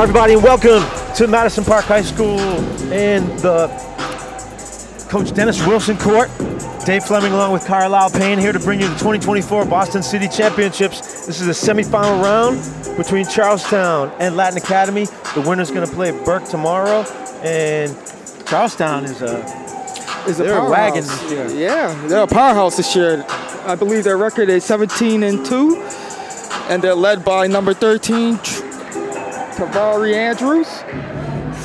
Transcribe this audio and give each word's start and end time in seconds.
Hi, 0.00 0.04
everybody, 0.04 0.32
and 0.32 0.42
welcome 0.42 0.82
to 1.16 1.26
Madison 1.26 1.62
Park 1.62 1.84
High 1.84 2.00
School 2.00 2.40
and 2.90 3.28
the 3.40 3.68
Coach 5.10 5.34
Dennis 5.34 5.66
Wilson 5.66 5.98
Court. 5.98 6.30
Dave 6.86 7.04
Fleming 7.04 7.34
along 7.34 7.52
with 7.52 7.66
Carlisle 7.66 8.08
Payne 8.12 8.38
here 8.38 8.52
to 8.52 8.58
bring 8.58 8.80
you 8.80 8.86
the 8.88 8.94
2024 8.94 9.66
Boston 9.66 10.02
City 10.02 10.26
Championships. 10.26 11.26
This 11.26 11.42
is 11.42 11.48
a 11.48 11.50
semifinal 11.50 12.22
round 12.22 12.96
between 12.96 13.26
Charlestown 13.26 14.10
and 14.18 14.36
Latin 14.36 14.56
Academy. 14.56 15.04
The 15.34 15.44
winner's 15.46 15.70
going 15.70 15.86
to 15.86 15.94
play 15.94 16.12
Burke 16.24 16.46
tomorrow, 16.46 17.02
and 17.42 17.94
Charlestown 18.46 19.04
is 19.04 19.20
a 19.20 19.44
is 20.26 20.40
a 20.40 20.44
powerhouse. 20.44 20.70
wagon 20.70 21.02
this 21.02 21.30
year. 21.30 21.46
Yeah, 21.50 22.06
they're 22.08 22.22
a 22.22 22.26
powerhouse 22.26 22.78
this 22.78 22.96
year. 22.96 23.22
I 23.66 23.74
believe 23.74 24.04
their 24.04 24.16
record 24.16 24.48
is 24.48 24.64
17 24.64 25.22
and 25.24 25.44
2, 25.44 25.76
and 26.70 26.80
they're 26.80 26.94
led 26.94 27.22
by 27.22 27.46
number 27.48 27.74
13, 27.74 28.38
Tr- 28.38 28.59
Tavari 29.54 30.14
Andrews, 30.14 30.68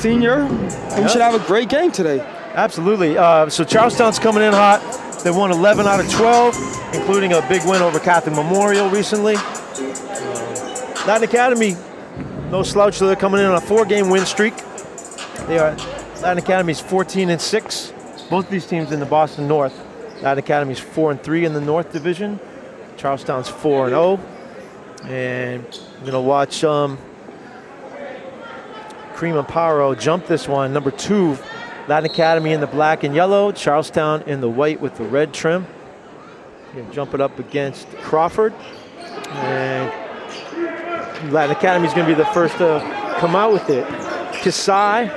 senior, 0.00 0.44
who 0.44 1.08
should 1.08 1.20
have 1.20 1.34
a 1.34 1.46
great 1.46 1.68
game 1.68 1.90
today. 1.90 2.20
Absolutely. 2.54 3.18
Uh, 3.18 3.48
so 3.48 3.64
Charlestown's 3.64 4.18
coming 4.18 4.42
in 4.42 4.52
hot. 4.52 4.80
They 5.22 5.30
won 5.30 5.50
11 5.50 5.86
out 5.86 6.00
of 6.00 6.10
12, 6.10 6.94
including 6.94 7.32
a 7.32 7.46
big 7.48 7.64
win 7.66 7.82
over 7.82 7.98
Catholic 7.98 8.34
Memorial 8.34 8.88
recently. 8.88 9.34
Uh, 9.36 10.94
Latin 11.06 11.24
Academy, 11.24 11.76
no 12.50 12.62
slouch. 12.62 12.94
So 12.94 13.06
they're 13.06 13.16
coming 13.16 13.40
in 13.40 13.46
on 13.46 13.54
a 13.56 13.60
four-game 13.60 14.08
win 14.08 14.24
streak. 14.24 14.54
They 15.46 15.58
are 15.58 15.76
Latin 16.22 16.38
Academy's 16.38 16.80
14 16.80 17.30
and 17.30 17.40
six. 17.40 17.92
Both 18.30 18.48
these 18.50 18.66
teams 18.66 18.90
in 18.90 19.00
the 19.00 19.06
Boston 19.06 19.46
North. 19.46 19.84
Latin 20.22 20.42
Academy's 20.42 20.80
four 20.80 21.10
and 21.10 21.22
three 21.22 21.44
in 21.44 21.52
the 21.52 21.60
North 21.60 21.92
Division. 21.92 22.40
Charlestown's 22.96 23.48
four 23.48 23.86
and 23.86 23.92
zero. 23.92 24.20
And 25.04 25.80
I'm 25.98 26.06
gonna 26.06 26.20
watch 26.20 26.64
um, 26.64 26.98
Kareem 29.16 29.42
Amparo 29.42 29.98
jump 29.98 30.26
this 30.26 30.46
one. 30.46 30.74
Number 30.74 30.90
two, 30.90 31.38
Latin 31.88 32.10
Academy 32.10 32.52
in 32.52 32.60
the 32.60 32.66
black 32.66 33.02
and 33.02 33.14
yellow, 33.14 33.50
Charlestown 33.50 34.20
in 34.26 34.42
the 34.42 34.48
white 34.48 34.78
with 34.78 34.96
the 34.96 35.04
red 35.04 35.32
trim. 35.32 35.66
Gonna 36.74 36.92
jump 36.92 37.14
it 37.14 37.22
up 37.22 37.38
against 37.38 37.88
Crawford. 38.02 38.52
And 39.30 39.90
Latin 41.32 41.56
Academy 41.56 41.86
is 41.88 41.94
going 41.94 42.06
to 42.06 42.14
be 42.14 42.18
the 42.22 42.28
first 42.32 42.58
to 42.58 43.14
come 43.18 43.34
out 43.34 43.54
with 43.54 43.70
it. 43.70 43.86
Kasai, 44.42 45.08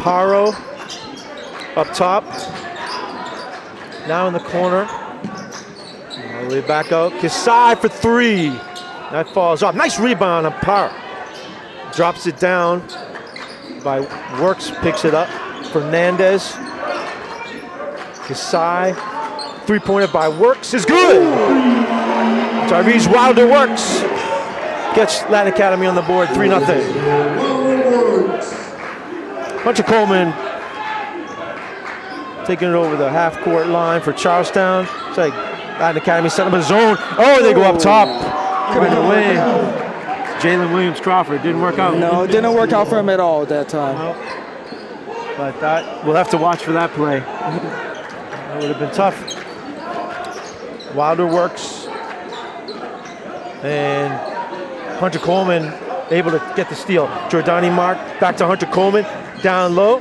Paro 0.00 0.54
up 1.76 1.92
top. 1.92 2.24
Now 4.08 4.26
in 4.26 4.32
the 4.32 4.40
corner. 4.40 4.86
All 4.88 6.48
the 6.48 6.60
way 6.60 6.60
back 6.66 6.92
out. 6.92 7.12
Kasai 7.20 7.74
for 7.74 7.88
three. 7.88 8.48
That 9.10 9.28
falls 9.34 9.62
off. 9.62 9.74
Nice 9.74 9.98
rebound 10.00 10.46
on 10.46 10.52
Paro. 10.54 11.05
Drops 11.96 12.26
it 12.26 12.38
down 12.38 12.86
by 13.82 14.00
Works, 14.38 14.70
picks 14.82 15.06
it 15.06 15.14
up. 15.14 15.28
Fernandez. 15.68 16.52
Kasai. 18.26 18.92
Three 19.64 19.78
pointer 19.78 20.06
by 20.12 20.28
Works 20.28 20.74
is 20.74 20.84
good. 20.84 21.22
Tyrese 22.68 23.10
Wilder 23.10 23.46
Works. 23.46 24.02
Gets 24.94 25.22
Latin 25.30 25.52
Academy 25.52 25.86
on 25.86 25.94
the 25.94 26.02
board, 26.02 26.28
3 26.28 26.48
0. 26.48 26.60
Hunter 29.62 29.82
Coleman 29.82 30.34
taking 32.46 32.68
it 32.68 32.74
over 32.74 32.96
the 32.96 33.10
half 33.10 33.40
court 33.40 33.68
line 33.68 34.02
for 34.02 34.12
Charlestown. 34.12 34.86
It's 35.08 35.16
like 35.18 35.32
Latin 35.80 36.00
Academy 36.00 36.28
set 36.28 36.46
up 36.46 36.52
a 36.52 36.62
zone. 36.62 36.96
Oh, 37.18 37.42
they 37.42 37.54
go 37.54 37.62
up 37.62 37.78
top. 37.78 38.06
Right 38.76 38.92
away. 38.92 39.85
Jalen 40.46 40.72
Williams 40.72 41.00
Crawford 41.00 41.42
didn't 41.42 41.60
work 41.60 41.80
out. 41.80 41.98
No, 41.98 42.22
it 42.22 42.28
didn't 42.28 42.54
work 42.54 42.70
out 42.70 42.86
for 42.86 43.00
him 43.00 43.08
at 43.08 43.18
all 43.18 43.42
at 43.42 43.48
that 43.48 43.68
time. 43.68 43.96
But 45.36 45.58
that 45.58 46.04
we'll 46.04 46.14
have 46.14 46.30
to 46.30 46.38
watch 46.38 46.62
for 46.62 46.70
that 46.70 46.92
play. 46.92 47.18
That 47.18 48.60
would 48.60 48.70
have 48.70 48.78
been 48.78 48.92
tough. 48.92 49.16
Wilder 50.94 51.26
works. 51.26 51.88
And 53.64 54.12
Hunter 55.00 55.18
Coleman 55.18 55.74
able 56.12 56.30
to 56.30 56.38
get 56.54 56.68
the 56.68 56.76
steal. 56.76 57.08
Jordani 57.28 57.74
Mack 57.74 58.20
back 58.20 58.36
to 58.36 58.46
Hunter 58.46 58.66
Coleman. 58.66 59.04
Down 59.42 59.74
low. 59.74 60.00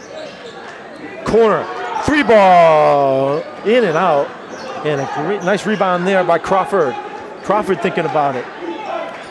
Corner. 1.24 1.66
Three 2.04 2.22
ball. 2.22 3.40
In 3.66 3.84
and 3.84 3.98
out. 3.98 4.28
And 4.86 5.02
a 5.02 5.12
great, 5.16 5.44
nice 5.44 5.66
rebound 5.66 6.06
there 6.06 6.24
by 6.24 6.38
Crawford. 6.38 6.94
Crawford 7.42 7.82
thinking 7.82 8.06
about 8.06 8.36
it. 8.36 8.46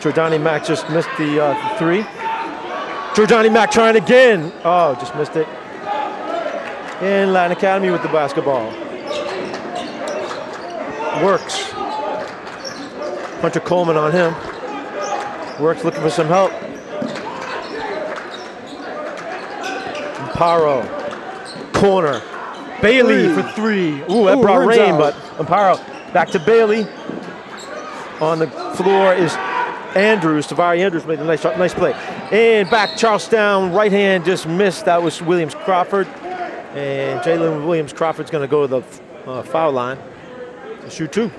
Jordani 0.05 0.39
Mack 0.39 0.63
just 0.63 0.87
missed 0.91 1.09
the, 1.17 1.43
uh, 1.43 1.77
three. 1.79 2.03
Jordani 3.15 3.51
Mack 3.51 3.71
trying 3.71 3.95
again. 3.95 4.53
Oh, 4.63 4.93
just 4.99 5.15
missed 5.15 5.35
it. 5.35 5.47
And 7.01 7.33
Latin 7.33 7.57
Academy 7.57 7.89
with 7.89 8.03
the 8.03 8.09
basketball. 8.09 8.67
Works. 11.25 11.71
Hunter 13.41 13.59
Coleman 13.61 13.97
on 13.97 14.11
him. 14.11 14.35
Works 15.59 15.83
looking 15.83 16.01
for 16.01 16.11
some 16.11 16.27
help. 16.27 16.51
Amparo. 20.21 21.73
Corner. 21.73 22.21
Bailey 22.79 23.33
for 23.33 23.41
three. 23.53 24.03
Ooh, 24.03 24.25
that 24.25 24.37
Ooh, 24.37 24.41
brought 24.43 24.67
rain, 24.67 24.81
out. 24.81 24.99
but 24.99 25.13
Amparo 25.43 26.13
back 26.13 26.29
to 26.29 26.39
Bailey. 26.39 26.85
On 28.21 28.37
the 28.37 28.47
floor 28.75 29.15
is 29.15 29.35
Andrews. 29.95 30.47
Tavari 30.47 30.79
Andrews 30.79 31.05
made 31.05 31.19
a 31.19 31.23
nice, 31.23 31.43
nice 31.43 31.73
play. 31.73 31.93
And 32.31 32.69
back 32.69 32.97
Charlestown, 32.97 33.71
right 33.71 33.91
hand 33.91 34.25
just 34.25 34.47
missed. 34.47 34.85
That 34.85 35.01
was 35.01 35.21
Williams 35.21 35.55
Crawford. 35.55 36.07
And 36.75 37.21
Jalen 37.21 37.65
Williams 37.65 37.93
Crawford's 37.93 38.29
going 38.29 38.43
to 38.43 38.51
go 38.51 38.67
to 38.67 38.67
the 38.67 39.29
uh, 39.29 39.43
foul 39.43 39.71
line 39.71 39.97
to 40.81 40.89
shoot 40.89 41.11
two. 41.11 41.31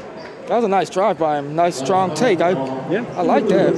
That 0.49 0.57
was 0.57 0.65
a 0.65 0.69
nice 0.69 0.89
drive 0.89 1.19
by 1.19 1.39
him. 1.39 1.55
Nice 1.55 1.77
strong 1.77 2.15
take. 2.15 2.41
I 2.41 2.53
Yeah. 2.91 3.05
I 3.17 3.23
like 3.23 3.47
that. 3.49 3.75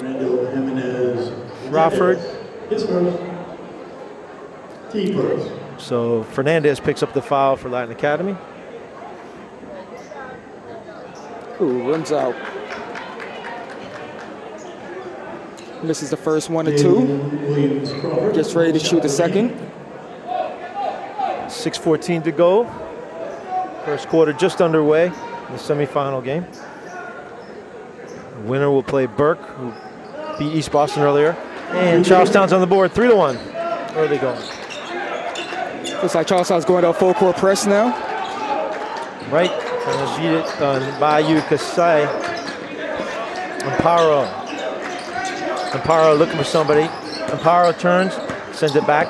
Randall 0.00 0.46
Jimenez. 0.46 1.32
Crawford. 1.70 2.18
His 2.68 2.84
first. 2.84 3.18
Team 4.90 5.14
first. 5.14 5.50
So 5.78 6.24
Fernandez 6.24 6.80
picks 6.80 7.02
up 7.02 7.12
the 7.12 7.22
foul 7.22 7.56
for 7.56 7.68
Latin 7.68 7.92
Academy. 7.92 8.36
Ooh, 11.60 11.88
rims 11.88 12.12
out. 12.12 12.34
Misses 15.86 16.10
the 16.10 16.16
first 16.16 16.50
one 16.50 16.66
and 16.66 16.76
two. 16.76 17.06
Gets 18.34 18.54
ready 18.54 18.72
to 18.72 18.78
shoot 18.80 19.02
the 19.02 19.08
second. 19.08 19.50
6.14 21.46 22.24
to 22.24 22.32
go. 22.32 22.64
First 23.84 24.08
quarter 24.08 24.32
just 24.32 24.60
underway 24.60 25.06
in 25.06 25.12
the 25.12 25.58
semifinal 25.58 26.24
game. 26.24 26.44
Winner 28.46 28.68
will 28.68 28.82
play 28.82 29.06
Burke, 29.06 29.40
who 29.40 29.72
beat 30.40 30.52
East 30.56 30.72
Boston 30.72 31.04
earlier. 31.04 31.36
And 31.70 32.04
Charlestown's 32.04 32.52
on 32.52 32.60
the 32.60 32.66
board, 32.66 32.90
3 32.90 33.06
to 33.06 33.14
1. 33.14 33.36
Where 33.36 34.04
are 34.04 34.08
they 34.08 34.18
going? 34.18 34.40
Looks 36.02 36.16
like 36.16 36.26
Charlestown's 36.26 36.64
going 36.64 36.82
to 36.82 36.88
a 36.88 36.94
full 36.94 37.14
court 37.14 37.36
press 37.36 37.64
now. 37.64 37.90
Right, 39.30 39.50
gonna 39.84 40.18
beat 40.18 40.32
it 40.32 40.60
on 40.60 41.00
Bayou 41.00 41.40
Kasai. 41.42 42.06
Amparo. 43.60 44.45
Amparo 45.70 46.18
looking 46.18 46.36
for 46.36 46.44
somebody. 46.44 46.84
Amparo 47.28 47.76
turns, 47.78 48.14
sends 48.56 48.76
it 48.76 48.86
back. 48.86 49.08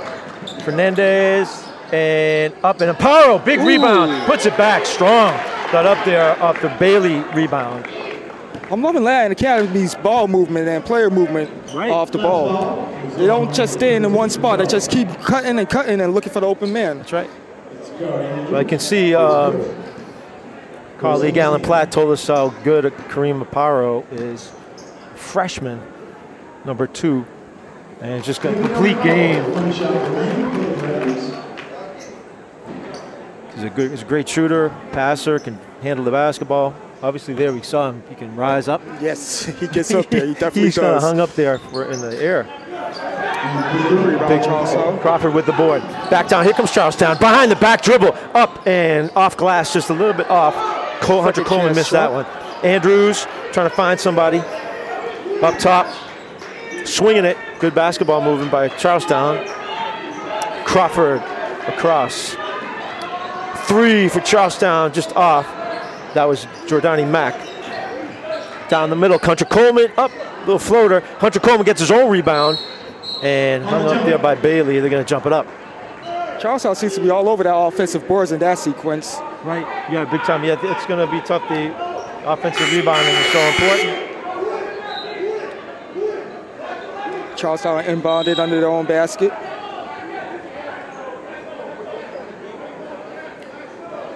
Fernandez 0.63 1.65
and 1.93 2.53
up 2.65 2.81
and 2.81 2.97
Amparo, 2.97 3.43
big 3.45 3.61
rebound, 3.61 4.27
puts 4.27 4.47
it 4.47 4.57
back 4.57 4.85
strong. 4.87 5.33
Got 5.73 5.87
up 5.87 6.05
there 6.05 6.41
off 6.43 6.61
the 6.63 6.69
Bailey 6.79 7.21
rebound. 7.35 7.87
I'm 8.71 8.83
loving 8.83 9.05
Latin 9.05 9.31
Academy's 9.33 9.95
ball 9.95 10.27
movement 10.27 10.67
and 10.69 10.85
player 10.85 11.09
movement 11.11 11.51
Right. 11.73 11.91
off 11.91 12.11
the 12.11 12.19
ball. 12.19 12.85
They 13.17 13.27
don't 13.27 13.55
just 13.55 13.75
stay 13.75 13.95
in 13.95 14.13
one 14.13 14.29
spot. 14.31 14.59
They 14.59 14.67
just 14.67 14.91
keep 14.91 15.09
cutting 15.21 15.59
and 15.59 15.69
cutting 15.69 16.01
and 16.01 16.13
looking 16.15 16.33
for 16.33 16.41
the 16.41 16.47
open 16.49 16.73
man. 16.73 16.99
That's 16.99 17.13
right. 17.13 17.31
So 17.99 18.57
I 18.57 18.65
can 18.65 18.81
see 18.81 19.15
um, 19.15 19.63
colleague 20.99 21.37
Alan 21.37 21.63
Platt 21.63 21.93
told 21.93 22.11
us 22.11 22.27
how 22.27 22.49
good 22.65 22.85
Kareem 23.09 23.45
Amparo 23.45 24.05
is. 24.13 24.51
Freshman, 25.15 25.81
number 26.67 26.87
two, 26.87 27.25
and 28.01 28.13
it's 28.13 28.27
just 28.27 28.43
got 28.43 28.55
a 28.55 28.61
complete 28.61 29.01
game. 29.03 29.43
He's 33.55 33.65
a 33.65 33.71
good, 33.71 33.91
he's 33.91 34.03
a 34.03 34.05
great 34.05 34.29
shooter, 34.29 34.69
passer, 34.93 35.39
can 35.39 35.59
handle 35.81 36.05
the 36.05 36.11
basketball. 36.11 36.75
Obviously, 37.03 37.35
there 37.35 37.53
we 37.53 37.63
saw 37.63 37.91
him. 37.91 38.03
He 38.09 38.15
can 38.15 38.35
rise 38.37 38.69
up. 38.69 38.83
Yes, 39.01 39.45
he 39.61 39.69
gets 39.69 39.93
up 39.95 40.11
there. 40.11 40.27
He 40.27 40.33
definitely 40.35 40.63
He's 40.63 40.79
kind 40.79 40.97
of 40.97 41.03
hung 41.03 41.21
up 41.21 41.31
there 41.35 41.59
for, 41.59 41.91
in 41.91 42.01
the 42.01 42.21
air. 42.21 42.45
Charlestown. 44.43 44.99
Crawford 44.99 45.35
with 45.35 45.47
the 45.47 45.53
board. 45.53 45.83
Back 46.11 46.29
down. 46.29 46.45
Here 46.45 46.53
comes 46.53 46.73
Charlestown. 46.73 47.17
Behind 47.19 47.51
the 47.51 47.57
back 47.57 47.83
dribble. 47.83 48.13
Up 48.35 48.67
and 48.67 49.11
off 49.15 49.37
glass, 49.37 49.73
just 49.73 49.89
a 49.91 49.93
little 49.93 50.15
bit 50.15 50.29
off. 50.29 50.55
Cole, 51.01 51.23
Hunter 51.23 51.45
Coleman 51.45 51.75
missed 51.75 51.91
shot. 51.91 52.11
that 52.11 52.13
one. 52.13 52.27
Andrews 52.65 53.27
trying 53.53 53.71
to 53.71 53.77
find 53.77 54.01
somebody. 54.01 54.39
up 55.43 55.59
top, 55.59 55.87
swinging 56.87 57.25
it. 57.25 57.37
Good 57.59 57.75
basketball 57.75 58.23
movement 58.23 58.51
by 58.51 58.69
Charlestown. 58.69 59.47
Crawford 60.65 61.23
across. 61.69 62.37
Three 63.67 64.09
for 64.09 64.21
Charlestown, 64.21 64.93
just 64.93 65.15
off. 65.17 65.47
That 66.15 66.25
was 66.25 66.47
Jordani 66.67 67.09
Mack. 67.09 67.35
Down 68.69 68.91
the 68.91 68.97
middle, 68.97 69.19
Hunter 69.19 69.45
Coleman 69.45 69.93
up, 69.97 70.11
little 70.41 70.59
floater. 70.59 71.01
Hunter 71.19 71.41
Coleman 71.41 71.65
gets 71.65 71.81
his 71.81 71.91
own 71.91 72.11
rebound 72.11 72.59
and 73.23 73.65
hung 73.65 73.87
up 73.87 74.05
there 74.05 74.19
by 74.19 74.35
Bailey. 74.35 74.81
They're 74.81 74.91
going 74.91 75.05
to 75.05 75.09
jump 75.09 75.27
it 75.27 75.33
up. 75.33 75.47
Charlestown 76.41 76.77
seems 76.77 76.95
to 76.95 77.01
be 77.01 77.11
all 77.11 77.29
over 77.29 77.43
that 77.43 77.55
offensive 77.55 78.07
boards 78.07 78.33
in 78.33 78.39
that 78.41 78.59
sequence. 78.59 79.17
Right. 79.45 79.67
Yeah, 79.91 80.05
big 80.05 80.23
time. 80.23 80.45
Yeah, 80.45 80.59
it's 80.61 80.87
going 80.87 81.05
to 81.05 81.11
be 81.11 81.21
tough. 81.21 81.49
The 81.49 81.73
offensive 82.31 82.73
rebounding 82.73 83.15
is 83.15 83.27
so 83.33 83.41
important. 83.41 84.16
Charlestown 87.37 87.85
inbounded 87.85 88.39
under 88.39 88.59
their 88.61 88.69
own 88.69 88.87
basket. 88.87 89.33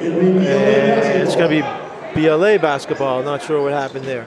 And 0.00 0.43
it's 1.22 1.37
going 1.37 1.50
to 1.50 1.62
be 2.14 2.20
BLA 2.20 2.58
basketball. 2.58 3.22
Not 3.22 3.43
sure 3.43 3.62
what 3.62 3.72
happened 3.72 4.06
there. 4.06 4.26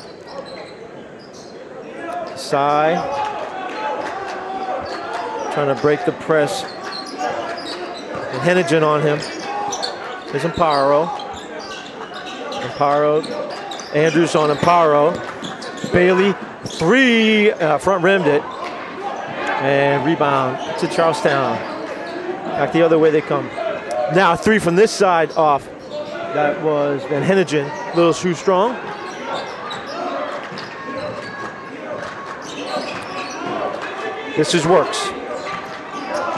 Sai 2.38 3.22
trying 5.54 5.75
to 5.75 5.81
break 5.81 6.04
the 6.06 6.12
press. 6.12 6.63
And 6.63 8.42
Hennigan 8.42 8.84
on 8.84 9.01
him. 9.01 9.19
There's 10.31 10.44
Amparo. 10.44 11.07
Amparo. 12.62 13.24
Andrews 13.96 14.36
on 14.36 14.56
Amparo. 14.56 15.13
Bailey, 15.92 16.34
three, 16.66 17.51
uh, 17.51 17.78
front 17.78 18.04
rimmed 18.04 18.25
it. 18.25 18.42
And 19.62 20.06
rebound 20.06 20.58
to 20.80 20.88
Charlestown. 20.88 21.56
Back 22.58 22.74
the 22.74 22.82
other 22.82 23.00
way 23.00 23.10
they 23.12 23.22
come. 23.22 23.48
Now 24.14 24.36
three 24.36 24.60
from 24.60 24.76
this 24.76 24.92
side 24.92 25.32
off. 25.32 25.66
That 26.34 26.62
was 26.64 27.04
Van 27.06 27.24
Hennigan. 27.24 27.70
Little 27.96 28.14
shoe 28.14 28.34
strong. 28.34 28.76
This 34.36 34.56
is 34.56 34.66
Works. 34.66 35.10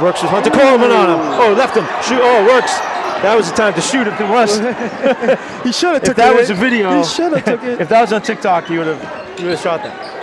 Works 0.02 0.22
with 0.22 0.30
Hunter 0.32 0.50
Coleman 0.50 0.92
on 0.92 1.10
him. 1.10 1.20
Oh, 1.40 1.54
left 1.58 1.78
him. 1.78 1.86
Shoot. 2.04 2.20
Oh, 2.22 2.46
Works. 2.46 2.78
That 3.24 3.36
was 3.38 3.50
the 3.50 3.56
time 3.56 3.74
to 3.76 3.82
shoot 3.82 4.06
if 4.08 4.20
it 4.20 4.30
was. 4.30 4.60
He 5.66 5.72
should 5.72 5.94
have 5.96 6.04
If 6.04 6.10
took 6.10 6.18
that 6.18 6.34
it. 6.34 6.38
was 6.38 6.50
a 6.50 6.54
video, 6.54 6.98
He 6.98 7.04
should 7.06 7.32
have 7.34 7.46
took 7.46 7.64
it. 7.64 7.82
if 7.82 7.90
that 7.90 8.02
was 8.02 8.14
on 8.14 8.22
TikTok, 8.22 8.70
you 8.70 8.80
would 8.80 8.88
have 8.88 9.40
you 9.40 9.46
would 9.46 9.54
have 9.56 9.62
shot 9.62 9.82
that. 9.84 10.15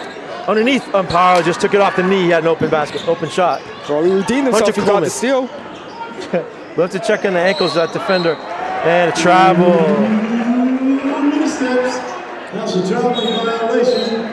Underneath, 0.49 0.83
um, 0.95 1.07
Amparo 1.07 1.45
just 1.45 1.61
took 1.61 1.73
it 1.75 1.81
off 1.81 1.95
the 1.97 2.03
knee. 2.03 2.25
He 2.25 2.31
had 2.31 2.43
an 2.43 2.49
open 2.49 2.69
basket, 2.71 3.07
open 3.09 3.29
shot. 3.29 3.63
Well, 3.89 4.03
he 4.03 4.11
redeemed 4.13 4.47
himself. 4.49 4.65
Hunter 4.75 4.81
He 4.81 4.87
got 4.87 4.87
Coleman. 4.87 5.05
the 5.05 5.11
steal. 5.11 5.49
We'll 6.75 6.89
have 6.89 6.93
to 6.99 7.07
check 7.07 7.27
in 7.27 7.35
the 7.35 7.39
ankles 7.39 7.77
of 7.77 7.87
that 7.87 7.93
defender. 7.93 8.35
And 8.35 9.13
a 9.13 9.15
travel. 9.15 9.69
One 9.73 11.29
minute 11.29 11.47
steps. 11.51 11.99
That's 12.51 12.75
a 12.77 12.89
traveling 12.89 13.45
violation. 13.45 14.25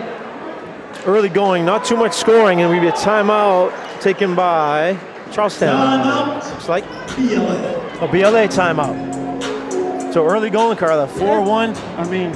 Early 1.05 1.27
going, 1.27 1.65
not 1.65 1.83
too 1.83 1.97
much 1.97 2.13
scoring, 2.13 2.61
and 2.61 2.71
we 2.71 2.79
be 2.79 2.87
a 2.87 2.93
timeout 2.93 3.73
taken 3.99 4.35
by 4.35 4.97
Charlestown. 5.33 5.99
Timeout. 5.99 6.49
Looks 6.49 6.69
like 6.69 6.85
BLA. 7.17 7.99
a 7.99 8.07
BLA 8.07 8.47
timeout. 8.47 10.13
So 10.13 10.25
early 10.25 10.49
going, 10.49 10.77
Carla. 10.77 11.07
4 11.09 11.41
1. 11.43 11.75
I 11.75 12.07
mean, 12.09 12.31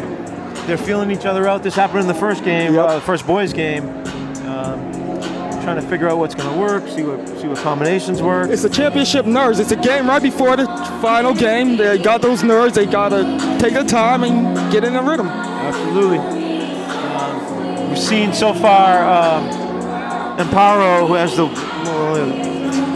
they're 0.67 0.77
feeling 0.77 1.11
each 1.11 1.25
other 1.25 1.47
out. 1.47 1.63
This 1.63 1.75
happened 1.75 2.01
in 2.01 2.07
the 2.07 2.13
first 2.13 2.43
game, 2.43 2.73
Yep. 2.75 2.85
uh, 2.89 2.99
first 3.01 3.25
boys 3.27 3.53
game. 3.53 3.89
Um, 4.47 4.91
trying 5.63 5.75
to 5.77 5.87
figure 5.87 6.09
out 6.09 6.17
what's 6.17 6.35
going 6.35 6.53
to 6.53 6.59
work, 6.59 6.85
see 6.89 7.03
what 7.03 7.25
see 7.39 7.47
what 7.47 7.57
combinations 7.59 8.21
work. 8.21 8.49
It's 8.49 8.65
a 8.65 8.69
championship 8.69 9.25
nerves. 9.25 9.59
It's 9.59 9.71
a 9.71 9.77
game 9.77 10.07
right 10.07 10.21
before 10.21 10.57
the 10.57 10.65
final 11.01 11.33
game. 11.33 11.77
They 11.77 11.97
got 11.97 12.21
those 12.21 12.43
nerves. 12.43 12.75
They 12.75 12.85
gotta 12.85 13.23
take 13.59 13.73
their 13.73 13.85
time 13.85 14.23
and 14.25 14.71
get 14.73 14.83
in 14.83 14.91
the 14.93 15.01
rhythm. 15.01 15.27
Absolutely. 15.27 16.17
Um, 16.17 17.89
we've 17.89 17.97
seen 17.97 18.33
so 18.33 18.53
far 18.53 19.41
Amparo, 20.37 21.07
who 21.07 21.13
has 21.13 21.35
the 21.37 21.47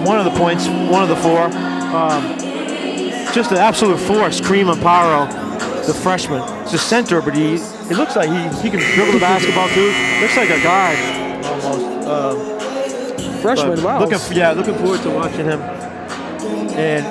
one 0.06 0.18
of 0.20 0.26
the 0.26 0.32
points, 0.38 0.68
one 0.68 1.04
of 1.04 1.10
the 1.10 1.16
four. 1.16 1.44
Um, 1.44 2.38
just 3.34 3.52
an 3.52 3.58
absolute 3.58 3.98
force. 4.00 4.42
Kareem 4.42 4.74
Amparo, 4.74 5.28
the 5.88 5.94
freshman. 5.94 6.42
He's 6.64 6.74
a 6.74 6.78
center, 6.78 7.22
but 7.22 7.36
he 7.36 7.58
he 7.88 7.96
looks 7.96 8.16
like 8.16 8.30
he, 8.30 8.62
he 8.62 8.70
can 8.70 8.80
dribble 8.94 9.14
the 9.14 9.20
basketball 9.20 9.70
too. 9.70 9.94
Looks 10.22 10.38
like 10.38 10.50
a 10.50 10.62
guard 10.62 10.98
almost. 11.46 12.08
Um, 12.08 12.58
Freshman, 13.42 13.84
wow. 13.84 14.00
Looking, 14.00 14.20
yeah, 14.36 14.52
looking 14.52 14.76
forward 14.76 15.02
to 15.02 15.10
watching 15.12 15.46
him. 15.46 15.62
And 16.76 17.06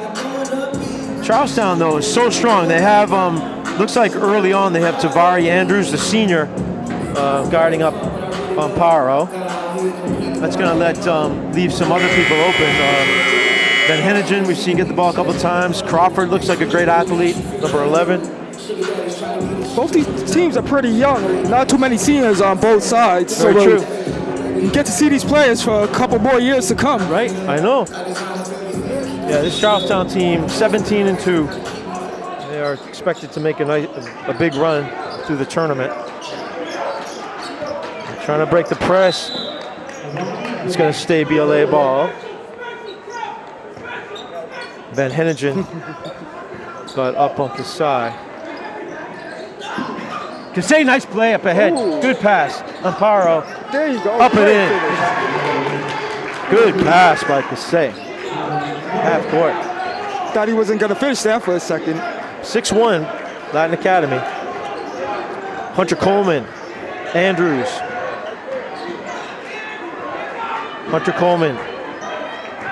Charlestown 1.25 1.79
though 1.79 1.97
is 1.99 2.13
so 2.13 2.31
strong. 2.31 2.69
They 2.69 2.81
have 2.81 3.13
um, 3.13 3.37
looks 3.79 3.97
like 3.97 4.15
early 4.15 4.53
on 4.53 4.73
they 4.73 4.81
have 4.81 4.97
Tavari 4.97 5.47
Andrews, 5.47 5.91
the 5.91 5.99
senior, 5.99 6.49
uh, 7.17 7.49
guarding 7.49 7.83
up 7.83 7.95
Amparo. 8.55 9.31
That's 10.41 10.57
going 10.57 10.69
to 10.69 10.75
let 10.75 11.07
um, 11.07 11.53
leave 11.53 11.73
some 11.73 11.93
other 11.93 12.09
people 12.15 12.37
open. 12.37 12.63
Uh, 12.63 13.37
Van 13.87 14.03
Hennigan, 14.03 14.47
we've 14.47 14.59
seen 14.59 14.77
get 14.77 14.89
the 14.89 14.95
ball 14.95 15.11
a 15.11 15.15
couple 15.15 15.33
times. 15.35 15.81
Crawford 15.83 16.29
looks 16.29 16.49
like 16.49 16.61
a 16.61 16.67
great 16.67 16.89
athlete, 16.89 17.37
number 17.61 17.85
11. 17.85 18.36
Both 19.77 19.93
these 19.93 20.33
teams 20.33 20.57
are 20.57 20.63
pretty 20.63 20.89
young. 20.89 21.49
Not 21.49 21.69
too 21.69 21.79
many 21.79 21.97
seniors 21.97 22.41
on 22.41 22.59
both 22.59 22.83
sides. 22.83 23.41
Very 23.41 23.57
uh, 23.57 23.65
true. 23.65 24.61
You 24.61 24.71
get 24.73 24.87
to 24.87 24.93
see 24.93 25.09
these 25.09 25.25
players 25.25 25.63
for 25.63 25.85
a 25.85 25.89
couple 25.89 26.19
more 26.19 26.41
years 26.41 26.67
to 26.69 26.75
come. 26.75 27.09
Right? 27.11 27.31
I 27.49 27.57
know. 27.61 27.87
Yeah, 29.29 29.43
this 29.43 29.61
Charlestown 29.61 30.09
team, 30.09 30.49
17 30.49 31.07
and 31.07 31.19
2. 31.21 31.47
They 31.47 32.61
are 32.61 32.75
expected 32.89 33.33
to 33.33 33.41
make 33.41 33.61
a, 33.61 33.65
nice, 33.65 33.87
a 34.27 34.35
big 34.37 34.55
run 34.55 34.91
through 35.25 35.37
the 35.37 35.47
tournament. 35.47 35.93
Trying 38.25 38.41
to 38.41 38.47
break 38.49 38.69
the 38.69 38.77
press. 38.77 39.31
It's 40.65 40.75
going 40.75 40.93
to 40.93 40.99
stay 40.99 41.23
BLA 41.23 41.71
ball. 41.71 42.09
Van 44.93 45.11
Hennigan 45.11 45.65
got 46.97 47.15
up 47.15 47.39
on 47.39 47.57
the 47.57 47.63
side. 47.63 48.26
Kasey, 50.57 50.87
nice 50.87 51.05
play 51.05 51.35
up 51.35 51.45
ahead. 51.45 51.75
Ooh. 51.75 52.01
Good 52.01 52.19
pass. 52.19 52.63
Amparo 52.81 53.45
There 53.71 53.93
you 53.93 54.03
go. 54.03 54.19
Up 54.19 54.33
and 54.33 54.49
in. 54.49 54.69
finish. 56.49 56.51
Good 56.51 56.83
pass 56.83 57.23
by 57.25 57.43
Kasey. 57.43 57.91
Half 57.91 59.29
court. 59.29 59.53
Thought 60.33 60.49
he 60.49 60.55
wasn't 60.55 60.81
gonna 60.81 60.95
finish 60.95 61.21
that 61.25 61.43
for 61.43 61.57
a 61.57 61.61
second. 61.61 61.97
6-1, 62.41 63.03
Latin 63.53 63.79
Academy. 63.79 64.17
Hunter 65.75 65.97
Coleman, 65.97 66.47
Andrews. 67.13 67.69
Hunter 70.89 71.13
Coleman, 71.13 71.59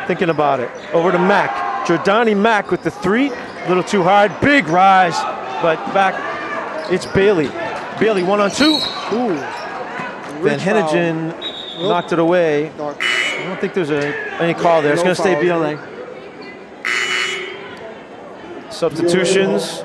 thinking 0.06 0.30
about 0.30 0.60
it. 0.60 0.70
Over 0.94 1.12
to 1.12 1.18
Mack. 1.18 1.86
Jordani 1.86 2.34
Mack 2.34 2.70
with 2.70 2.82
the 2.82 2.90
three. 2.90 3.30
A 3.30 3.68
little 3.68 3.84
too 3.84 4.02
hard. 4.02 4.32
Big 4.40 4.68
rise, 4.68 5.18
but 5.60 5.76
back. 5.92 6.14
It's 6.90 7.04
Bailey. 7.04 7.50
Bailey 7.98 8.22
one 8.22 8.40
on 8.40 8.50
two. 8.50 8.78
Ooh. 9.12 9.36
Van 10.42 10.58
foul. 10.58 11.88
Knocked 11.88 12.12
it 12.12 12.18
away. 12.18 12.72
Dark. 12.76 12.98
I 13.00 13.44
don't 13.44 13.60
think 13.60 13.74
there's 13.74 13.90
a, 13.90 14.14
any 14.40 14.54
call 14.54 14.82
there. 14.82 14.92
It's 14.92 15.02
going 15.02 15.14
to 15.14 15.20
stay. 15.20 15.40
BLA. 15.40 15.78
Substitutions. 18.70 19.84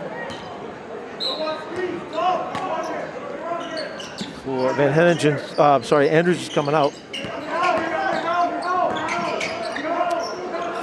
For 4.44 4.74
Van 4.74 4.94
Hennigan, 4.94 5.38
uh, 5.60 5.82
sorry, 5.84 6.10
Andrews 6.10 6.42
is 6.42 6.50
coming 6.50 6.74
out. 6.74 6.92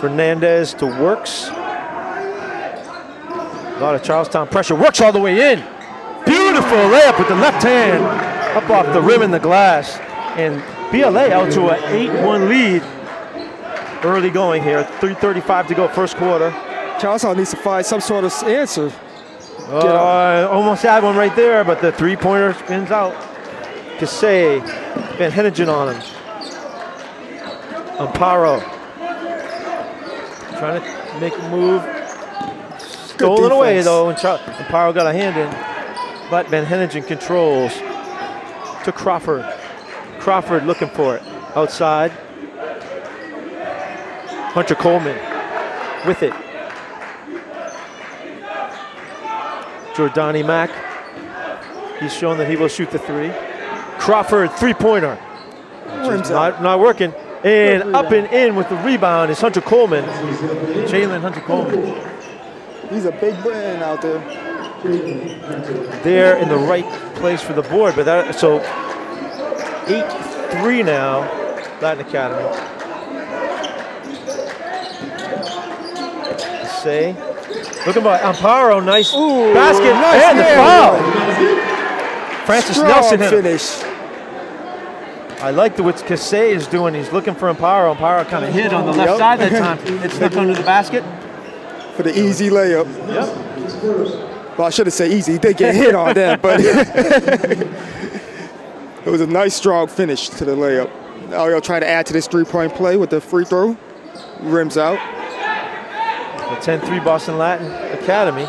Fernandez 0.00 0.75
to 0.75 0.87
Works. 0.87 1.49
A 3.76 3.78
lot 3.80 3.95
of 3.95 4.02
Charlestown 4.02 4.49
pressure. 4.49 4.75
Works 4.75 5.00
all 5.00 5.12
the 5.12 5.18
way 5.21 5.52
in. 5.52 5.75
Beautiful 6.57 6.89
layup 6.89 7.19
with 7.19 7.29
the 7.29 7.35
left 7.35 7.63
hand 7.63 8.03
up 8.57 8.71
off 8.71 8.91
the 8.95 9.03
rim 9.03 9.21
in 9.21 9.31
the 9.31 9.39
glass. 9.39 9.99
And 10.39 10.55
BLA 10.91 11.31
out 11.31 11.53
to 11.53 11.69
an 11.69 11.79
8-1 11.83 12.49
lead. 12.49 12.83
Early 14.03 14.31
going 14.31 14.63
here. 14.63 14.83
3.35 14.83 15.67
to 15.67 15.75
go 15.75 15.87
first 15.89 16.17
quarter. 16.17 16.51
Charlestown 16.99 17.37
needs 17.37 17.51
to 17.51 17.59
find 17.59 17.85
some 17.85 18.01
sort 18.01 18.25
of 18.25 18.33
answer. 18.45 18.91
Uh, 19.69 20.49
almost 20.51 20.83
had 20.83 21.03
one 21.05 21.15
right 21.15 21.37
there, 21.37 21.63
but 21.63 21.83
the 21.83 21.93
three-pointer 21.93 22.55
spins 22.55 22.91
out. 22.91 23.13
Kasey, 23.99 24.65
Van 25.19 25.31
Hennigan 25.31 25.69
on 25.69 25.95
him. 25.95 26.03
Amparo. 27.99 28.63
Trying 30.59 30.81
to 30.81 31.21
make 31.21 31.37
a 31.37 31.49
move. 31.51 31.83
Stolen 32.81 33.53
away 33.53 33.83
though, 33.83 34.09
and 34.09 34.19
Char- 34.19 34.39
Amparo 34.39 34.95
got 34.95 35.07
a 35.07 35.13
hand 35.13 35.37
in. 35.37 35.75
But 36.30 36.49
Van 36.49 36.64
Hennigan 36.64 37.06
controls 37.06 37.73
to 38.85 38.92
Crawford. 38.92 39.45
Crawford 40.18 40.64
looking 40.64 40.88
for 40.88 41.16
it 41.16 41.23
outside. 41.54 42.11
Hunter 44.52 44.75
Coleman 44.75 45.16
with 46.06 46.23
it. 46.23 46.33
Jordani 49.95 50.45
Mack. 50.45 50.71
He's 52.00 52.14
shown 52.14 52.38
that 52.38 52.49
he 52.50 52.56
will 52.56 52.68
shoot 52.68 52.90
the 52.90 52.99
three. 52.99 53.33
Crawford 53.99 54.52
three 54.52 54.75
pointer. 54.75 55.18
Not, 55.87 56.62
not 56.62 56.80
working. 56.80 57.12
And 57.45 57.95
up 57.95 58.11
and 58.12 58.26
in 58.33 58.56
with 58.56 58.68
the 58.68 58.76
rebound 58.76 59.30
is 59.30 59.40
Hunter 59.40 59.61
Coleman. 59.61 60.04
Jalen 60.87 61.21
Hunter 61.21 61.40
Coleman. 61.40 62.00
He's 62.90 63.04
a 63.04 63.12
big 63.12 63.35
man 63.45 63.83
out 63.83 64.02
there. 64.02 64.18
There 66.02 66.37
in 66.37 66.49
the 66.49 66.57
right 66.59 66.85
place 67.16 67.43
for 67.43 67.52
the 67.52 67.62
board. 67.62 67.95
But 67.97 68.05
that 68.05 68.35
so 68.38 68.61
8-3 69.87 70.85
now, 70.85 71.21
Latin 71.81 72.07
Academy. 72.07 72.43
Say. 76.83 77.14
Looking 77.87 78.02
by 78.02 78.19
Amparo, 78.19 78.85
nice 78.85 79.14
Ooh, 79.14 79.52
basket 79.55 79.93
nice 79.95 80.23
and 80.25 80.38
the 80.38 80.45
foul. 80.45 80.97
Francis 82.45 82.76
Strong 82.76 82.90
Nelson 82.90 83.21
him. 83.21 83.31
finish. 83.31 83.83
I 85.40 85.50
like 85.50 85.76
the 85.76 85.83
what 85.83 85.97
Kasey 85.97 86.49
is 86.50 86.66
doing. 86.66 86.95
He's 86.95 87.12
looking 87.12 87.35
for 87.35 87.52
Amparo. 87.52 87.95
Amparo 87.95 88.26
kind 88.28 88.45
of 88.45 88.52
hit 88.52 88.73
on 88.73 88.87
the 88.87 88.93
left 88.93 89.11
Yep. 89.11 89.19
side 89.19 89.38
that 89.40 89.52
time. 89.52 89.78
It 90.02 90.11
snuck 90.11 90.37
under 90.37 90.55
the 90.55 90.62
basket. 90.62 91.05
for 91.97 92.02
the 92.02 92.19
easy 92.19 92.50
layup. 92.50 92.87
Yep. 93.09 94.25
Well, 94.57 94.67
I 94.67 94.71
should 94.71 94.87
have 94.87 94.95
said 94.95 95.13
easy. 95.13 95.33
He 95.33 95.39
did 95.39 95.59
get 95.59 95.75
hit 95.75 95.95
on 95.95 96.15
that, 96.15 96.41
but 96.41 96.61
it 99.05 99.11
was 99.11 99.21
a 99.21 99.27
nice, 99.27 99.55
strong 99.55 99.87
finish 99.87 100.31
to 100.31 100.47
the 100.47 100.53
layup. 100.53 100.91
Oh, 100.91 101.27
now 101.29 101.47
he'll 101.49 101.61
try 101.61 101.79
to 101.79 101.87
add 101.87 102.07
to 102.07 102.15
this 102.15 102.27
three-point 102.27 102.75
play 102.75 102.97
with 102.97 103.11
the 103.11 103.21
free 103.21 103.45
throw. 103.45 103.77
Rims 104.41 104.79
out. 104.79 104.99
The 106.39 106.79
10-3 106.79 107.05
Boston 107.05 107.37
Latin 107.37 107.67
Academy. 107.99 108.47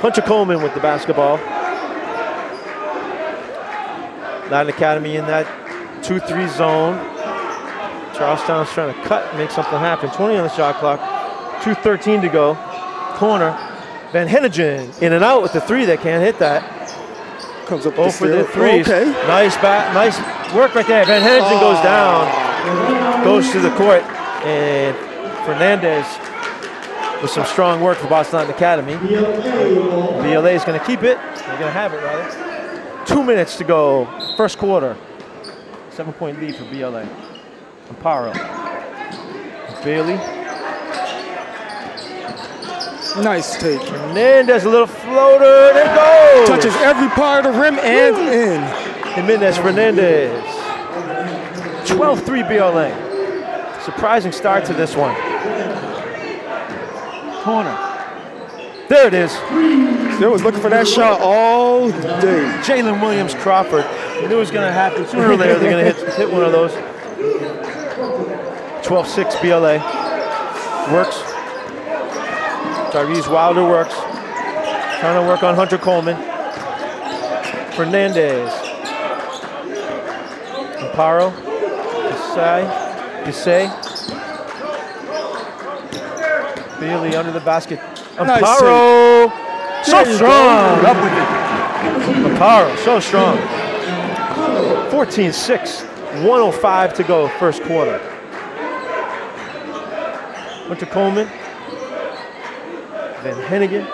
Hunter 0.00 0.20
Coleman 0.20 0.62
with 0.62 0.74
the 0.74 0.80
basketball. 0.80 1.38
Latin 4.50 4.68
Academy 4.68 5.16
in 5.16 5.24
that 5.26 5.46
2-3 6.02 6.54
zone. 6.54 6.96
Charlestown's 8.14 8.68
trying 8.70 8.94
to 8.94 9.02
cut 9.04 9.34
make 9.36 9.50
something 9.50 9.78
happen. 9.78 10.10
20 10.10 10.36
on 10.36 10.42
the 10.42 10.54
shot 10.54 10.74
clock. 10.76 11.00
2.13 11.62 12.20
to 12.20 12.28
go. 12.28 12.54
Corner. 13.16 13.56
Van 14.14 14.28
Hennigan 14.28 15.02
in 15.02 15.12
and 15.12 15.24
out 15.24 15.42
with 15.42 15.52
the 15.52 15.60
three. 15.60 15.84
They 15.84 15.96
can't 15.96 16.22
hit 16.22 16.38
that. 16.38 16.62
Comes 17.66 17.84
up 17.84 17.98
Oh, 17.98 18.12
for 18.12 18.28
the 18.28 18.46
steal. 18.48 18.62
Okay. 18.62 19.10
Nice 19.26 19.56
back, 19.56 19.92
nice 19.92 20.16
work 20.54 20.72
right 20.76 20.86
there. 20.86 21.04
Van 21.04 21.20
Hennigan 21.20 21.58
goes 21.58 21.78
ah. 21.78 21.82
down, 21.82 23.24
goes 23.24 23.50
to 23.50 23.58
the 23.58 23.70
court, 23.70 24.04
and 24.46 24.94
Fernandez 25.44 26.06
with 27.20 27.32
some 27.32 27.44
strong 27.44 27.80
work 27.80 27.98
for 27.98 28.06
Boston 28.06 28.38
Latin 28.38 28.54
Academy. 28.54 28.94
BLA 28.94 30.50
is 30.50 30.64
going 30.64 30.78
to 30.78 30.86
keep 30.86 31.02
it. 31.02 31.18
They're 31.18 31.58
going 31.58 31.62
to 31.62 31.70
have 31.72 31.92
it 31.92 31.96
rather. 31.96 33.04
Two 33.06 33.24
minutes 33.24 33.56
to 33.56 33.64
go, 33.64 34.06
first 34.36 34.58
quarter. 34.58 34.96
Seven-point 35.90 36.40
lead 36.40 36.54
for 36.54 36.64
BLA. 36.66 37.04
Amparo. 37.88 38.32
Bailey. 39.82 40.33
Nice 43.22 43.56
take. 43.60 43.80
Fernandez, 43.80 44.64
a 44.64 44.68
little 44.68 44.88
floater, 44.88 45.44
and 45.44 45.78
it 45.78 45.86
goes. 45.94 46.48
Touches 46.48 46.74
every 46.82 47.08
part 47.10 47.46
of 47.46 47.54
the 47.54 47.60
rim 47.60 47.78
and 47.78 48.16
in. 48.16 48.60
Jimenez 49.12 49.56
Fernandez. 49.58 50.44
12-3 51.88 52.48
BLA. 52.48 52.90
Surprising 53.82 54.32
start 54.32 54.64
to 54.64 54.72
this 54.72 54.96
one. 54.96 55.14
Corner. 57.42 57.76
There 58.88 59.06
it 59.06 59.14
is. 59.14 59.32
They 60.18 60.26
was 60.26 60.42
looking 60.42 60.60
for 60.60 60.70
that 60.70 60.88
shot 60.88 61.20
all 61.20 61.90
day. 61.90 62.60
Jalen 62.64 63.00
Williams 63.00 63.34
Crawford. 63.34 63.84
Knew 64.28 64.36
it 64.36 64.38
was 64.38 64.50
going 64.50 64.66
to 64.66 64.72
happen. 64.72 65.06
Sooner 65.06 65.30
or 65.30 65.36
later, 65.36 65.58
they're 65.58 65.70
going 65.70 65.84
to 65.84 65.92
hit, 65.92 66.14
hit 66.14 66.32
one 66.32 66.42
of 66.42 66.52
those. 66.52 66.72
12-6 68.84 69.40
BLA. 69.40 69.78
Works. 70.92 71.33
Tyrese 72.94 73.28
Wilder 73.28 73.64
works. 73.64 73.92
Trying 75.00 75.20
to 75.20 75.26
work 75.26 75.42
on 75.42 75.56
Hunter 75.56 75.78
Coleman. 75.78 76.14
Fernandez. 77.72 78.48
Amparo. 80.78 81.32
Desai. 82.12 82.62
Desai. 83.24 83.68
Bailey 86.78 87.16
under 87.16 87.32
the 87.32 87.40
basket. 87.40 87.80
Nice 88.16 88.40
Amparo. 88.40 89.32
So 89.84 90.04
strong. 90.14 90.84
Up 90.84 90.96
with 91.02 91.12
it. 91.12 91.28
Amparo. 92.30 92.76
So 92.84 93.00
strong. 93.00 93.38
14-6. 94.92 95.82
105 96.22 96.94
to 96.94 97.02
go 97.02 97.26
first 97.40 97.60
quarter. 97.64 97.98
Hunter 100.68 100.86
Coleman. 100.86 101.28
Van 103.24 103.42
Hennigan. 103.42 103.86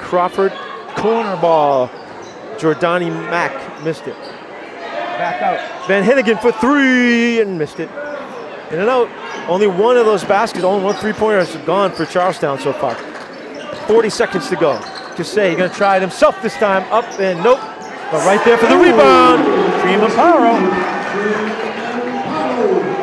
Crawford. 0.00 0.52
Corner 0.96 1.36
ball. 1.40 1.88
Jordani 2.56 3.10
Mack 3.30 3.84
missed 3.84 4.08
it. 4.08 4.16
Back 4.16 5.40
out. 5.40 5.86
Van 5.86 6.02
Hennigan 6.02 6.40
for 6.42 6.50
three 6.50 7.40
and 7.40 7.56
missed 7.56 7.78
it. 7.78 7.88
In 8.72 8.80
and 8.80 8.90
out. 8.90 9.08
Only 9.48 9.68
one 9.68 9.96
of 9.96 10.04
those 10.04 10.24
baskets, 10.24 10.64
only 10.64 10.84
one 10.84 10.96
three-pointer 10.96 11.44
has 11.44 11.56
gone 11.64 11.92
for 11.92 12.04
Charlestown 12.06 12.58
so 12.58 12.72
far. 12.72 12.96
40 13.86 14.10
seconds 14.10 14.48
to 14.48 14.56
go. 14.56 14.76
Kasey 15.14 15.56
gonna 15.56 15.72
try 15.72 15.96
it 15.96 16.00
himself 16.00 16.42
this 16.42 16.56
time. 16.56 16.82
Up 16.92 17.04
and 17.20 17.42
nope. 17.44 17.60
But 18.10 18.26
right 18.26 18.44
there 18.44 18.58
for 18.58 18.66
the 18.66 18.76
rebound. 18.76 19.44
Kareem 19.80 20.08
Amparo. 20.08 20.58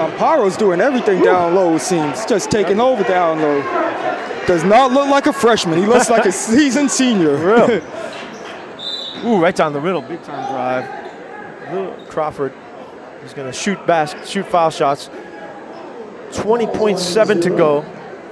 Amparo's 0.09 0.57
doing 0.57 0.81
everything 0.81 1.21
down 1.21 1.55
low, 1.55 1.75
it 1.75 1.79
seems. 1.79 2.25
Just 2.25 2.51
taking 2.51 2.81
over 2.81 3.03
down 3.03 3.41
low. 3.41 4.16
Does 4.48 4.63
not 4.63 4.92
look 4.94 5.10
like 5.10 5.27
a 5.27 5.34
freshman. 5.34 5.77
He 5.77 5.86
looks 5.86 6.10
like 6.10 6.25
a 6.25 6.32
seasoned 6.48 6.89
senior. 6.89 7.36
Real. 7.36 7.70
Ooh, 9.25 9.42
right 9.42 9.56
down 9.56 9.74
the 9.74 9.82
middle, 9.82 10.01
big 10.01 10.24
time 10.24 10.50
drive. 10.51 10.88
Little 11.74 11.94
Crawford 12.08 12.54
is 13.25 13.34
going 13.34 13.51
to 13.51 13.58
shoot 13.58 13.77
bas- 13.86 14.16
shoot 14.30 14.46
foul 14.46 14.70
shots. 14.70 15.10
20.7 16.32 17.42
to 17.44 17.50
go, 17.50 17.82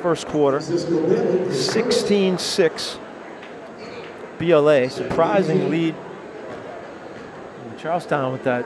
first 0.01 0.27
quarter. 0.27 0.59
16-6. 0.59 2.99
BLA, 4.37 4.89
surprising 4.89 5.69
lead. 5.69 5.95
And 7.69 7.79
Charlestown 7.79 8.31
with 8.31 8.43
that 8.43 8.65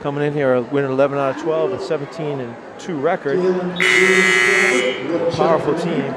coming 0.00 0.24
in 0.24 0.32
here, 0.34 0.60
winning 0.60 0.90
11 0.90 1.16
out 1.18 1.36
of 1.36 1.42
12 1.42 1.72
a 1.72 1.80
17 1.80 2.40
and 2.40 2.54
2 2.78 2.96
record. 2.96 3.38
Powerful 5.36 5.74
team. 5.78 6.14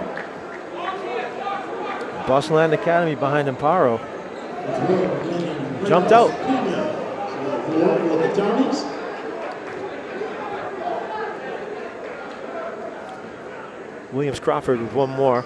Boston 2.27 2.55
Latin 2.57 2.77
Academy 2.77 3.15
behind 3.15 3.47
Amparo. 3.47 3.99
Jumped 5.87 6.11
out. 6.11 6.31
Williams 14.11 14.39
Crawford 14.39 14.79
with 14.81 14.93
one 14.93 15.09
more. 15.11 15.45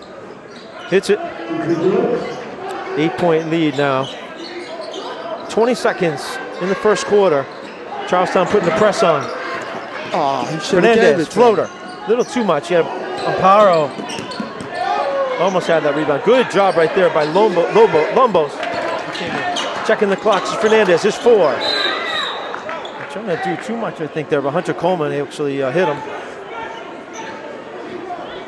Hits 0.90 1.10
it. 1.10 1.20
Eight 2.98 3.14
point 3.18 3.50
lead 3.50 3.78
now. 3.78 4.06
20 5.50 5.76
seconds 5.76 6.38
in 6.62 6.70
the 6.70 6.76
first 6.76 7.06
quarter. 7.06 7.46
Charlestown 8.08 8.48
putting 8.48 8.70
the 8.70 8.76
press 8.76 9.04
on. 9.04 9.24
Oh, 10.14 10.46
he 10.46 10.60
should 10.60 10.84
have 10.84 10.96
Fernandez, 10.96 11.28
it 11.28 11.32
to 11.32 11.40
him. 11.40 11.56
floater. 11.56 11.70
Little 12.08 12.26
too 12.26 12.44
much. 12.44 12.70
Yeah, 12.72 12.84
Amparo 13.26 13.90
almost 15.42 15.68
had 15.68 15.84
that 15.84 15.96
rebound. 15.96 16.24
Good 16.24 16.52
job 16.52 16.76
right 16.76 16.94
there 16.96 17.10
by 17.10 17.26
Lombo, 17.26 17.74
Lobo, 17.74 18.06
Lombos. 18.14 18.52
Checking 19.88 20.10
the 20.10 20.16
clock. 20.16 20.44
Is 20.44 20.54
Fernandez. 20.56 21.02
There's 21.02 21.18
four. 21.18 21.52
They're 21.52 23.10
trying 23.12 23.28
to 23.28 23.42
do 23.44 23.58
too 23.64 23.76
much, 23.76 24.00
I 24.00 24.08
think, 24.08 24.30
there, 24.30 24.42
but 24.42 24.52
Hunter 24.52 24.74
Coleman 24.74 25.12
actually 25.12 25.62
uh, 25.62 25.72
hit 25.72 25.88
him. 25.88 25.98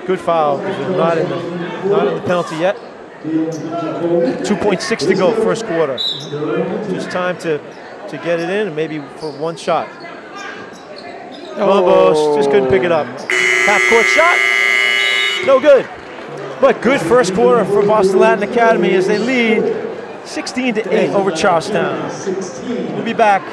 Good 0.05 0.19
foul 0.19 0.57
not 0.57 1.17
in 1.17 1.29
the 1.29 1.41
not 1.85 2.07
in 2.07 2.15
the 2.15 2.21
penalty 2.21 2.57
yet. 2.57 2.75
2.6 3.23 5.07
to 5.07 5.15
go, 5.15 5.31
first 5.31 5.65
quarter. 5.65 5.97
Just 5.97 7.09
time 7.09 7.37
to 7.39 7.57
to 8.09 8.17
get 8.17 8.39
it 8.39 8.49
in 8.49 8.67
and 8.67 8.75
maybe 8.75 8.99
for 9.17 9.31
one 9.31 9.55
shot. 9.55 9.87
Lombos 11.55 12.35
just 12.35 12.51
couldn't 12.51 12.69
pick 12.69 12.83
it 12.83 12.91
up. 12.91 13.07
Half 13.65 13.81
court 13.89 14.05
shot, 14.07 14.37
no 15.47 15.59
good. 15.59 15.87
But 16.63 16.81
good 16.81 17.01
first 17.01 17.33
quarter 17.33 17.65
for 17.65 17.85
Boston 17.85 18.19
Latin 18.19 18.49
Academy 18.49 18.93
as 18.93 19.05
they 19.05 19.17
lead 19.17 20.25
16 20.25 20.75
to 20.75 20.97
8 20.97 21.09
over 21.09 21.29
Charlestown. 21.29 22.09
We'll 22.95 23.03
be 23.03 23.11
back 23.11 23.43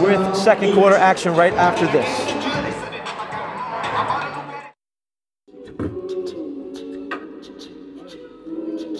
with 0.00 0.36
second 0.36 0.72
quarter 0.72 0.94
action 0.94 1.34
right 1.34 1.52
after 1.54 1.84
this. 1.88 2.06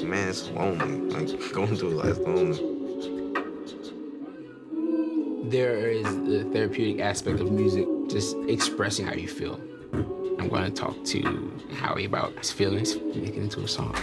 Man, 0.03 0.29
it's 0.29 0.51
lonely. 0.51 0.99
Like 1.15 1.53
going 1.53 1.77
through 1.77 1.91
life 1.91 2.19
lonely. 2.19 2.59
There 5.49 5.89
is 5.91 6.03
the 6.03 6.51
therapeutic 6.53 7.01
aspect 7.01 7.39
of 7.39 7.53
music, 7.53 7.87
just 8.09 8.35
expressing 8.49 9.07
how 9.07 9.15
you 9.15 9.29
feel. 9.29 9.61
I'm 10.39 10.49
going 10.49 10.65
to 10.65 10.71
talk 10.71 11.03
to 11.05 11.53
Howie 11.75 12.05
about 12.05 12.33
his 12.39 12.51
feelings, 12.51 12.97
make 12.97 13.29
it 13.29 13.37
into 13.37 13.61
a 13.61 13.69
song. 13.69 13.95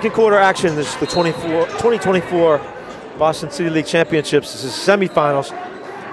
Second 0.00 0.14
quarter 0.14 0.38
action. 0.38 0.76
This 0.76 0.94
is 0.94 0.96
the 0.98 1.06
24, 1.06 1.66
2024 1.66 2.58
Boston 3.18 3.50
City 3.50 3.68
League 3.68 3.84
Championships. 3.84 4.50
This 4.50 4.64
is 4.64 4.72
semifinals. 4.72 5.50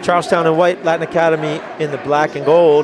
Charlestown 0.03 0.45
in 0.45 0.57
white, 0.57 0.83
Latin 0.83 1.07
Academy 1.07 1.61
in 1.81 1.91
the 1.91 1.97
black 1.99 2.35
and 2.35 2.45
gold. 2.45 2.83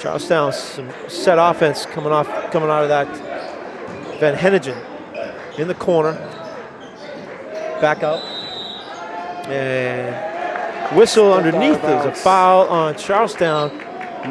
Charlestown, 0.00 0.52
some 0.52 0.90
set 1.06 1.38
offense 1.38 1.86
coming 1.86 2.10
off, 2.10 2.26
coming 2.50 2.68
out 2.68 2.82
of 2.82 2.88
that. 2.88 3.06
Van 4.18 4.34
Hennigan 4.34 4.76
in 5.56 5.68
the 5.68 5.74
corner, 5.76 6.14
back 7.80 8.02
out, 8.02 8.24
and 9.46 10.98
whistle 10.98 11.32
underneath. 11.32 11.80
There's 11.80 12.06
a 12.06 12.12
foul 12.12 12.66
on 12.66 12.96
Charlestown. 12.96 13.70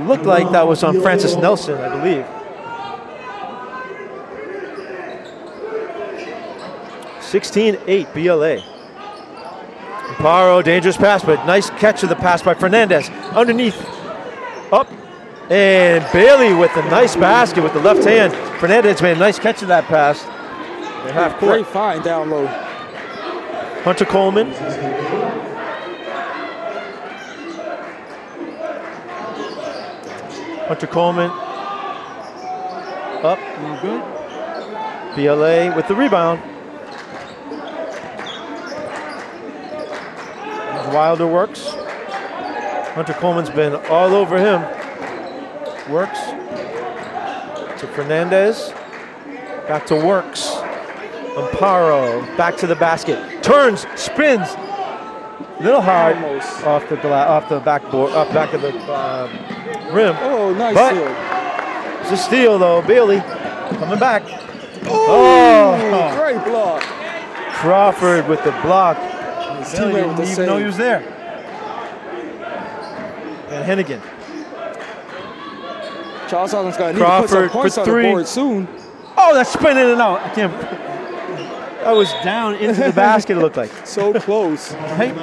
Looked 0.06 0.26
like 0.26 0.52
that 0.52 0.68
was 0.68 0.84
on 0.84 1.02
Francis 1.02 1.38
Nelson, 1.38 1.78
I 1.78 1.98
believe. 1.98 2.26
16-8 7.30 8.14
BLA. 8.14 8.58
Paro, 10.16 10.64
dangerous 10.64 10.98
pass, 10.98 11.24
but 11.24 11.46
nice 11.46 11.70
catch 11.70 12.02
of 12.02 12.10
the 12.10 12.16
pass 12.16 12.42
by 12.42 12.56
Fernandez. 12.56 13.08
Underneath, 13.36 13.80
up, 14.72 14.92
and 15.52 16.04
Bailey 16.12 16.56
with 16.56 16.76
a 16.76 16.82
nice 16.90 17.16
basket 17.16 17.64
with 17.64 17.74
the 17.74 17.82
left 17.82 18.04
hand. 18.04 18.34
Fernandez 18.60 19.04
made 19.04 19.16
a 19.16 19.20
nice 19.20 19.38
catch 19.38 19.62
of 19.62 19.68
that 19.68 19.86
pass. 19.86 20.24
They're 21.04 21.14
half 21.14 21.38
court. 21.40 21.54
Great 21.54 21.68
find 21.68 22.04
down 22.04 22.32
low. 22.32 22.48
Hunter 23.84 24.06
Coleman. 24.06 24.52
Hunter 30.68 30.88
Coleman. 30.88 31.30
Up. 33.24 33.40
Good. 33.82 34.02
BLA 35.16 35.76
with 35.76 35.88
the 35.88 35.96
rebound. 35.96 36.42
Wilder 40.94 41.28
works. 41.28 41.68
Hunter 42.96 43.14
Coleman's 43.14 43.50
been 43.50 43.76
all 43.88 44.14
over 44.14 44.38
him. 44.38 44.62
Works. 45.92 46.20
To 47.80 47.88
Fernandez. 47.88 48.74
Back 49.68 49.86
to 49.88 49.96
Works. 49.96 50.50
Amparo 51.36 52.36
back 52.38 52.58
to 52.58 52.68
the 52.68 52.76
basket. 52.76 53.44
Turns, 53.44 53.86
spins. 53.96 54.48
A 54.50 55.58
Little 55.62 55.82
hard 55.82 56.16
Almost. 56.18 56.64
off 56.66 56.88
the 56.90 57.12
off 57.14 57.50
the 57.50 57.60
backboard, 57.60 58.12
off 58.14 58.34
back 58.34 58.54
of 58.54 58.62
the 58.62 58.74
um, 58.94 59.30
rim. 59.94 60.16
Oh, 60.22 60.54
nice 60.54 60.74
But- 60.74 60.92
steal. 60.94 61.16
It's 62.02 62.12
a 62.12 62.18
steal 62.18 62.58
though. 62.60 62.82
Bailey 62.82 63.20
coming 63.78 64.00
back. 64.00 64.24
Oh, 64.86 65.78
Oh. 65.80 66.18
great 66.18 66.44
block. 66.46 66.82
Crawford 67.54 68.28
with 68.28 68.44
the 68.44 68.52
block. 68.64 68.98
Teammate 69.74 69.94
didn't 69.94 70.08
with 70.08 70.18
the 70.18 70.32
even 70.32 70.46
know 70.46 70.58
he 70.58 70.66
was 70.66 70.78
there. 70.78 71.00
And 73.50 73.66
Hennigan. 73.66 74.02
Charlestown's 76.30 76.78
going 76.78 76.94
to 76.96 77.00
need 77.00 77.06
to 77.06 77.22
put 77.22 77.30
Crawford 77.30 77.30
some 77.30 77.50
points 77.50 77.78
on 77.80 77.86
three. 77.86 78.04
the 78.04 78.10
board 78.10 78.28
soon. 78.28 78.68
Oh, 79.18 79.34
that's 79.34 79.52
spinning 79.52 79.90
it 79.90 80.00
out. 80.00 80.22
I 80.22 80.30
can't. 80.30 80.80
That 81.80 81.94
was 81.94 82.12
down 82.26 82.56
into 82.56 82.84
the 82.84 82.92
basket. 82.92 83.38
It 83.38 83.40
looked 83.40 83.56
like. 83.56 83.72
So 83.86 84.14
close. 84.20 84.74
Right? 84.74 85.18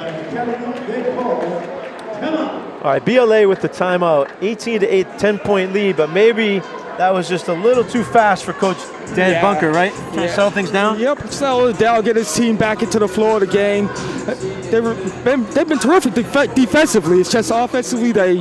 All 2.83 2.93
right, 2.93 3.05
BLA 3.05 3.47
with 3.47 3.61
the 3.61 3.69
timeout. 3.69 4.31
18 4.41 4.79
to 4.79 4.87
8, 4.87 5.07
10 5.19 5.39
point 5.39 5.71
lead, 5.71 5.97
but 5.97 6.09
maybe 6.09 6.61
that 6.97 7.13
was 7.13 7.27
just 7.29 7.47
a 7.47 7.53
little 7.53 7.83
too 7.83 8.03
fast 8.03 8.43
for 8.43 8.53
Coach 8.53 8.77
Dan 9.15 9.31
Yeah. 9.31 9.41
Bunker, 9.41 9.71
right? 9.71 9.93
Trying 9.93 10.15
to 10.15 10.21
Yeah. 10.23 10.35
settle 10.35 10.51
things 10.51 10.71
down. 10.71 10.99
Yep, 10.99 11.31
settle 11.31 11.67
it 11.67 11.77
down, 11.77 12.01
get 12.03 12.15
his 12.15 12.33
team 12.33 12.55
back 12.57 12.81
into 12.81 12.99
the 12.99 13.07
flow 13.07 13.35
of 13.35 13.41
the 13.41 13.47
game. 13.47 13.89
They've 14.71 15.23
been, 15.23 15.45
they've 15.51 15.67
been 15.67 15.79
terrific 15.79 16.13
def- 16.15 16.53
defensively. 16.55 17.19
It's 17.19 17.31
just 17.31 17.51
offensively 17.53 18.11
they 18.11 18.39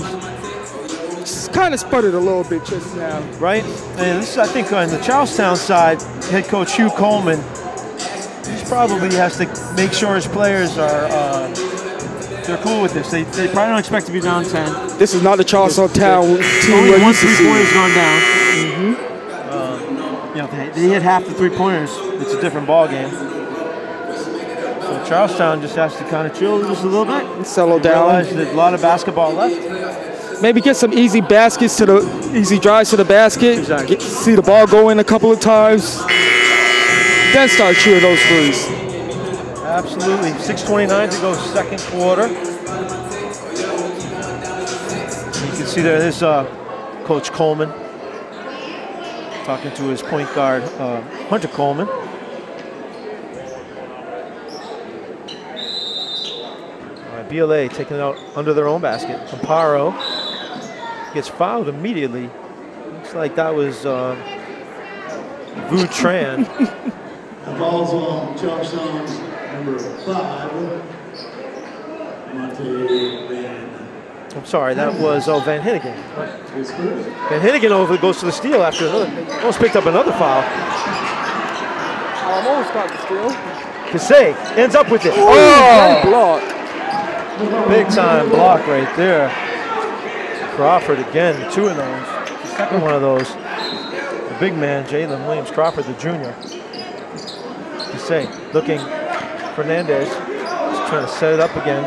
kind 1.52 1.72
of 1.74 1.80
sputtered 1.80 2.14
a 2.14 2.18
little 2.18 2.44
bit 2.44 2.64
just 2.64 2.94
now. 2.96 3.20
right? 3.38 3.64
And 3.98 4.22
this 4.22 4.32
is, 4.32 4.38
I 4.38 4.46
think, 4.46 4.72
on 4.72 4.88
the 4.88 4.98
Charlestown 4.98 5.56
side, 5.56 6.00
head 6.30 6.44
coach 6.48 6.74
Hugh 6.76 6.90
Coleman, 6.90 7.38
he 7.38 8.64
probably 8.66 9.14
has 9.16 9.36
to 9.38 9.46
make 9.76 9.92
sure 9.92 10.14
his 10.14 10.26
players 10.26 10.76
are 10.78 11.06
uh, 11.10 11.48
they're 12.46 12.56
cool 12.58 12.80
with 12.82 12.94
this. 12.94 13.10
They, 13.10 13.22
they 13.24 13.48
probably 13.48 13.70
don't 13.70 13.78
expect 13.80 14.06
to 14.06 14.12
be 14.12 14.20
down 14.20 14.44
10. 14.44 14.98
This 14.98 15.14
is 15.14 15.22
not 15.22 15.36
the 15.38 15.44
Charlestown 15.44 15.88
Town 15.88 16.24
team 16.26 16.74
Only 16.74 17.02
one 17.02 17.12
to 17.12 17.18
three-pointer's 17.18 17.72
gone 17.72 17.90
down. 17.94 18.45
Um, 18.64 19.86
you 20.34 20.42
know, 20.42 20.48
they, 20.48 20.68
they 20.70 20.88
hit 20.88 21.02
half 21.02 21.24
the 21.24 21.32
three 21.34 21.50
pointers. 21.50 21.90
It's 22.20 22.32
a 22.32 22.40
different 22.40 22.66
ball 22.66 22.88
game. 22.88 23.10
So 23.10 25.04
Charlestown 25.06 25.60
just 25.60 25.76
has 25.76 25.96
to 25.96 26.04
kind 26.04 26.26
of 26.30 26.38
chill 26.38 26.62
just 26.66 26.84
a 26.84 26.86
little 26.86 27.04
bit. 27.04 27.46
Settle 27.46 27.78
Realize 27.78 28.28
down. 28.28 28.36
there's 28.36 28.52
a 28.52 28.56
lot 28.56 28.74
of 28.74 28.82
basketball 28.82 29.32
left. 29.32 30.42
Maybe 30.42 30.60
get 30.60 30.76
some 30.76 30.92
easy 30.92 31.20
baskets 31.20 31.76
to 31.78 31.86
the 31.86 32.30
easy 32.34 32.58
drives 32.58 32.90
to 32.90 32.96
the 32.96 33.04
basket. 33.04 33.58
Exactly. 33.58 33.96
Get, 33.96 34.02
see 34.02 34.34
the 34.34 34.42
ball 34.42 34.66
go 34.66 34.90
in 34.90 34.98
a 34.98 35.04
couple 35.04 35.32
of 35.32 35.40
times. 35.40 35.98
Then 37.32 37.48
start 37.48 37.76
shooting 37.76 38.02
those 38.02 38.20
threes. 38.22 38.66
Absolutely. 39.62 40.30
6.29 40.30 41.10
to 41.10 41.20
go, 41.20 41.34
second 41.34 41.80
quarter. 41.90 42.28
You 45.46 45.52
can 45.56 45.66
see 45.66 45.80
there, 45.80 45.98
there's 45.98 46.22
uh, 46.22 46.44
Coach 47.04 47.32
Coleman 47.32 47.70
talking 49.46 49.72
to 49.74 49.84
his 49.84 50.02
point 50.02 50.28
guard, 50.34 50.64
uh, 50.64 51.00
Hunter 51.28 51.46
Coleman. 51.46 51.88
All 51.88 52.02
right, 57.12 57.28
BLA 57.28 57.68
taking 57.68 57.96
it 57.96 58.00
out 58.00 58.18
under 58.34 58.52
their 58.52 58.66
own 58.66 58.80
basket. 58.80 59.20
Amparo 59.28 59.94
gets 61.14 61.28
fouled 61.28 61.68
immediately. 61.68 62.28
Looks 62.86 63.14
like 63.14 63.36
that 63.36 63.54
was 63.54 63.86
uh, 63.86 64.16
Vu 65.70 65.84
Tran. 65.86 66.44
falls 67.56 67.94
on 67.94 68.36
Charlestown's 68.36 69.20
number 69.52 69.78
five, 69.78 70.52
Monte 72.34 73.28
Van 73.28 73.65
I'm 74.36 74.44
sorry, 74.44 74.74
that 74.74 74.92
was 75.00 75.28
oh, 75.28 75.40
Van 75.40 75.62
Hennigan. 75.62 75.94
Van 77.28 77.40
Hennigan 77.40 77.70
over 77.70 77.96
goes 77.96 78.18
to 78.20 78.26
the 78.26 78.32
steal 78.32 78.62
after 78.62 78.86
another. 78.86 79.32
Almost 79.36 79.58
picked 79.58 79.76
up 79.76 79.86
another 79.86 80.12
foul. 80.12 80.42
Almost 82.22 82.72
got 82.74 82.88
the 82.90 82.98
steal. 83.06 83.30
Kasey 83.90 84.34
ends 84.58 84.74
up 84.74 84.90
with 84.90 85.06
it. 85.06 85.14
Great 85.14 85.24
Oh, 85.24 86.02
block. 86.04 87.68
big 87.68 87.88
time 87.88 88.28
block 88.28 88.66
right 88.66 88.94
there. 88.96 89.30
Crawford 90.54 90.98
again, 90.98 91.50
two 91.50 91.68
of 91.68 91.76
those. 91.76 92.06
Second 92.50 92.82
one 92.82 92.94
of 92.94 93.00
those. 93.00 93.32
The 93.34 94.36
big 94.38 94.54
man, 94.54 94.84
Jalen 94.86 95.26
Williams 95.26 95.50
Crawford, 95.50 95.84
the 95.86 95.94
junior. 95.94 96.34
Kasey 97.90 98.52
looking. 98.52 98.78
Fernandez 99.54 100.08
is 100.08 100.14
trying 100.90 101.06
to 101.06 101.08
set 101.08 101.32
it 101.32 101.40
up 101.40 101.54
again. 101.56 101.82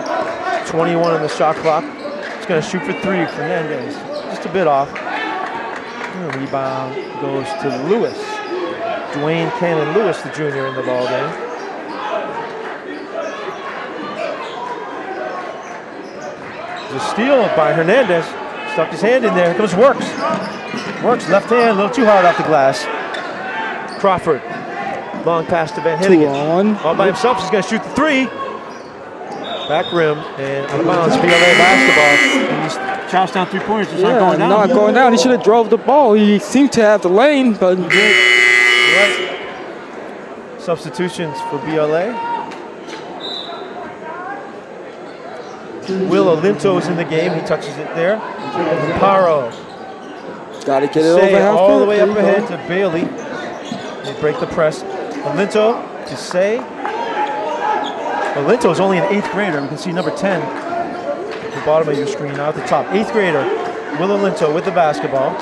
21 0.67 1.13
on 1.13 1.21
the 1.21 1.27
shot 1.29 1.55
clock. 1.57 1.83
He's 2.49 2.55
going 2.55 2.63
to 2.63 2.67
shoot 2.67 2.83
for 2.83 2.99
three. 3.03 3.23
Fernandez 3.27 3.93
just 4.33 4.43
a 4.47 4.51
bit 4.51 4.65
off. 4.65 4.91
Rebound 6.35 6.95
goes 7.21 7.45
to 7.61 7.69
Lewis. 7.87 8.17
Dwayne 9.13 9.51
Cannon 9.59 9.93
Lewis, 9.93 10.19
the 10.23 10.31
junior, 10.31 10.65
in 10.65 10.73
the 10.73 10.81
ball 10.81 11.07
game. 11.07 11.29
The 16.89 16.99
steal 17.11 17.55
by 17.55 17.71
Hernandez. 17.71 18.25
Stuck 18.73 18.89
his 18.89 19.01
hand 19.01 19.25
in 19.25 19.35
there. 19.35 19.53
Here 19.53 19.55
comes 19.55 19.75
Works. 19.75 20.09
Works 21.03 21.29
left 21.29 21.51
hand, 21.51 21.69
a 21.69 21.73
little 21.75 21.91
too 21.91 22.05
hard 22.05 22.25
off 22.25 22.35
the 22.37 22.43
glass. 22.45 22.83
Crawford. 24.01 24.41
Long 25.23 25.45
pass 25.45 25.71
to 25.73 25.81
Van 25.81 25.99
Hennigan. 25.99 26.83
All 26.83 26.95
by 26.95 27.05
himself. 27.05 27.39
He's 27.41 27.51
going 27.51 27.61
to 27.61 27.69
shoot 27.69 27.83
the 27.83 27.89
three. 27.91 28.27
Back 29.69 29.93
rim 29.93 30.17
and 30.17 30.65
out 30.65 30.79
of 30.79 30.85
bounds. 30.87 31.15
BLA 31.15 31.29
basketball. 31.29 32.63
These 32.63 33.11
Charlestown 33.11 33.45
three 33.45 33.59
pointers 33.59 33.91
just 33.91 34.01
Yeah, 34.01 34.17
aren't 34.17 34.19
going 34.19 34.39
down. 34.39 34.49
not 34.49 34.69
going 34.69 34.95
down. 34.95 35.11
He 35.11 35.19
should 35.19 35.29
have 35.29 35.43
drove 35.43 35.69
the 35.69 35.77
ball. 35.77 36.13
He 36.13 36.39
seemed 36.39 36.71
to 36.71 36.81
have 36.81 37.03
the 37.03 37.09
lane, 37.09 37.53
but 37.53 37.77
Right. 37.77 39.29
Substitutions 40.57 41.39
for 41.51 41.59
BLA. 41.59 42.15
Will 46.09 46.35
Olinto's 46.35 46.87
in 46.87 46.95
the 46.95 47.05
game. 47.05 47.35
He 47.35 47.41
touches 47.41 47.77
it 47.77 47.93
there. 47.93 48.17
Paro. 48.97 49.51
got 50.65 50.79
to 50.79 50.87
get 50.87 50.97
it 50.97 51.13
Say 51.13 51.33
over 51.33 51.37
half 51.43 51.55
all 51.55 51.79
the 51.79 51.85
way 51.85 52.01
up 52.01 52.09
ahead 52.09 52.47
to 52.47 52.57
Bailey. 52.67 53.05
They 54.03 54.19
break 54.19 54.39
the 54.39 54.47
press. 54.47 54.81
Olinto 54.81 56.05
to 56.07 56.17
say. 56.17 56.57
Olinto 58.35 58.71
is 58.71 58.79
only 58.79 58.97
an 58.97 59.05
eighth 59.13 59.31
grader. 59.31 59.61
We 59.61 59.67
can 59.67 59.77
see 59.77 59.91
number 59.91 60.15
10 60.15 60.41
at 60.41 61.53
the 61.53 61.61
bottom 61.65 61.89
of 61.89 61.97
your 61.97 62.07
screen 62.07 62.33
now 62.33 62.49
at 62.49 62.55
the 62.55 62.65
top. 62.65 62.85
Eighth 62.93 63.11
grader, 63.11 63.43
Will 63.99 64.09
Olinto 64.09 64.53
with 64.53 64.65
the 64.65 64.71
basketball. 64.71 65.35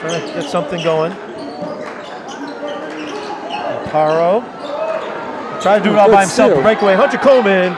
Trying 0.00 0.20
to 0.20 0.40
get 0.40 0.50
something 0.50 0.82
going. 0.82 1.12
Paro. 3.90 4.42
Try 5.62 5.78
to 5.78 5.84
do 5.84 5.92
it 5.92 5.98
all 5.98 6.10
by 6.10 6.22
himself. 6.22 6.52
steal. 6.52 6.62
Breakaway. 6.62 6.94
Hunter 6.94 7.18
Coleman. 7.18 7.72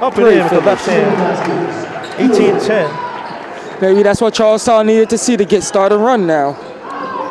Up 0.00 0.16
and 0.18 0.26
in 0.28 0.42
with 0.42 0.52
the 0.52 0.60
left 0.60 0.86
hand. 0.86 2.30
18-10. 2.30 3.80
Maybe 3.80 4.02
that's 4.02 4.20
what 4.20 4.34
Charlestown 4.34 4.86
needed 4.86 5.10
to 5.10 5.18
see 5.18 5.36
to 5.36 5.44
get 5.44 5.62
started 5.62 5.98
run 5.98 6.26
now. 6.26 6.50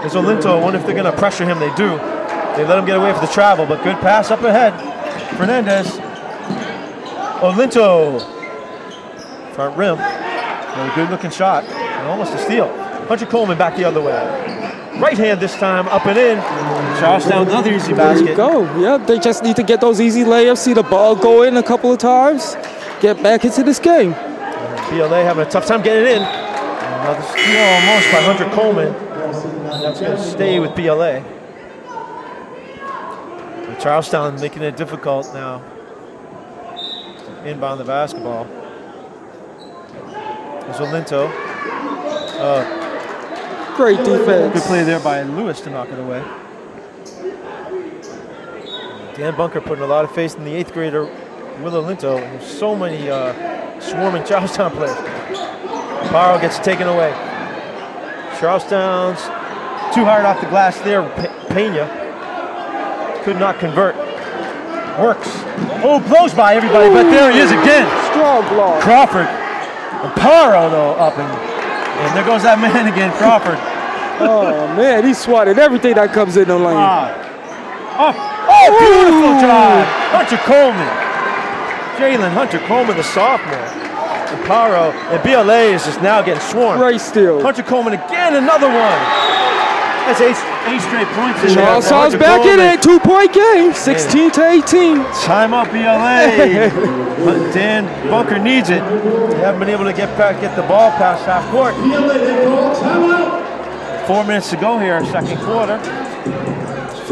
Is 0.04 0.14
Olinto. 0.14 0.58
I 0.58 0.62
wonder 0.62 0.80
if 0.80 0.86
they're 0.86 0.96
going 0.96 1.12
to 1.12 1.18
pressure 1.18 1.46
him. 1.46 1.60
They 1.60 1.74
do. 1.76 1.98
They 2.58 2.66
let 2.66 2.78
him 2.78 2.86
get 2.86 2.98
away 2.98 3.14
for 3.14 3.22
the 3.22 3.32
travel, 3.32 3.66
but 3.66 3.84
good 3.84 3.98
pass 3.98 4.32
up 4.32 4.42
ahead. 4.42 4.91
Fernandez. 5.38 5.88
Olinto. 7.42 8.20
Front 9.56 9.78
rim. 9.78 9.98
A 9.98 10.92
good 10.96 11.10
looking 11.10 11.32
shot. 11.32 11.64
And 11.66 12.08
almost 12.08 12.34
a 12.34 12.38
steal. 12.38 12.68
Hunter 13.08 13.26
Coleman 13.26 13.58
back 13.58 13.76
the 13.76 13.84
other 13.84 14.02
way. 14.02 14.14
Right 15.00 15.18
hand 15.18 15.40
this 15.40 15.56
time, 15.56 15.88
up 15.88 16.06
and 16.06 16.18
in. 16.18 16.38
Charlestown, 17.00 17.48
another 17.48 17.74
easy 17.74 17.94
There 17.94 18.16
you 18.18 18.26
basket. 18.26 18.38
go. 18.38 18.80
Yep, 18.80 19.08
they 19.08 19.20
just 19.20 19.44
need 19.44 19.56
to 19.56 19.64
get 19.64 19.82
those 19.82 20.00
easy 20.00 20.24
layups, 20.24 20.60
see 20.60 20.74
the 20.74 20.84
ball 20.84 21.16
go 21.16 21.42
in 21.44 21.58
a 21.58 21.64
couple 21.64 21.92
of 21.92 21.98
times, 21.98 22.56
get 23.00 23.22
back 23.24 23.44
into 23.44 23.64
this 23.64 23.80
game. 23.80 24.12
BLA 24.12 25.24
having 25.24 25.46
a 25.46 25.50
tough 25.50 25.66
time 25.66 25.82
getting 25.82 26.04
it 26.04 26.18
in. 26.18 26.22
Another 26.22 27.22
steal 27.24 27.62
almost 27.64 28.12
by 28.12 28.22
Hunter 28.22 28.50
Coleman. 28.54 28.94
That's 29.82 30.00
going 30.00 30.18
to 30.18 30.22
stay 30.24 30.60
with 30.60 30.76
BLA. 30.76 31.24
Charlestown 33.82 34.40
making 34.40 34.62
it 34.64 34.78
difficult 34.78 35.34
now. 35.34 35.62
Inbound 37.46 37.80
the 37.80 37.84
basketball. 37.86 38.46
There's 40.66 40.78
Olinto. 40.78 41.30
Uh, 42.40 43.76
Great 43.76 43.98
defense. 44.04 44.54
good 44.54 44.64
play 44.64 44.84
there 44.84 45.00
by 45.00 45.24
Lewis 45.24 45.62
to 45.62 45.70
knock 45.72 45.90
it 45.90 45.98
away. 46.00 46.24
Dan 49.16 49.36
Bunker 49.36 49.60
putting 49.62 49.84
a 49.84 49.88
lot 49.88 50.06
of 50.06 50.12
faith 50.14 50.36
in 50.38 50.44
the 50.46 50.54
eighth 50.54 50.74
grader, 50.74 51.06
Will 51.62 51.72
Olinto. 51.84 52.18
There's 52.20 52.46
so 52.46 52.76
many 52.76 53.10
uh, 53.10 53.80
swarming 53.80 54.24
Charlestown 54.28 54.72
players. 54.72 54.96
Paro 56.10 56.40
gets 56.40 56.60
taken 56.60 56.88
away. 56.88 57.12
Charlestown's 58.40 59.22
too 59.96 60.06
hard 60.06 60.26
off 60.26 60.40
the 60.40 60.48
glass 60.48 60.80
there. 60.82 61.02
Pe- 61.16 61.48
Pena 61.50 62.01
could 63.24 63.38
not 63.38 63.60
convert. 63.60 63.96
Works. 65.00 65.30
Oh, 65.84 66.04
blows 66.10 66.34
by 66.34 66.56
everybody, 66.56 66.90
but 66.90 67.04
there 67.10 67.32
he 67.32 67.40
is 67.40 67.52
again. 67.52 67.88
Strong 68.12 68.48
block. 68.54 68.82
Crawford. 68.82 69.26
And 69.26 70.12
Paro, 70.20 70.70
though, 70.70 70.94
up 70.94 71.18
and, 71.18 71.30
and 71.30 72.18
there 72.18 72.26
goes 72.26 72.44
that 72.44 72.60
man 72.60 72.88
again, 72.92 73.12
Crawford. 73.18 73.60
Oh 74.22 74.68
man, 74.78 75.04
he 75.04 75.16
swatted 75.16 75.58
everything 75.58 75.96
that 75.96 76.14
comes 76.14 76.38
in 76.38 76.48
the 76.48 76.56
lane. 76.56 76.78
Ah. 76.78 77.10
Oh, 77.98 78.14
oh, 78.14 78.68
beautiful 78.78 79.34
drive. 79.42 79.88
Hunter 80.14 80.38
Coleman. 80.46 80.90
Jalen 81.98 82.30
Hunter 82.30 82.60
Coleman, 82.70 82.98
the 82.98 83.04
sophomore. 83.04 83.58
And 83.58 84.40
Paro 84.46 84.94
and 85.10 85.18
BLA 85.26 85.74
is 85.74 85.86
just 85.86 86.02
now 86.02 86.22
getting 86.22 86.42
swarmed. 86.42 86.80
Great 86.80 87.02
steal. 87.02 87.42
Hunter 87.42 87.64
Coleman 87.64 87.94
again, 87.94 88.36
another 88.36 88.68
one. 88.70 89.02
That's 90.06 90.22
eight, 90.22 90.38
eight 90.68 90.82
straight 90.82 91.08
points. 91.18 91.42
in 91.44 91.56
for 91.56 92.18
back 92.18 92.46
in 92.46 92.60
it. 92.60 92.82
Two 92.82 93.00
point 93.00 93.34
game. 93.34 93.74
16 93.74 94.32
to 94.32 94.50
18. 94.50 94.98
Time 95.24 95.54
out 95.54 95.70
BLA. 95.72 96.70
but 97.26 97.54
Dan 97.54 97.86
Bunker 98.10 98.40
needs 98.40 98.70
it. 98.70 98.84
They 98.84 99.40
haven't 99.40 99.60
been 99.60 99.70
able 99.70 99.86
to 99.86 99.94
get 99.94 100.16
back, 100.18 100.42
get 100.42 100.56
the 100.56 100.64
ball 100.64 100.92
past 100.92 101.26
half 101.26 101.50
court. 101.52 101.76
BLA, 101.76 102.18
they 102.20 102.46
call 102.46 102.76
timeout. 102.76 104.08
Four 104.08 104.24
minutes 104.26 104.50
to 104.50 104.58
go 104.58 104.80
here, 104.80 105.04
second 105.06 105.38
quarter. 105.40 105.78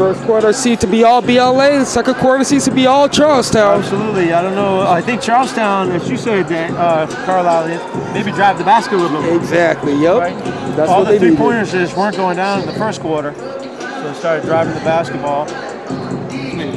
First 0.00 0.22
quarter 0.22 0.50
seemed 0.54 0.80
to 0.80 0.86
be 0.86 1.04
all 1.04 1.20
BLA. 1.20 1.78
The 1.80 1.84
second 1.84 2.14
quarter 2.14 2.42
seems 2.42 2.64
to 2.64 2.70
be 2.70 2.86
all 2.86 3.06
Charlestown. 3.06 3.80
Absolutely. 3.80 4.32
I 4.32 4.40
don't 4.40 4.54
know. 4.54 4.80
I 4.80 5.02
think 5.02 5.20
Charlestown, 5.20 5.90
as 5.92 6.08
you 6.08 6.16
said, 6.16 6.50
uh, 6.50 7.06
Carlisle, 7.26 7.68
maybe 8.14 8.32
drive 8.32 8.56
the 8.56 8.64
basket 8.64 8.96
little 8.96 9.20
bit. 9.20 9.36
Exactly. 9.36 9.92
Yep. 10.00 10.16
Right? 10.18 10.44
That's 10.74 10.90
All 10.90 11.00
what 11.02 11.10
the 11.10 11.18
three 11.18 11.28
needed. 11.28 11.38
pointers 11.38 11.72
just 11.72 11.98
weren't 11.98 12.16
going 12.16 12.38
down 12.38 12.60
in 12.60 12.66
the 12.66 12.72
first 12.72 13.02
quarter, 13.02 13.34
so 13.34 14.02
they 14.02 14.14
started 14.18 14.46
driving 14.46 14.72
the 14.72 14.80
basketball. 14.80 15.44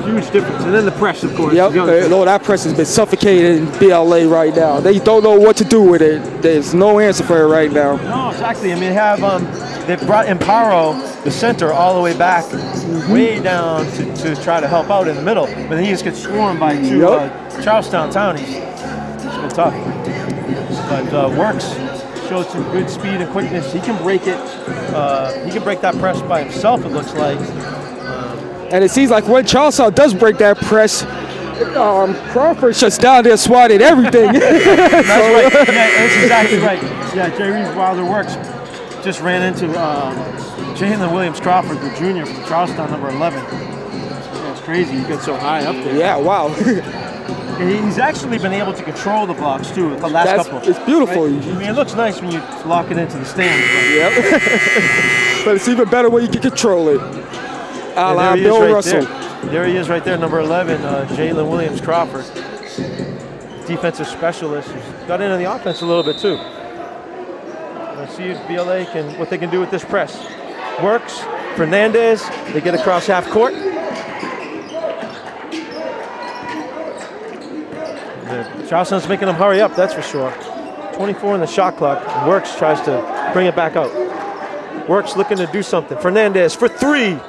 It's 0.04 0.12
made 0.12 0.18
a 0.18 0.22
huge 0.22 0.32
difference. 0.34 0.64
And 0.64 0.74
then 0.74 0.86
the 0.86 0.92
press, 0.92 1.24
of 1.24 1.34
course. 1.36 1.54
Yep. 1.54 1.72
the 1.74 2.06
Uh. 2.06 2.10
Lord, 2.10 2.28
that 2.28 2.44
press 2.44 2.64
has 2.66 2.74
been 2.74 2.86
suffocating 2.86 3.66
BLA 3.80 4.28
right 4.28 4.54
now. 4.56 4.80
They 4.80 5.00
don't 5.00 5.24
know 5.24 5.38
what 5.40 5.56
to 5.58 5.64
do 5.66 5.82
with 5.82 6.02
it. 6.02 6.42
There's 6.42 6.74
no 6.74 7.00
answer 7.00 7.24
for 7.24 7.42
it 7.42 7.48
right 7.48 7.72
now. 7.72 7.96
No, 7.98 8.30
exactly. 8.32 8.72
I 8.72 8.76
mean, 8.76 8.90
they 8.90 8.94
have 8.94 9.24
um, 9.24 9.44
they 9.88 9.96
brought 10.06 10.26
Amparo, 10.28 11.24
the 11.24 11.32
center, 11.32 11.72
all 11.74 11.96
the 11.96 12.02
way 12.02 12.18
back, 12.18 12.46
way 13.10 13.40
down 13.42 13.86
to, 13.92 14.16
to 14.18 14.36
try 14.44 14.60
to 14.60 14.68
help 14.68 14.90
out 14.90 15.08
in 15.08 15.16
the 15.16 15.22
middle, 15.22 15.46
but 15.46 15.70
then 15.70 15.84
he 15.84 15.90
just 15.92 16.04
gets 16.04 16.22
swarmed 16.22 16.60
by 16.60 16.76
two 16.76 17.00
Yep. 17.00 17.10
uh, 17.10 17.62
Charlestown 17.62 18.10
townies. 18.12 18.48
It's 18.50 19.38
been 19.38 19.50
tough, 19.50 19.74
but 20.90 21.14
uh, 21.14 21.36
works. 21.38 21.74
Showed 22.30 22.48
some 22.48 22.64
good 22.72 22.90
speed 22.90 23.20
and 23.22 23.30
quickness. 23.32 23.74
He 23.74 23.82
can 23.82 24.02
break 24.02 24.26
it. 24.28 24.38
Uh, 24.96 25.34
he 25.46 25.52
can 25.52 25.62
break 25.64 25.82
that 25.82 25.96
press 25.98 26.22
by 26.22 26.42
himself. 26.44 26.86
It 26.86 26.90
looks 26.90 27.14
like. 27.16 27.38
And 28.74 28.84
it 28.84 28.90
seems 28.90 29.12
like 29.12 29.28
when 29.28 29.46
Charlestown 29.46 29.94
does 29.94 30.16
break 30.16 30.40
that 30.40 30.58
press, 30.58 31.04
um, 31.76 32.16
Crawford's 32.32 32.80
just 32.80 33.00
down 33.02 33.24
there 33.24 33.38
swatting 33.38 33.82
everything. 33.82 34.34
That's 34.34 35.08
right. 35.08 35.68
Yeah, 35.74 35.90
that's 35.98 36.24
exactly 36.24 36.58
right. 36.58 36.82
Yeah, 37.16 37.30
Jerry 37.38 37.62
Wilder 37.78 38.04
works. 38.04 38.34
Just 39.06 39.22
ran 39.22 39.44
into 39.44 39.68
um, 39.80 40.16
Jalen 40.76 41.12
Williams 41.14 41.40
Crawford, 41.40 41.80
the 41.82 41.96
junior 41.98 42.26
from 42.26 42.44
Charlestown, 42.46 42.90
number 42.90 43.10
11. 43.10 43.44
Yeah, 43.44 44.52
it's 44.52 44.62
crazy. 44.62 44.98
He 44.98 45.04
got 45.04 45.22
so 45.22 45.36
high 45.38 45.64
up 45.66 45.76
there. 45.84 45.96
yeah, 45.96 46.18
wow. 46.18 46.48
And 47.54 47.70
he's 47.86 48.00
actually 48.00 48.40
been 48.40 48.52
able 48.52 48.74
to 48.74 48.84
control 48.84 49.28
the 49.28 49.34
blocks 49.36 49.70
too. 49.70 49.96
The 49.98 50.08
last 50.08 50.26
That's- 50.26 50.48
couple. 50.48 50.68
it's 50.68 50.80
beautiful. 50.80 51.26
I 51.26 51.30
mean, 51.30 51.62
it 51.70 51.74
looks 51.74 51.94
nice 51.94 52.20
when 52.20 52.32
you 52.32 52.40
lock 52.66 52.90
it 52.90 52.98
into 52.98 53.18
the 53.20 53.26
stands. 53.26 53.64
yep. 53.94 54.12
but 55.46 55.56
it's 55.56 55.68
even 55.68 55.88
better 55.88 56.10
when 56.10 56.24
you 56.24 56.30
can 56.30 56.42
control 56.42 56.90
it. 56.90 57.00
A 57.96 58.14
la 58.14 58.16
there 58.16 58.36
he 58.38 58.44
Bill 58.44 58.56
is 58.56 58.62
right 58.62 58.74
Russell. 58.74 59.04
There. 59.04 59.52
There 59.52 59.68
he 59.68 59.76
is 59.76 59.90
right 59.90 60.04
there, 60.04 60.18
number 60.18 60.40
11, 60.40 60.82
uh, 60.82 61.06
Jalen 61.12 61.50
Williams 61.50 61.82
Crawford. 61.82 62.26
Defensive 63.68 64.08
specialist 64.08 64.70
who's 64.70 65.08
got 65.08 65.22
into 65.22 65.38
the 65.38 65.52
offense 65.54 65.82
a 65.82 65.86
little 65.86 66.04
bit 66.04 66.18
too. 66.18 66.36
Let's 67.98 68.16
see 68.16 68.24
if 68.24 68.48
BLA 68.48 68.86
can 68.86 69.18
what 69.20 69.30
they 69.30 69.38
can 69.38 69.50
do 69.50 69.60
with 69.60 69.72
this 69.72 69.86
press. 69.86 70.18
Works. 70.82 71.24
Fernandez. 71.56 72.28
They 72.52 72.62
get 72.62 72.74
across 72.74 73.06
half 73.08 73.30
court. 73.30 73.54
Charleston's 78.68 79.08
making 79.08 79.28
them 79.28 79.36
hurry 79.36 79.62
up, 79.62 79.76
that's 79.76 79.94
for 79.94 80.02
sure. 80.02 80.34
24 80.96 81.36
in 81.36 81.42
the 81.42 81.48
shot 81.48 81.78
clock. 81.78 82.28
Works 82.28 82.56
tries 82.58 82.82
to 82.82 83.30
bring 83.34 83.46
it 83.46 83.56
back 83.56 83.76
out. 83.76 83.92
Works 84.90 85.16
looking 85.16 85.38
to 85.38 85.48
do 85.48 85.62
something. 85.62 85.98
Fernandez 86.00 86.56
for 86.56 86.68
three. 86.68 87.20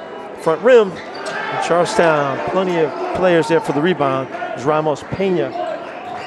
Front 0.45 0.61
rim. 0.61 0.91
And 0.91 1.65
Charlestown, 1.65 2.37
plenty 2.51 2.77
of 2.77 2.91
players 3.15 3.47
there 3.47 3.59
for 3.59 3.71
the 3.71 3.81
rebound. 3.81 4.29
There's 4.29 4.63
Ramos 4.63 5.03
Pena 5.09 5.49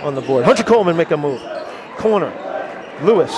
on 0.02 0.16
the 0.16 0.20
board. 0.20 0.44
Hunter 0.44 0.64
Coleman 0.64 0.96
make 0.96 1.12
a 1.12 1.16
move. 1.16 1.40
Corner. 1.98 2.32
Lewis. 3.04 3.30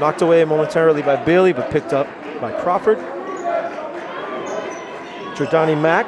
Knocked 0.00 0.22
away 0.22 0.42
momentarily 0.46 1.02
by 1.02 1.22
Bailey, 1.22 1.52
but 1.52 1.70
picked 1.70 1.92
up 1.92 2.06
by 2.40 2.52
Crawford. 2.62 2.96
Jordani 5.36 5.78
Mack. 5.78 6.06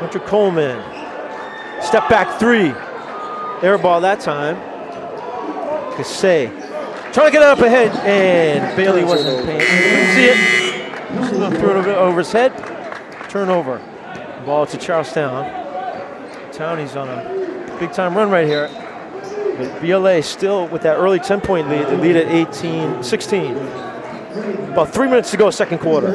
Hunter 0.00 0.20
Coleman. 0.20 0.82
Step 1.82 2.08
back 2.08 2.40
three. 2.40 2.72
Air 3.62 3.76
ball 3.76 4.00
that 4.00 4.20
time. 4.20 4.56
Kasey. 5.92 6.65
Trying 7.16 7.28
to 7.28 7.32
get 7.32 7.42
it 7.44 7.48
up 7.48 7.60
ahead, 7.60 7.96
and 8.04 8.76
Bailey 8.76 9.02
wasn't 9.02 9.46
paying. 9.46 9.60
See 9.62 10.26
it. 10.26 11.14
Just 11.14 11.32
a 11.32 11.38
little 11.38 11.58
threw 11.58 11.80
it 11.80 11.86
over, 11.86 12.18
his 12.18 12.30
head. 12.30 12.52
Turnover. 13.30 13.78
Ball 14.44 14.66
to 14.66 14.76
Charlestown. 14.76 15.46
Townie's 16.52 16.94
on 16.94 17.08
a 17.08 17.76
big 17.80 17.94
time 17.94 18.14
run 18.14 18.28
right 18.28 18.46
here. 18.46 18.68
But 19.56 19.80
BLA 19.80 20.22
still 20.22 20.68
with 20.68 20.82
that 20.82 20.98
early 20.98 21.18
10 21.18 21.40
point 21.40 21.70
lead. 21.70 21.86
They 21.86 21.96
lead 21.96 22.16
at 22.16 22.28
18 22.30 23.02
16. 23.02 23.56
About 24.72 24.90
three 24.90 25.08
minutes 25.08 25.30
to 25.30 25.38
go, 25.38 25.48
second 25.48 25.78
quarter. 25.78 26.12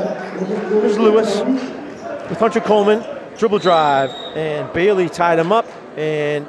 Here's 0.69 0.99
Lewis 0.99 1.39
with 2.29 2.37
Hunter 2.37 2.59
Coleman. 2.59 3.03
Dribble 3.39 3.57
drive, 3.57 4.11
and 4.37 4.71
Bailey 4.71 5.09
tied 5.09 5.39
him 5.39 5.51
up, 5.51 5.65
and 5.97 6.47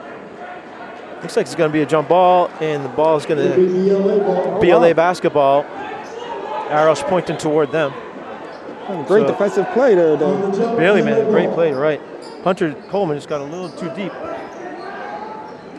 looks 1.22 1.36
like 1.36 1.46
it's 1.46 1.54
going 1.54 1.70
to 1.70 1.72
be 1.72 1.82
a 1.82 1.86
jump 1.86 2.08
ball, 2.08 2.48
and 2.60 2.84
the 2.84 2.88
ball 2.90 3.16
is 3.16 3.26
going 3.26 3.40
to 3.52 4.58
BLA 4.60 4.94
basketball. 4.94 5.64
Arrows 6.68 7.02
pointing 7.02 7.36
toward 7.36 7.70
them. 7.70 7.92
Great 9.06 9.26
So- 9.26 9.26
defensive 9.28 9.68
play 9.72 9.94
there, 9.94 10.16
though. 10.16 10.76
Bailey, 10.76 11.02
man, 11.02 11.30
great 11.30 11.50
play, 11.52 11.72
right. 11.72 12.00
Hunter 12.44 12.74
Coleman 12.88 13.16
just 13.16 13.28
got 13.28 13.40
a 13.40 13.44
little 13.44 13.68
too 13.70 13.88
deep. 13.94 14.12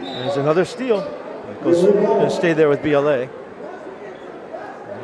There's 0.02 0.38
another 0.38 0.64
steal. 0.66 1.02
Goes 1.64 1.82
going 1.84 2.22
to 2.26 2.30
stay 2.30 2.54
there 2.54 2.70
with 2.70 2.82
BLA. 2.82 3.28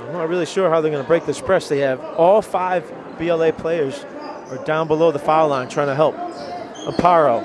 I'm 0.08 0.14
not 0.14 0.30
really 0.30 0.46
sure 0.46 0.70
how 0.70 0.82
they're 0.82 0.92
going 0.92 1.04
to 1.04 1.08
break 1.08 1.26
this 1.26 1.40
press. 1.42 1.68
They 1.70 1.80
have 1.80 2.00
all 2.02 2.42
five 2.42 2.90
BLA 3.18 3.52
players 3.54 4.06
are 4.50 4.64
down 4.64 4.88
below 4.88 5.12
the 5.12 5.20
foul 5.20 5.50
line 5.50 5.68
trying 5.70 5.88
to 5.88 5.96
help. 5.96 6.16
Amparo, 6.86 7.44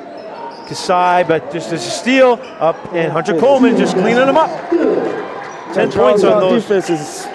Kasai, 0.67 1.25
but 1.25 1.53
just 1.53 1.71
there's 1.71 1.87
a 1.87 1.91
steal 1.91 2.39
up, 2.59 2.77
and 2.93 3.13
Hunter 3.13 3.39
Coleman 3.39 3.77
just 3.77 3.95
cleaning 3.95 4.27
them 4.27 4.37
up. 4.37 4.71
Ten 5.75 5.91
points 5.91 6.23
on 6.25 6.41
those. 6.41 6.63
defense 6.63 6.91
is 6.91 7.27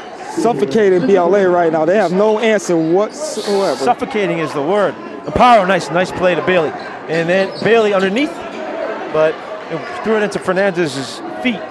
suffocating 0.42 1.06
BLA 1.06 1.48
right 1.50 1.72
now. 1.72 1.86
They 1.86 1.98
have 1.98 2.12
no 2.12 2.40
answer 2.40 2.78
whatsoever. 2.78 3.78
Suffocating 3.78 4.40
is 4.40 4.54
the 4.54 4.62
word. 4.62 4.94
Amparo, 5.26 5.68
nice, 5.68 5.90
nice 5.92 6.12
play 6.12 6.36
to 6.36 6.46
Bailey. 6.46 6.70
And 7.10 7.28
then 7.28 7.52
Bailey 7.64 7.94
underneath, 7.94 8.32
but 9.12 9.34
threw 10.04 10.18
it 10.18 10.24
into 10.24 10.40
Fernandez's 10.40 11.20
feet. 11.44 11.62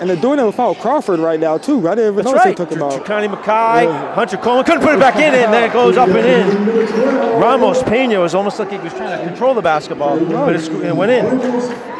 And 0.00 0.08
they're 0.08 0.16
doing 0.16 0.38
it 0.38 0.46
without 0.46 0.78
Crawford 0.78 1.20
right 1.20 1.38
now, 1.38 1.58
too. 1.58 1.86
I 1.86 1.94
didn't 1.94 2.14
even 2.14 2.16
That's 2.16 2.26
notice 2.26 2.44
right. 2.46 2.56
they 2.56 2.64
took 2.64 2.72
him 2.72 2.82
out. 2.82 2.92
Tricani 2.92 3.28
Mackay, 3.30 3.84
Yeah. 3.84 4.14
Hunter 4.14 4.38
Coleman 4.38 4.64
couldn't 4.64 4.80
put 4.82 4.94
it 4.94 4.98
back 4.98 5.16
in, 5.16 5.34
and 5.34 5.52
then 5.52 5.62
it 5.62 5.72
goes 5.74 5.98
up 5.98 6.08
and 6.08 6.26
in. 6.26 7.38
Ramos 7.38 7.82
Pena 7.82 8.18
was 8.18 8.34
almost 8.34 8.58
like 8.58 8.70
he 8.72 8.78
was 8.78 8.94
trying 8.94 9.18
to 9.18 9.24
control 9.28 9.52
the 9.52 9.60
basketball, 9.60 10.18
but 10.18 10.54
it 10.56 10.96
went 10.96 11.12
in. 11.12 11.26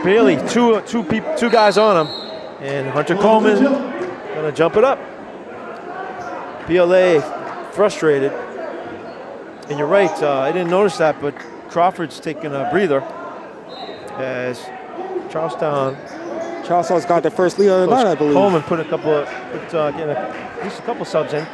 Bailey, 0.03 0.37
two 0.49 0.81
two 0.87 1.03
peop 1.05 1.25
two 1.37 1.51
guys 1.51 1.77
on 1.77 2.07
him, 2.07 2.13
and 2.63 2.89
Hunter 2.89 3.17
Coleman 3.17 3.63
gonna 3.63 4.51
jump 4.53 4.77
it 4.79 4.85
up. 4.85 4.99
BLA 6.67 7.21
frustrated, 7.73 8.33
and 9.69 9.79
you're 9.79 9.87
right. 9.87 10.11
Uh, 10.23 10.39
I 10.39 10.53
didn't 10.53 10.71
notice 10.71 10.97
that, 10.99 11.21
but 11.21 11.35
Crawford's 11.69 12.19
taking 12.19 12.55
a 12.55 12.69
breather 12.73 13.03
as 14.17 14.59
Charlestown 15.31 15.97
Charlestown's 16.71 17.05
got 17.05 17.25
the 17.25 17.33
first 17.33 17.59
lead 17.59 17.69
of 17.69 17.81
the 17.81 17.87
night, 17.89 18.07
I 18.07 18.15
believe. 18.15 18.33
Coleman 18.35 18.63
put 18.63 18.79
a 18.79 18.85
couple 18.85 19.13
of, 19.13 19.27
put, 19.51 19.75
uh, 19.75 19.89
at 19.89 20.63
least 20.63 20.79
a 20.79 20.83
couple 20.83 21.05
subs 21.05 21.33
in. 21.33 21.45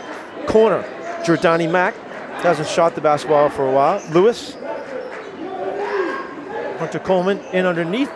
Corner, 0.46 0.82
Jordani 1.24 1.72
Mack 1.72 1.94
hasn't 2.42 2.68
shot 2.68 2.94
the 2.94 3.00
basketball 3.00 3.48
for 3.48 3.66
a 3.66 3.72
while. 3.72 4.06
Lewis, 4.10 4.58
Hunter 6.78 6.98
Coleman 6.98 7.38
in 7.54 7.64
underneath, 7.64 8.10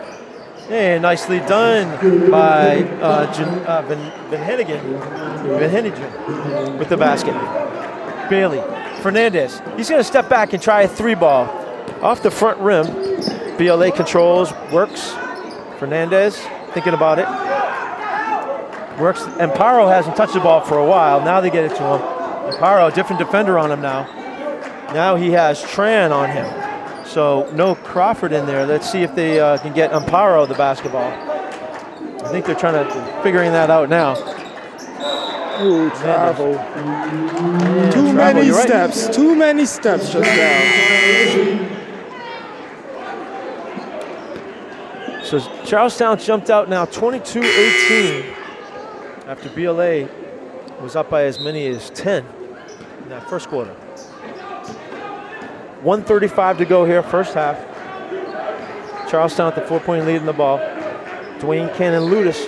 and 0.69 1.01
nicely 1.01 1.39
done 1.39 2.29
by 2.29 2.83
uh, 3.01 3.33
Jan, 3.33 3.65
uh, 3.65 3.81
Van, 3.81 4.29
Van 4.29 4.47
Hennigan 5.71 6.77
with 6.77 6.89
the 6.89 6.97
basket. 6.97 7.33
Bailey, 8.29 8.61
Fernandez, 9.01 9.59
he's 9.75 9.89
going 9.89 9.99
to 9.99 10.07
step 10.07 10.29
back 10.29 10.53
and 10.53 10.61
try 10.61 10.83
a 10.83 10.87
three 10.87 11.15
ball 11.15 11.45
off 12.03 12.21
the 12.21 12.29
front 12.29 12.59
rim. 12.59 12.85
BLA 13.57 13.91
controls, 13.91 14.53
works. 14.71 15.15
Fernandez 15.79 16.39
thinking 16.73 16.93
about 16.93 17.19
it. 17.19 17.27
Works. 18.99 19.21
Amparo 19.39 19.89
hasn't 19.91 20.15
touched 20.15 20.33
the 20.33 20.39
ball 20.39 20.61
for 20.61 20.77
a 20.77 20.85
while. 20.85 21.21
Now 21.23 21.39
they 21.41 21.49
get 21.49 21.63
it 21.65 21.75
to 21.75 21.83
him. 21.83 22.01
Amparo, 22.51 22.91
a 22.91 22.95
different 22.95 23.19
defender 23.19 23.57
on 23.57 23.71
him 23.71 23.81
now. 23.81 24.03
Now 24.93 25.15
he 25.15 25.31
has 25.31 25.61
Tran 25.63 26.11
on 26.11 26.29
him. 26.29 27.05
So 27.05 27.49
no 27.53 27.75
Crawford 27.75 28.31
in 28.33 28.45
there. 28.45 28.65
Let's 28.65 28.89
see 28.91 29.03
if 29.03 29.15
they 29.15 29.39
uh, 29.39 29.57
can 29.57 29.73
get 29.73 29.91
Amparo 29.91 30.47
the 30.47 30.53
basketball. 30.55 31.11
I 31.11 32.27
think 32.31 32.45
they're 32.45 32.55
trying 32.55 32.85
to 32.85 33.21
figuring 33.23 33.51
that 33.53 33.69
out 33.69 33.89
now. 33.89 34.15
Ooh, 35.61 35.89
travel. 35.91 36.51
Yeah, 36.53 37.91
Too 37.91 38.13
travel, 38.13 38.13
many 38.13 38.45
you're 38.47 38.55
right. 38.55 38.67
steps. 38.67 39.15
Too 39.15 39.35
many 39.35 39.65
steps 39.65 40.11
just 40.11 40.25
now. 40.25 41.67
So 45.23 45.39
Charlestown 45.71 46.19
jumped 46.19 46.49
out 46.49 46.67
now 46.67 46.83
22-18 46.83 48.35
after 49.25 49.47
BLA 49.51 50.05
was 50.81 50.97
up 50.97 51.09
by 51.09 51.23
as 51.23 51.39
many 51.39 51.65
as 51.67 51.89
10 51.91 52.25
in 53.03 53.07
that 53.07 53.29
first 53.29 53.47
quarter. 53.47 53.71
135 55.81 56.57
to 56.57 56.65
go 56.65 56.83
here, 56.83 57.01
first 57.01 57.35
half. 57.35 57.57
Charlestown 59.09 59.45
with 59.45 59.55
the 59.55 59.61
four-point 59.61 60.05
lead 60.05 60.17
in 60.17 60.25
the 60.25 60.33
ball. 60.33 60.57
Dwayne 61.39 61.73
Cannon 61.77 62.03
Ludus. 62.03 62.47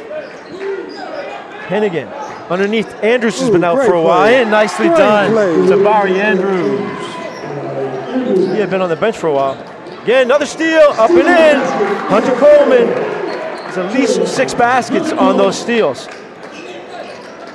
Hennigan 1.67 2.11
underneath. 2.49 2.93
Andrews 3.01 3.39
has 3.39 3.47
Ooh, 3.47 3.53
been 3.53 3.63
out 3.63 3.85
for 3.85 3.93
a 3.93 4.01
while. 4.01 4.23
play. 4.23 4.41
And 4.41 4.51
nicely 4.51 4.87
Great 4.87 4.97
done. 4.97 5.31
play. 5.31 5.45
Tavari 5.45 6.15
Andrews. 6.15 6.77
He 8.53 8.59
had 8.59 8.69
been 8.69 8.81
on 8.81 8.89
the 8.89 8.97
bench 8.97 9.15
for 9.15 9.27
a 9.27 9.33
while. 9.33 9.69
Again, 10.03 10.25
another 10.25 10.45
steal, 10.45 10.81
up 10.97 11.09
and 11.11 11.19
in. 11.19 11.61
Hunter 12.09 12.35
Coleman 12.35 13.12
has 13.75 13.85
at 13.85 13.93
least 13.93 14.35
six 14.35 14.53
baskets 14.53 15.11
on 15.11 15.37
those 15.37 15.59
steals. 15.59 16.07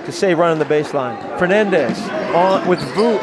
To 0.05 0.13
say 0.13 0.35
running 0.35 0.59
the 0.59 0.65
baseline. 0.65 1.39
Fernandez 1.39 1.99
on 2.35 2.67
with 2.67 2.81
Vu 2.95 3.19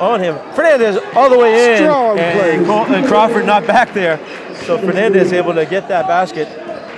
on 0.00 0.20
him. 0.20 0.36
Fernandez 0.54 0.96
all 1.14 1.28
the 1.28 1.38
way 1.38 1.72
in. 1.72 1.78
Strong 1.78 2.18
and, 2.18 2.66
play. 2.66 2.96
And 2.96 3.06
Crawford 3.06 3.44
not 3.44 3.66
back 3.66 3.92
there. 3.92 4.18
So 4.64 4.78
Fernandez 4.78 5.32
able 5.32 5.54
to 5.54 5.66
get 5.66 5.88
that 5.88 6.06
basket. 6.06 6.48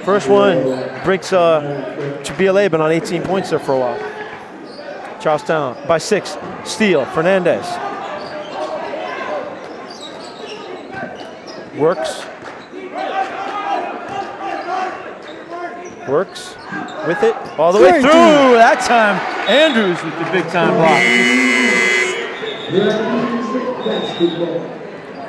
First 0.04 0.28
one 0.28 0.62
breaks 1.04 1.32
uh, 1.32 2.20
to 2.24 2.34
BLA, 2.34 2.70
been 2.70 2.80
on 2.80 2.90
18 2.90 3.22
points 3.22 3.50
there 3.50 3.58
for 3.58 3.72
a 3.72 3.78
while. 3.78 5.20
Charlestown 5.20 5.76
by 5.86 5.98
six. 5.98 6.36
Steal. 6.64 7.04
Fernandez. 7.06 7.66
Works. 11.78 12.24
Works 16.08 16.56
with 17.06 17.22
it 17.22 17.36
all 17.58 17.72
the 17.72 17.80
way 17.80 18.00
through. 18.00 18.10
D. 18.10 18.10
That 18.10 18.80
time, 18.80 19.16
Andrews 19.48 20.02
with 20.02 20.18
the 20.18 20.24
big 20.32 20.44
time 20.50 20.74
block. 20.74 21.00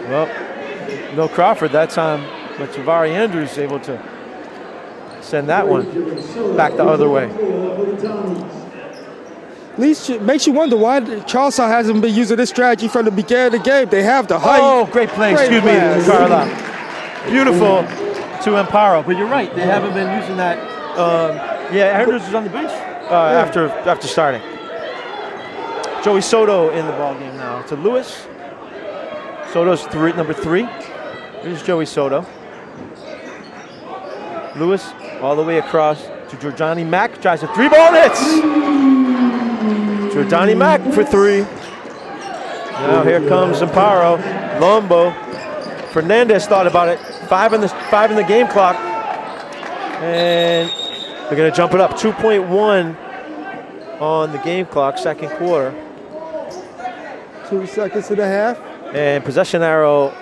Well, 0.10 1.16
no 1.16 1.28
Crawford 1.28 1.72
that 1.74 1.92
time, 1.92 2.22
but 2.58 2.72
Tavari 2.72 3.12
Andrews 3.12 3.58
able 3.58 3.80
to 3.82 4.02
send 5.22 5.50
that 5.50 5.68
one 5.68 5.86
back 6.58 6.74
the 6.76 6.84
other 6.84 7.10
way. 7.10 7.30
At 9.74 9.80
least 9.80 10.10
it 10.10 10.22
makes 10.22 10.46
you 10.48 10.54
wonder 10.54 10.78
why 10.78 11.00
Charlestown 11.22 11.70
hasn't 11.70 12.02
been 12.02 12.14
using 12.14 12.38
this 12.38 12.50
strategy 12.50 12.88
from 12.88 13.06
the 13.06 13.12
beginning 13.12 13.48
of 13.48 13.52
the 13.54 13.60
game. 13.70 13.90
They 13.90 14.04
have 14.04 14.28
the 14.28 14.38
height. 14.40 14.60
Oh, 14.62 14.86
great 14.92 15.10
play. 15.10 15.34
Great 15.34 15.52
Excuse 15.52 15.64
pass. 15.64 16.08
me, 16.08 16.14
Carla. 16.14 17.30
Beautiful 17.30 18.13
to 18.44 18.52
Amparo. 18.52 19.06
But 19.06 19.18
you're 19.18 19.28
right. 19.28 19.54
They 19.56 19.66
haven't 19.66 19.94
been 19.94 20.20
using 20.20 20.38
that. 20.38 20.58
Um, 20.98 21.36
yeah, 21.74 21.98
Hernandez 21.98 22.26
was 22.28 22.36
on 22.36 22.44
the 22.44 22.50
bench 22.50 22.72
uh, 23.10 23.16
after 23.16 23.70
after 23.70 24.08
starting. 24.08 24.42
Joey 26.04 26.22
Soto 26.22 26.70
in 26.72 26.86
the 26.86 26.92
ball 26.94 27.14
game 27.16 27.36
now. 27.38 27.62
To 27.64 27.76
Lewis. 27.76 28.28
Soto's 29.52 29.84
three, 29.84 30.14
number 30.14 30.34
three. 30.34 30.68
Here's 31.42 31.64
Joey 31.64 31.86
Soto. 31.86 32.26
Lewis 34.56 34.92
all 35.22 35.36
the 35.36 35.44
way 35.44 35.60
across 35.60 36.04
to 36.04 36.36
Jordani 36.38 36.88
Mack. 36.88 37.22
Tries 37.22 37.44
a 37.44 37.48
three 37.54 37.70
ball 37.70 37.94
hits. 37.94 38.20
Jordani 40.14 40.58
Mack 40.58 40.82
for 40.94 41.04
three. 41.04 41.42
Now 42.74 43.04
here 43.04 43.26
comes 43.28 43.60
Amparo. 43.62 44.18
Lombo. 44.60 45.14
Fernandez 45.92 46.46
thought 46.48 46.68
about 46.68 46.90
it. 46.90 47.00
Five 47.34 47.54
in 47.54 47.62
the 47.62 47.68
five 47.68 48.12
in 48.12 48.16
the 48.16 48.24
game 48.24 48.46
clock. 48.48 48.76
And 50.04 50.70
they're 50.70 51.36
gonna 51.36 51.50
jump 51.50 51.74
it 51.74 51.82
up. 51.82 51.98
2.1 51.98 52.96
on 54.00 54.32
the 54.32 54.38
game 54.38 54.68
clock, 54.68 55.00
second 55.00 55.30
quarter. 55.30 55.74
Two 57.50 57.66
seconds 57.66 58.12
and 58.12 58.20
a 58.20 58.28
half. 58.28 58.60
And 58.94 59.24
possession 59.26 59.64
arrow 59.64 60.14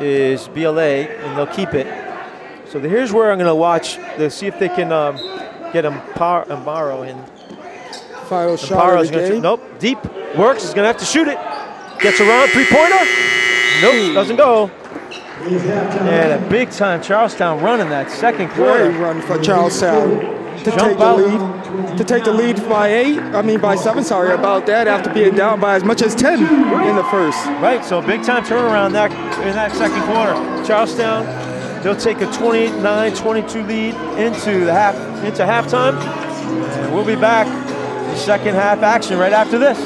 is 0.00 0.48
BLA, 0.48 1.06
and 1.06 1.38
they'll 1.38 1.46
keep 1.46 1.72
it. 1.72 1.86
So 2.66 2.80
the- 2.80 2.88
here's 2.88 3.12
where 3.12 3.30
I'm 3.30 3.38
gonna 3.38 3.54
watch. 3.54 3.94
To 4.16 4.28
see 4.28 4.48
if 4.48 4.58
they 4.58 4.70
can 4.70 4.90
um, 4.90 5.18
get 5.72 5.84
Amparo, 5.84 6.48
Amparo 6.48 7.08
in. 7.08 7.16
Final 8.26 8.56
shot 8.56 8.96
of 8.98 9.06
the 9.06 9.12
gonna 9.12 9.28
game. 9.28 9.42
Nope, 9.42 9.62
deep 9.78 10.04
works. 10.34 10.64
He's 10.64 10.74
gonna 10.74 10.88
have 10.88 10.98
to 10.98 11.04
shoot 11.04 11.28
it. 11.28 11.38
Gets 12.00 12.20
around 12.20 12.48
three 12.48 12.66
pointer. 12.66 13.06
Nope, 13.82 14.14
doesn't 14.14 14.34
go. 14.34 14.68
And 15.46 16.44
a 16.44 16.48
big 16.48 16.70
time 16.70 17.02
Charlestown 17.02 17.60
run 17.60 17.80
in 17.80 17.88
that 17.88 18.10
second 18.10 18.48
Great 18.48 18.56
quarter. 18.56 18.90
run 18.92 19.20
for 19.22 19.38
Charlestown 19.42 20.20
to 20.58 20.70
take 20.70 20.98
the 20.98 21.14
lead. 21.14 21.98
To 21.98 22.04
take 22.04 22.24
the 22.24 22.32
lead 22.32 22.56
by 22.68 22.88
eight. 22.88 23.18
I 23.18 23.42
mean 23.42 23.60
by 23.60 23.74
seven. 23.74 24.04
Sorry 24.04 24.32
about 24.32 24.66
that. 24.66 24.86
After 24.86 25.12
being 25.12 25.34
down 25.34 25.58
by 25.60 25.74
as 25.74 25.84
much 25.84 26.02
as 26.02 26.14
ten 26.14 26.40
in 26.40 26.96
the 26.96 27.04
first. 27.04 27.44
Right, 27.60 27.84
so 27.84 28.00
big 28.00 28.22
time 28.22 28.44
turnaround 28.44 28.92
that 28.92 29.10
in 29.46 29.54
that 29.54 29.72
second 29.72 30.02
quarter. 30.02 30.34
Charlestown, 30.66 31.24
they'll 31.82 31.96
take 31.96 32.20
a 32.20 32.26
29-22 32.26 33.66
lead 33.66 33.94
into 34.18 34.64
the 34.64 34.72
half 34.72 34.94
into 35.24 35.42
halftime. 35.42 35.96
And 35.98 36.94
we'll 36.94 37.04
be 37.04 37.16
back 37.16 37.46
in 37.46 38.16
second 38.16 38.54
half 38.54 38.82
action 38.82 39.18
right 39.18 39.32
after 39.32 39.58
this. 39.58 39.78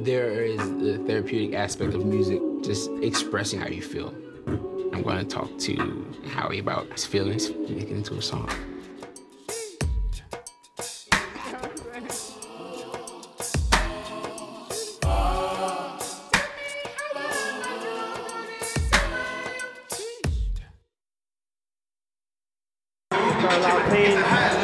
There 0.03 0.43
is 0.43 0.57
the 0.57 1.05
therapeutic 1.07 1.55
aspect 1.55 1.93
of 1.93 2.07
music, 2.07 2.41
just 2.63 2.89
expressing 3.03 3.61
how 3.61 3.69
you 3.69 3.83
feel. 3.83 4.15
I'm 4.47 5.03
going 5.03 5.19
to 5.19 5.27
talk 5.27 5.59
to 5.59 6.07
Howie 6.29 6.59
about 6.59 6.91
his 6.91 7.05
feelings, 7.05 7.51
make 7.51 7.83
it 7.83 7.91
into 7.91 8.15
a 8.15 8.23
song. 8.23 8.49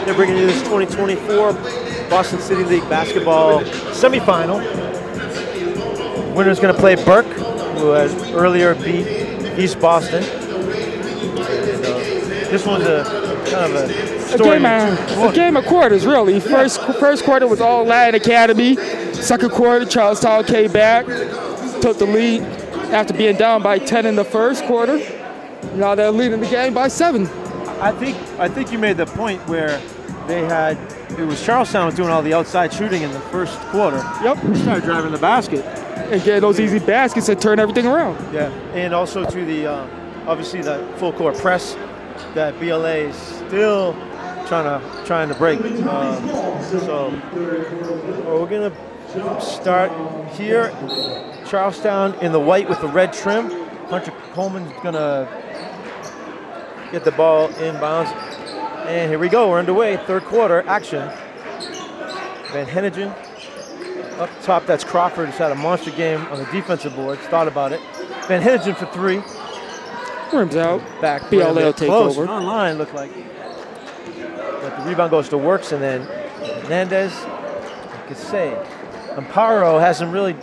They're 0.05 0.15
bringing 0.15 0.37
you 0.37 0.47
this 0.47 0.63
2024 0.63 1.53
Boston 2.11 2.39
City 2.41 2.65
League 2.65 2.89
basketball 2.89 3.61
semifinal. 3.93 4.61
Winner's 6.35 6.61
going 6.61 6.75
to 6.75 6.81
play 6.81 6.95
Burke, 6.97 7.27
who 7.79 7.91
has 7.91 8.13
earlier 8.33 8.75
beat 8.75 9.07
East 9.59 9.81
Boston. 9.81 10.23
And, 10.25 11.85
uh, 11.85 11.99
this 12.51 12.67
one's 12.67 12.85
a 12.85 13.05
kind 13.51 13.73
of 13.73 13.75
a 13.75 13.85
A 13.85 14.39
story. 14.39 14.59
game, 14.59 14.67
of, 14.67 15.33
a 15.33 15.33
game 15.35 15.57
of 15.57 15.65
quarters, 15.67 16.05
really. 16.07 16.41
First 16.41 16.81
first 16.99 17.25
quarter 17.25 17.47
was 17.47 17.61
all 17.61 17.85
Latin 17.85 18.21
Academy. 18.21 18.77
Second 19.13 19.51
quarter, 19.51 19.87
Charlestown 19.87 20.45
came 20.45 20.73
back, 20.73 21.07
took 21.81 21.99
the 21.99 22.07
lead 22.07 22.43
after 22.93 23.15
being 23.15 23.37
down 23.37 23.63
by 23.63 23.79
10 23.79 24.07
in 24.07 24.17
the 24.17 24.25
first 24.25 24.65
quarter. 24.65 24.99
Now 25.75 25.95
they're 25.95 26.11
leading 26.11 26.41
the 26.41 26.47
game 26.47 26.75
by 26.75 26.89
seven. 26.89 27.27
I 27.81 27.93
think 27.93 28.17
I 28.39 28.49
think 28.49 28.71
you 28.73 28.79
made 28.79 28.97
the 28.97 29.07
point 29.07 29.41
where 29.49 29.81
they 30.27 30.45
had 30.45 30.77
it 31.19 31.25
was 31.25 31.45
Charlestown 31.45 31.87
was 31.87 31.95
doing 31.95 32.11
all 32.11 32.23
the 32.23 32.35
outside 32.35 32.73
shooting 32.73 33.03
in 33.03 33.13
the 33.13 33.21
first 33.21 33.59
quarter. 33.71 33.99
Yep. 34.23 34.39
Started 34.57 34.85
driving 34.85 35.13
the 35.13 35.19
basket. 35.19 35.65
And 35.65 36.23
getting 36.23 36.41
those 36.41 36.61
easy 36.61 36.79
baskets 36.81 37.29
and 37.29 37.41
turn 37.41 37.59
everything 37.59 37.87
around. 37.87 38.17
Yeah, 38.33 38.51
and 38.75 38.93
also 38.93 39.25
to 39.25 39.45
the 39.45 39.67
um, 39.67 39.91
obviously 40.27 40.61
the 40.61 40.87
full 40.99 41.13
court 41.13 41.37
press 41.39 41.75
that 42.35 42.59
BLA 42.59 43.09
is 43.09 43.17
still 43.17 43.93
trying 44.47 44.65
to 44.65 45.05
trying 45.05 45.29
to 45.29 45.35
break. 45.35 45.61
Um, 45.61 46.63
so 46.65 47.11
we're 47.35 48.47
gonna 48.47 48.75
Start 49.41 49.93
here. 50.33 50.73
Charlestown 51.47 52.15
in 52.15 52.33
the 52.33 52.41
white 52.41 52.69
with 52.69 52.81
the 52.81 52.89
red 52.89 53.13
trim. 53.13 53.49
Hunter 53.87 54.13
Coleman's 54.33 54.73
gonna 54.83 55.29
get 56.91 57.05
the 57.05 57.13
ball 57.13 57.49
inbounds. 57.51 58.11
And 58.87 59.11
here 59.11 59.19
we 59.19 59.29
go. 59.29 59.49
We're 59.51 59.59
underway. 59.59 59.97
Third 59.97 60.25
quarter 60.25 60.63
action. 60.67 61.11
Van 62.53 62.67
Hennigan 62.67 63.15
up 64.19 64.31
top. 64.43 64.67
That's 64.67 64.85
Crawford. 64.85 65.29
He's 65.29 65.39
had 65.39 65.53
a 65.53 65.55
monster 65.55 65.91
game 65.91 66.21
on 66.27 66.39
the 66.39 66.45
defensive 66.47 66.95
boards. 66.95 67.21
Thought 67.23 67.49
about 67.49 67.73
it. 67.73 67.81
Van 68.27 68.43
Hennigan 68.43 68.77
for 68.77 68.87
three. 68.87 69.23
Rims 70.37 70.57
out. 70.57 70.81
Back. 71.01 71.31
BLA 71.31 71.47
rim. 71.47 71.55
will 71.57 71.73
take 71.73 71.89
Close. 71.89 72.19
over. 72.19 72.31
Online 72.31 72.79
looked 72.79 72.95
like. 72.95 73.11
But 74.17 74.77
the 74.79 74.89
rebound 74.89 75.11
goes 75.11 75.29
to 75.31 75.39
Works 75.39 75.73
and 75.73 75.83
then 75.83 76.03
Hernandez. 76.63 77.13
Could 78.07 78.17
say. 78.17 78.57
Amparo 79.15 79.81
hasn't 79.81 80.13
really 80.13 80.35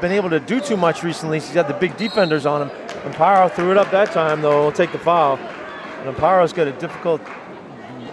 been 0.00 0.12
able 0.12 0.30
to 0.30 0.40
do 0.40 0.60
too 0.60 0.76
much 0.76 1.02
recently. 1.02 1.38
He's 1.38 1.52
got 1.52 1.68
the 1.68 1.74
big 1.74 1.96
defenders 1.96 2.44
on 2.44 2.68
him. 2.68 2.76
Amparo 3.10 3.50
threw 3.50 3.70
it 3.70 3.78
up 3.78 3.90
that 3.92 4.12
time, 4.12 4.42
though. 4.42 4.64
Will 4.64 4.72
take 4.72 4.92
the 4.92 4.98
foul. 4.98 5.36
And 5.36 6.14
Amparo's 6.14 6.52
got 6.52 6.66
a 6.66 6.72
difficult 6.72 7.22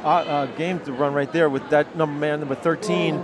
uh, 0.04 0.08
uh, 0.08 0.46
game 0.58 0.80
to 0.82 0.94
run 0.94 1.14
right 1.14 1.32
there 1.32 1.50
with 1.50 1.68
that 1.70 1.96
number 1.96 2.18
man, 2.20 2.40
number 2.40 2.56
13, 2.56 3.16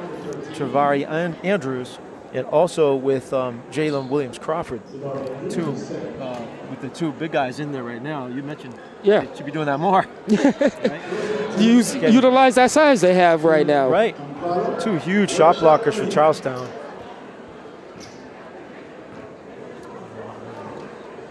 Tavari 0.53 1.07
and 1.07 1.35
Andrews, 1.45 1.99
and 2.33 2.45
also 2.47 2.95
with 2.95 3.33
um, 3.33 3.61
Jalen 3.71 4.09
Williams 4.09 4.37
Crawford, 4.37 4.81
two 5.49 5.71
uh, 6.21 6.45
with 6.69 6.81
the 6.81 6.89
two 6.89 7.11
big 7.13 7.31
guys 7.31 7.59
in 7.59 7.71
there 7.71 7.83
right 7.83 8.01
now. 8.01 8.27
You 8.27 8.43
mentioned 8.43 8.75
Yeah. 9.03 9.25
should 9.35 9.45
be 9.45 9.51
doing 9.51 9.65
that 9.65 9.79
more. 9.79 10.05
Use, 11.59 11.95
utilize 11.95 12.55
that 12.55 12.71
size 12.71 13.01
they 13.01 13.13
have 13.15 13.43
right 13.43 13.65
now. 13.67 13.89
Right. 13.89 14.15
Two 14.79 14.95
huge 14.97 15.31
shot 15.31 15.57
blockers 15.57 15.95
for 15.95 16.09
Charlestown. 16.09 16.69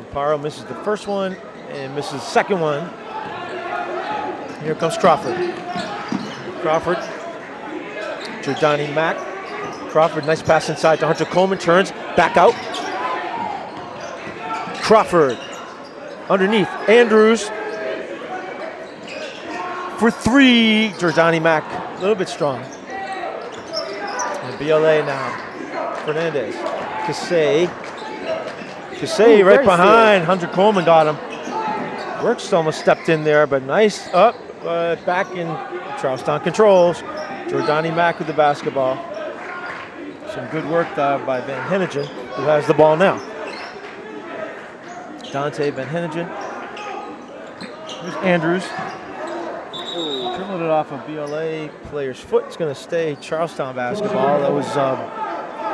Amparo 0.02 0.40
misses 0.42 0.64
the 0.64 0.74
first 0.76 1.06
one 1.06 1.36
and 1.70 1.94
misses 1.94 2.12
the 2.12 2.18
second 2.18 2.60
one. 2.60 2.90
Here 4.68 4.74
comes 4.74 4.98
Crawford. 4.98 5.34
Crawford. 6.60 6.98
Jordani 8.44 8.94
Mack. 8.94 9.16
Crawford, 9.88 10.26
nice 10.26 10.42
pass 10.42 10.68
inside 10.68 11.00
to 11.00 11.06
Hunter 11.06 11.24
Coleman. 11.24 11.56
Turns 11.56 11.90
back 12.16 12.36
out. 12.36 12.52
Crawford. 14.82 15.38
Underneath. 16.28 16.68
Andrews. 16.86 17.48
For 19.98 20.10
three. 20.10 20.92
Jordani 20.98 21.40
Mack. 21.40 21.64
A 21.96 22.00
little 22.02 22.14
bit 22.14 22.28
strong. 22.28 22.60
And 22.60 24.58
BLA 24.58 25.02
now. 25.06 25.94
Fernandez. 26.04 26.54
Kasey. 27.06 27.68
Kasey 28.96 29.42
right 29.46 29.64
behind. 29.64 30.24
Hunter 30.24 30.48
Coleman 30.48 30.84
got 30.84 31.06
him. 31.06 32.22
Works 32.22 32.52
almost 32.52 32.80
stepped 32.80 33.08
in 33.08 33.24
there, 33.24 33.46
but 33.46 33.62
nice 33.62 34.12
up. 34.12 34.36
Uh, 34.62 34.96
back 35.04 35.30
in 35.30 35.46
Charlestown 36.00 36.40
controls. 36.40 37.00
Jordani 37.48 37.94
Mack 37.94 38.18
with 38.18 38.26
the 38.26 38.34
basketball. 38.34 38.96
Some 40.34 40.46
good 40.48 40.68
work 40.68 40.86
uh, 40.98 41.24
by 41.24 41.40
Van 41.40 41.66
Hennigan, 41.68 42.06
who 42.06 42.42
has 42.42 42.66
the 42.66 42.74
ball 42.74 42.96
now. 42.96 43.16
Dante 45.32 45.70
Van 45.70 45.86
Hennigan. 45.86 46.28
Here's 48.02 48.14
Andrews. 48.16 48.66
Dribbled 50.36 50.60
it 50.60 50.68
off 50.68 50.92
a 50.92 50.98
BLA 51.06 51.68
player's 51.88 52.20
foot. 52.20 52.44
It's 52.46 52.56
going 52.56 52.72
to 52.72 52.80
stay 52.80 53.16
Charlestown 53.20 53.74
basketball. 53.76 54.40
That 54.40 54.52
was 54.52 54.76
um, 54.76 54.98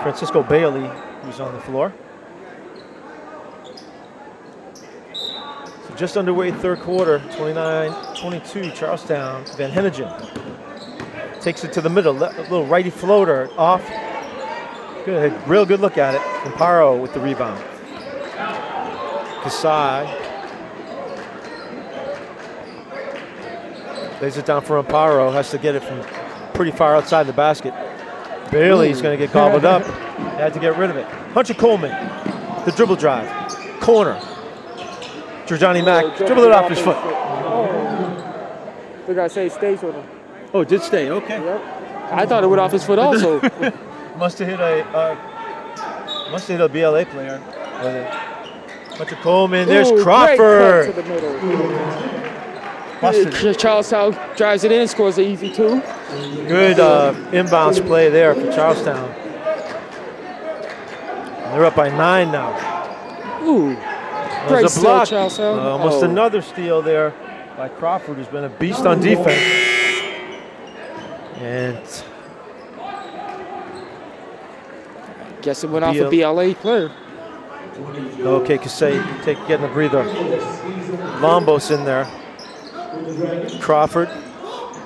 Francisco 0.03 0.43
Bailey 0.43 0.91
who's 1.25 1.41
on 1.41 1.53
the 1.55 1.61
floor. 1.61 1.93
Just 5.97 6.17
underway 6.17 6.51
third 6.51 6.81
quarter, 6.81 7.21
29-22 7.21 8.75
Charlestown. 8.75 9.45
Van 9.57 9.71
Hennigan 9.71 11.41
takes 11.41 11.63
it 11.63 11.73
to 11.75 11.81
the 11.81 11.89
middle, 11.89 12.17
a 12.21 12.35
little 12.43 12.67
righty 12.67 12.91
floater 12.91 13.49
off. 13.57 13.87
Good, 15.05 15.33
real 15.47 15.65
good 15.65 15.81
look 15.81 15.97
at 15.97 16.15
it. 16.15 16.21
Amparo 16.51 17.01
with 17.01 17.15
the 17.15 17.21
rebound. 17.21 17.63
Kasai 19.43 20.05
lays 24.21 24.37
it 24.37 24.47
down 24.47 24.63
for 24.63 24.83
Amparo. 24.83 25.33
Has 25.33 25.51
to 25.51 25.59
get 25.59 25.77
it 25.77 25.85
from 25.85 26.03
pretty 26.55 26.73
far 26.73 26.97
outside 26.97 27.29
the 27.29 27.33
basket. 27.33 27.73
Bailey's 28.51 29.01
going 29.01 29.17
to 29.17 29.27
get 29.27 29.33
gobbled 29.33 29.65
up. 29.65 29.85
Had 30.39 30.55
to 30.55 30.61
get 30.61 30.77
rid 30.77 30.91
of 30.91 30.97
it. 30.97 31.07
Hunter 31.07 31.55
Coleman, 31.55 31.93
the 32.65 32.73
dribble 32.75 32.97
drive, 32.97 33.29
corner. 33.81 34.21
Jordani 35.47 35.85
Mack 35.85 36.17
dribbled 36.17 36.47
it 36.47 36.53
off 36.53 36.71
his 36.71 36.79
foot. 36.79 36.97
They 39.07 39.15
gotta 39.15 39.29
say 39.29 39.49
stays 39.49 39.83
with 39.83 39.95
him. 39.95 40.05
Oh, 40.55 40.61
it 40.61 40.69
did 40.69 40.83
stay. 40.83 41.11
Okay. 41.11 41.37
I 42.11 42.25
thought 42.27 42.45
it 42.45 42.47
went 42.47 42.61
off 42.61 42.73
his 42.73 42.85
foot 42.85 42.99
also. 42.99 43.41
Must 44.17 44.39
have 44.39 44.49
hit 44.49 44.61
a 44.61 44.85
uh, 44.97 46.31
must 46.31 46.47
have 46.47 46.61
hit 46.61 46.65
a 46.65 46.69
BLA 46.69 47.05
player. 47.07 47.43
it. 47.81 48.35
Hunter 48.97 49.17
Coleman. 49.17 49.67
There's 49.67 49.89
Ooh, 49.89 49.95
great 49.95 50.05
Crawford. 50.39 50.87
cut 50.87 50.95
to 50.95 51.03
the 51.03 51.09
middle. 51.09 52.15
Busted. 53.01 53.59
Charlestown 53.59 54.17
drives 54.37 54.63
it 54.63 54.71
in, 54.71 54.87
scores 54.87 55.19
an 55.19 55.25
easy 55.25 55.53
two. 55.53 55.81
Good 56.47 56.79
uh, 56.79 57.13
inbounds 57.33 57.85
play 57.85 58.09
there 58.09 58.35
for 58.37 58.53
Charlestown. 58.53 59.13
They're 61.51 61.65
up 61.65 61.75
by 61.75 61.89
nine 61.89 62.31
now. 62.31 62.53
Ooh, 63.43 63.77
great 64.49 64.65
a 64.67 64.69
steal, 64.69 64.83
block. 64.85 65.13
Uh, 65.13 65.71
almost 65.71 66.03
Oh. 66.03 66.09
another 66.09 66.41
steal 66.43 66.83
there 66.83 67.13
by 67.57 67.69
Crawford, 67.69 68.17
who's 68.17 68.27
been 68.29 68.45
a 68.45 68.49
beast 68.49 68.87
on 68.87 69.01
defense. 69.01 69.43
And 71.41 71.79
Guess 75.43 75.63
it 75.65 75.71
went 75.71 75.85
off 75.85 75.97
a 75.97 76.09
BLA 76.09 76.55
player. 76.55 76.91
okay, 78.21 78.57
Kasey 78.57 79.25
take 79.25 79.37
getting 79.47 79.67
a 79.67 79.73
breather. 79.73 80.05
Lombos 81.21 81.71
in 81.71 81.85
there. 81.85 82.07
Crawford, 83.61 84.09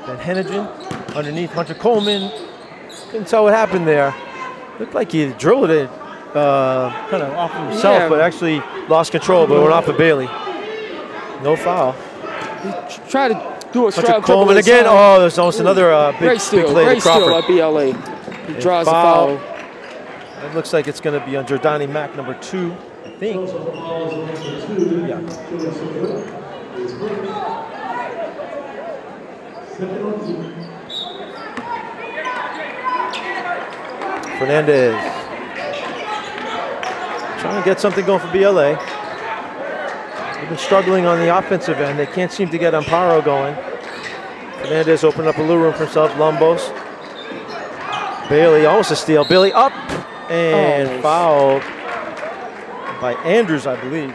then 0.07 0.17
Hennigan 0.19 1.15
underneath 1.15 1.53
Hunter 1.53 1.75
Coleman. 1.75 2.31
Couldn't 3.11 3.29
tell 3.29 3.45
what 3.45 3.55
happened 3.55 3.87
there. 3.87 4.15
Looked 4.81 4.95
like 4.95 5.13
he 5.13 5.27
drilled 5.33 5.71
it 5.71 5.89
uh, 6.35 6.91
kind 7.11 7.23
of 7.23 7.33
off 7.35 7.53
himself, 7.55 8.01
Yeah. 8.01 8.09
but 8.09 8.21
actually 8.21 8.61
lost 8.89 9.13
control, 9.13 9.47
but 9.47 9.61
went 9.61 9.73
off 9.73 9.89
of 9.89 9.97
Bailey. 9.97 10.27
No 11.43 11.57
foul. 11.57 11.93
He 12.63 13.09
tried 13.09 13.29
to 13.29 13.59
do 13.73 13.87
a 13.87 13.93
Hunter 13.93 14.21
Coleman 14.21 14.57
again. 14.57 14.85
Oh, 14.87 15.21
there's 15.21 15.39
almost 15.39 15.61
another 15.61 15.93
uh, 15.93 16.11
big, 16.13 16.21
great 16.21 16.49
big 16.51 16.67
play 16.67 16.85
to 16.85 16.91
great 16.91 17.01
steal 17.03 17.27
Crawford. 17.27 17.43
by 17.49 17.55
BLA. 17.55 17.85
He 17.87 17.93
And 18.55 18.61
draws 18.61 18.87
foul. 18.87 19.35
a 19.35 19.39
foul. 19.39 20.45
It 20.51 20.55
looks 20.55 20.73
like 20.73 20.87
it's 20.89 21.01
going 21.01 21.19
to 21.19 21.25
be 21.27 21.37
on 21.37 21.47
Jordani 21.47 21.89
Mack, 21.89 22.15
number 22.17 22.35
two, 22.41 22.75
I 23.05 23.11
think. 23.11 23.49
Yeah. 25.09 25.21
Fernandez. 34.39 35.18
Trying 37.41 37.63
to 37.63 37.65
get 37.65 37.81
something 37.81 38.05
going 38.05 38.21
for 38.21 38.31
BLA. 38.33 38.75
They've 40.39 40.49
been 40.49 40.59
struggling 40.59 41.07
on 41.07 41.19
the 41.19 41.37
offensive 41.37 41.79
end. 41.81 41.99
They 41.99 42.07
can't 42.07 42.33
seem 42.33 42.49
to 42.51 42.59
get 42.59 42.75
Amparo 42.75 43.25
going. 43.25 43.55
Fernandez 44.63 45.05
opened 45.05 45.29
up 45.29 45.39
a 45.39 45.41
little 45.43 45.59
room 45.59 45.73
for 45.73 45.85
himself. 45.85 46.11
Lumbos. 46.13 46.73
Bailey, 48.29 48.67
almost 48.67 48.91
a 48.91 48.97
steal. 48.97 49.25
Bailey 49.25 49.53
up 49.53 49.73
and 50.31 50.89
Oh. 50.89 51.01
fouled 51.03 51.63
by 53.01 53.15
Andrews, 53.25 53.67
I 53.67 53.77
believe. 53.77 54.15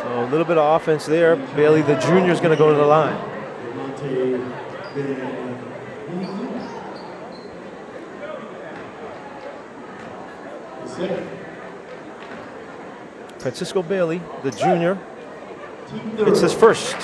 So 0.00 0.20
a 0.20 0.28
little 0.30 0.46
bit 0.46 0.58
of 0.58 0.80
offense 0.80 1.06
there. 1.06 1.36
Bailey, 1.36 1.82
the 1.82 1.96
junior, 1.96 2.32
is 2.32 2.40
going 2.40 2.52
to 2.52 2.56
go 2.56 2.70
to 2.70 2.76
the 2.76 2.86
line. 2.86 3.16
Francisco 13.38 13.82
Bailey, 13.82 14.22
the 14.42 14.50
junior, 14.50 14.98
it's 16.18 16.40
his 16.40 16.52
first. 16.54 16.96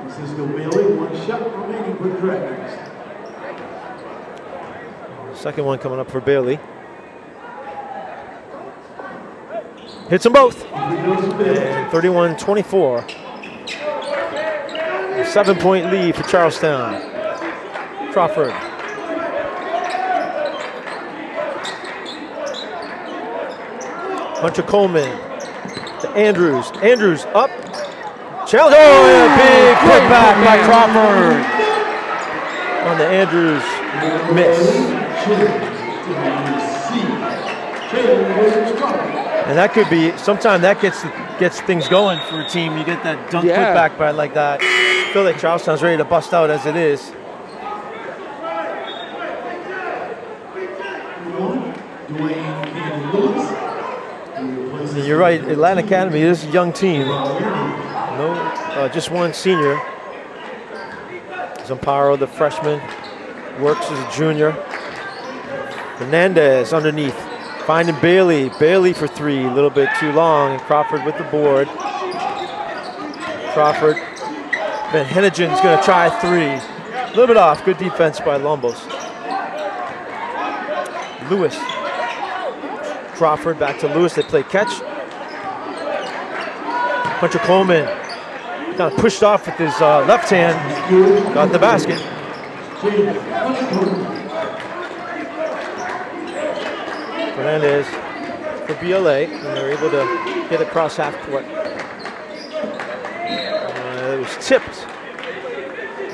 Francisco 0.00 0.46
Bailey, 0.46 0.96
one 0.96 1.26
shot 1.26 1.40
remaining 1.56 1.96
for 1.96 2.08
the 2.08 2.18
Dragons. 2.18 2.98
Second 5.38 5.64
one 5.64 5.78
coming 5.78 6.00
up 6.00 6.10
for 6.10 6.20
Bailey. 6.20 6.58
Hits 10.08 10.24
them 10.24 10.32
both. 10.32 10.64
And 10.72 11.90
31 11.92 12.36
24. 12.36 13.06
Seven 15.26 15.56
point 15.58 15.90
lead 15.90 16.16
for 16.16 16.22
Charlestown. 16.24 17.00
Crawford. 18.12 18.67
Hunter 24.40 24.62
Coleman 24.62 25.10
to 26.00 26.08
Andrews. 26.10 26.70
Andrews 26.82 27.24
up. 27.34 27.50
Challenge. 28.46 28.76
Oh, 28.78 29.04
and 29.10 29.26
a 29.26 29.36
big 29.36 29.76
putback 29.84 30.44
by 30.44 30.56
Crawford 30.64 31.44
on 32.88 32.98
the 32.98 33.06
Andrews 33.06 33.62
miss. 34.34 34.58
And 39.48 39.56
that 39.56 39.72
could 39.72 39.88
be 39.90 40.16
sometime 40.18 40.60
that 40.62 40.80
gets 40.80 41.02
gets 41.38 41.60
things 41.62 41.88
going 41.88 42.20
for 42.28 42.40
a 42.40 42.48
team. 42.48 42.76
You 42.76 42.84
get 42.84 43.02
that 43.04 43.30
dunk 43.30 43.46
Yeah. 43.46 43.74
putback 43.74 43.98
by 43.98 44.10
like 44.10 44.34
that. 44.34 44.60
I 44.62 45.12
feel 45.12 45.24
like 45.24 45.38
Charlestown's 45.38 45.82
ready 45.82 45.96
to 45.96 46.04
bust 46.04 46.32
out 46.34 46.50
as 46.50 46.66
it 46.66 46.76
is. 46.76 47.12
Dwayne 52.08 52.64
Ken 52.72 53.12
Lewis. 53.12 53.50
And 54.34 54.72
you're 55.08 55.18
right, 55.18 55.42
Atlanta 55.42 55.82
Academy 55.82 56.20
is 56.20 56.44
a 56.44 56.50
young 56.50 56.70
team. 56.70 57.06
No, 57.06 58.32
uh, 58.76 58.88
just 58.90 59.10
one 59.10 59.32
senior. 59.32 59.76
Zamparo, 61.64 62.18
the 62.18 62.26
freshman, 62.26 62.78
works 63.58 63.90
as 63.90 63.98
a 63.98 64.16
junior. 64.18 64.50
Hernandez 65.96 66.74
underneath, 66.74 67.16
finding 67.64 67.98
Bailey. 68.00 68.50
Bailey 68.60 68.92
for 68.92 69.06
three, 69.08 69.44
a 69.44 69.50
little 69.50 69.70
bit 69.70 69.88
too 69.98 70.12
long, 70.12 70.58
Crawford 70.60 71.02
with 71.06 71.16
the 71.16 71.24
board. 71.24 71.68
Crawford. 73.54 73.96
Van 74.92 75.06
Hennigan's 75.06 75.60
going 75.60 75.78
to 75.78 75.84
try 75.84 76.10
three. 76.20 76.48
A 76.48 77.08
little 77.10 77.26
bit 77.26 77.36
off. 77.38 77.64
Good 77.64 77.78
defense 77.78 78.20
by 78.20 78.38
Lombos. 78.38 78.78
Lewis. 81.30 81.56
Crawford 83.16 83.58
back 83.58 83.80
to 83.80 83.94
Lewis. 83.94 84.14
They 84.14 84.22
play 84.22 84.42
catch. 84.42 84.80
Hunter 87.18 87.38
Coleman 87.40 87.88
of 88.80 88.96
pushed 88.96 89.24
off 89.24 89.46
with 89.46 89.56
his 89.56 89.74
uh, 89.80 90.06
left 90.06 90.30
hand. 90.30 90.54
Got 91.34 91.50
the 91.50 91.58
basket. 91.58 91.98
Fernandez 97.34 97.86
for 98.66 98.74
BLA, 98.80 99.24
and 99.24 99.56
they're 99.56 99.72
able 99.72 99.90
to 99.90 100.46
get 100.48 100.60
across 100.60 100.96
half 100.96 101.16
court. 101.26 101.44
Uh, 103.74 104.14
it 104.14 104.20
was 104.20 104.36
tipped. 104.46 104.86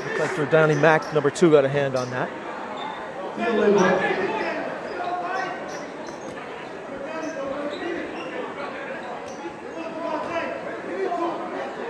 Looked 0.05 0.19
like 0.19 0.31
Jordani 0.31 0.81
Mack, 0.81 1.13
number 1.13 1.29
two, 1.29 1.51
got 1.51 1.65
a 1.65 1.69
hand 1.69 1.95
on 1.95 2.09
that. 2.09 2.29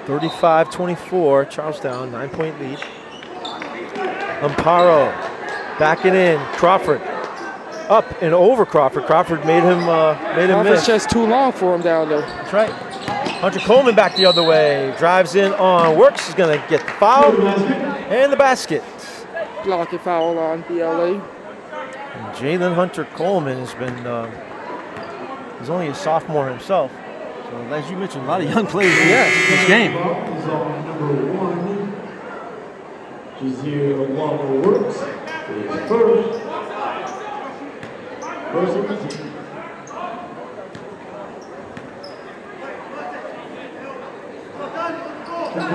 35-24, 0.05 1.49
Charlestown, 1.49 2.11
nine-point 2.11 2.59
lead. 2.59 2.79
Amparo 4.41 5.11
backing 5.79 6.13
in, 6.13 6.39
Crawford 6.57 7.01
up 7.89 8.21
and 8.21 8.33
over 8.33 8.65
Crawford. 8.65 9.05
Crawford 9.05 9.45
made 9.45 9.63
him 9.63 9.87
uh, 9.87 10.13
made 10.35 10.49
him 10.49 10.59
Offense 10.59 10.79
miss. 10.79 10.87
just 10.87 11.09
too 11.09 11.25
long 11.25 11.51
for 11.51 11.75
him 11.75 11.81
down 11.81 12.09
there. 12.09 12.21
That's 12.21 12.53
right. 12.53 12.69
Hunter 12.69 13.59
Coleman 13.59 13.95
back 13.95 14.15
the 14.15 14.25
other 14.25 14.43
way, 14.43 14.93
drives 14.97 15.35
in 15.35 15.53
on 15.53 15.97
Works. 15.97 16.29
Is 16.29 16.35
going 16.35 16.59
to 16.59 16.67
get 16.67 16.81
the 16.85 16.91
foul 16.93 17.31
and 17.47 18.31
the 18.31 18.37
basket. 18.37 18.83
Blocking 19.63 19.99
foul 19.99 20.37
on 20.39 20.61
BLA. 20.63 21.21
Jalen 22.33 22.73
Hunter 22.75 23.05
Coleman 23.13 23.57
has 23.59 23.73
been, 23.75 24.05
uh, 24.05 24.29
he's 25.59 25.69
only 25.69 25.87
a 25.87 25.95
sophomore 25.95 26.49
himself. 26.49 26.91
So 27.55 27.61
as 27.73 27.89
you 27.89 27.95
mentioned, 27.95 28.25
a 28.25 28.27
lot 28.27 28.41
of 28.41 28.49
young 28.49 28.67
players 28.67 28.91
in 28.99 29.07
this 29.07 29.65
game. 29.65 29.93
Is 29.93 30.45
on 30.49 30.85
number 30.85 31.07
one. 31.33 31.93
Jazir 33.39 34.09
Walker 34.09 34.59
Works. 34.59 34.97
is 34.97 35.01
first. 35.87 36.41
First 38.51 38.75
of 38.75 38.87
the. 38.89 39.25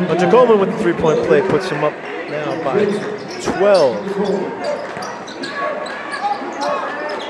Hunter 0.06 0.30
Coleman 0.30 0.60
with 0.60 0.70
the 0.72 0.78
three-point 0.82 1.26
play 1.26 1.40
puts 1.40 1.70
him 1.70 1.82
up 1.82 1.94
now 2.28 2.62
by 2.62 2.84
12. 2.84 3.96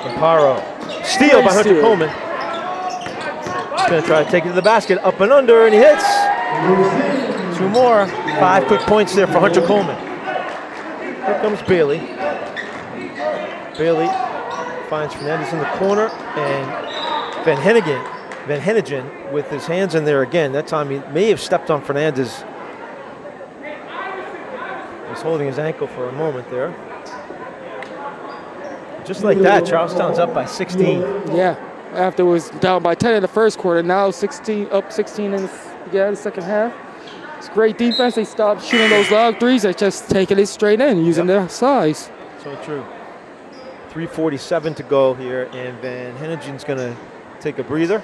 Amparo. 0.06 1.04
Steal 1.04 1.40
by 1.40 1.52
Hunter 1.52 1.70
steal. 1.70 1.82
Coleman. 1.82 2.29
Going 3.90 4.02
to 4.02 4.06
try 4.06 4.22
to 4.22 4.30
take 4.30 4.44
it 4.44 4.50
to 4.50 4.54
the 4.54 4.62
basket, 4.62 4.98
up 4.98 5.18
and 5.18 5.32
under, 5.32 5.66
and 5.66 5.74
he 5.74 5.80
hits. 5.80 6.04
Two 7.58 7.68
more. 7.68 8.06
Five 8.38 8.68
quick 8.68 8.82
points 8.82 9.16
there 9.16 9.26
for 9.26 9.40
Hunter 9.40 9.66
Coleman. 9.66 9.98
Here 11.00 11.40
comes 11.42 11.60
Bailey. 11.62 11.98
Bailey 13.76 14.06
finds 14.88 15.12
Fernandez 15.14 15.52
in 15.52 15.58
the 15.58 15.64
corner, 15.76 16.06
and 16.06 17.44
Van 17.44 17.56
Hennigan, 17.56 18.46
Van 18.46 18.60
Hennigan 18.60 19.32
with 19.32 19.50
his 19.50 19.66
hands 19.66 19.96
in 19.96 20.04
there 20.04 20.22
again. 20.22 20.52
That 20.52 20.68
time 20.68 20.88
he 20.88 20.98
may 21.12 21.28
have 21.28 21.40
stepped 21.40 21.68
on 21.68 21.82
Fernandez. 21.82 22.44
He's 25.08 25.22
holding 25.22 25.48
his 25.48 25.58
ankle 25.58 25.88
for 25.88 26.08
a 26.08 26.12
moment 26.12 26.48
there. 26.48 26.72
Just 29.04 29.24
like 29.24 29.38
that, 29.38 29.66
Charlestown's 29.66 30.20
up 30.20 30.32
by 30.32 30.44
16. 30.44 31.00
Yeah. 31.34 31.69
After 31.92 32.22
it 32.22 32.26
was 32.26 32.50
down 32.60 32.82
by 32.82 32.94
10 32.94 33.14
in 33.14 33.22
the 33.22 33.28
first 33.28 33.58
quarter, 33.58 33.82
now 33.82 34.10
16 34.10 34.68
up 34.70 34.92
16 34.92 35.34
in 35.34 35.42
the, 35.42 35.50
yeah, 35.92 36.10
the 36.10 36.16
second 36.16 36.44
half. 36.44 36.72
It's 37.38 37.48
great 37.48 37.78
defense. 37.78 38.14
They 38.14 38.24
stopped 38.24 38.62
shooting 38.62 38.90
those 38.90 39.10
long 39.10 39.34
threes. 39.36 39.62
They're 39.62 39.72
just 39.72 40.10
taking 40.10 40.38
it 40.38 40.46
straight 40.46 40.80
in, 40.80 41.04
using 41.04 41.26
their 41.26 41.48
size. 41.48 42.10
So 42.42 42.54
true. 42.56 42.84
347 43.88 44.74
to 44.74 44.82
go 44.84 45.14
here, 45.14 45.48
and 45.52 45.76
Van 45.80 46.14
Hennigan's 46.16 46.62
going 46.64 46.78
to 46.78 46.96
take 47.40 47.58
a 47.58 47.64
breather. 47.64 48.02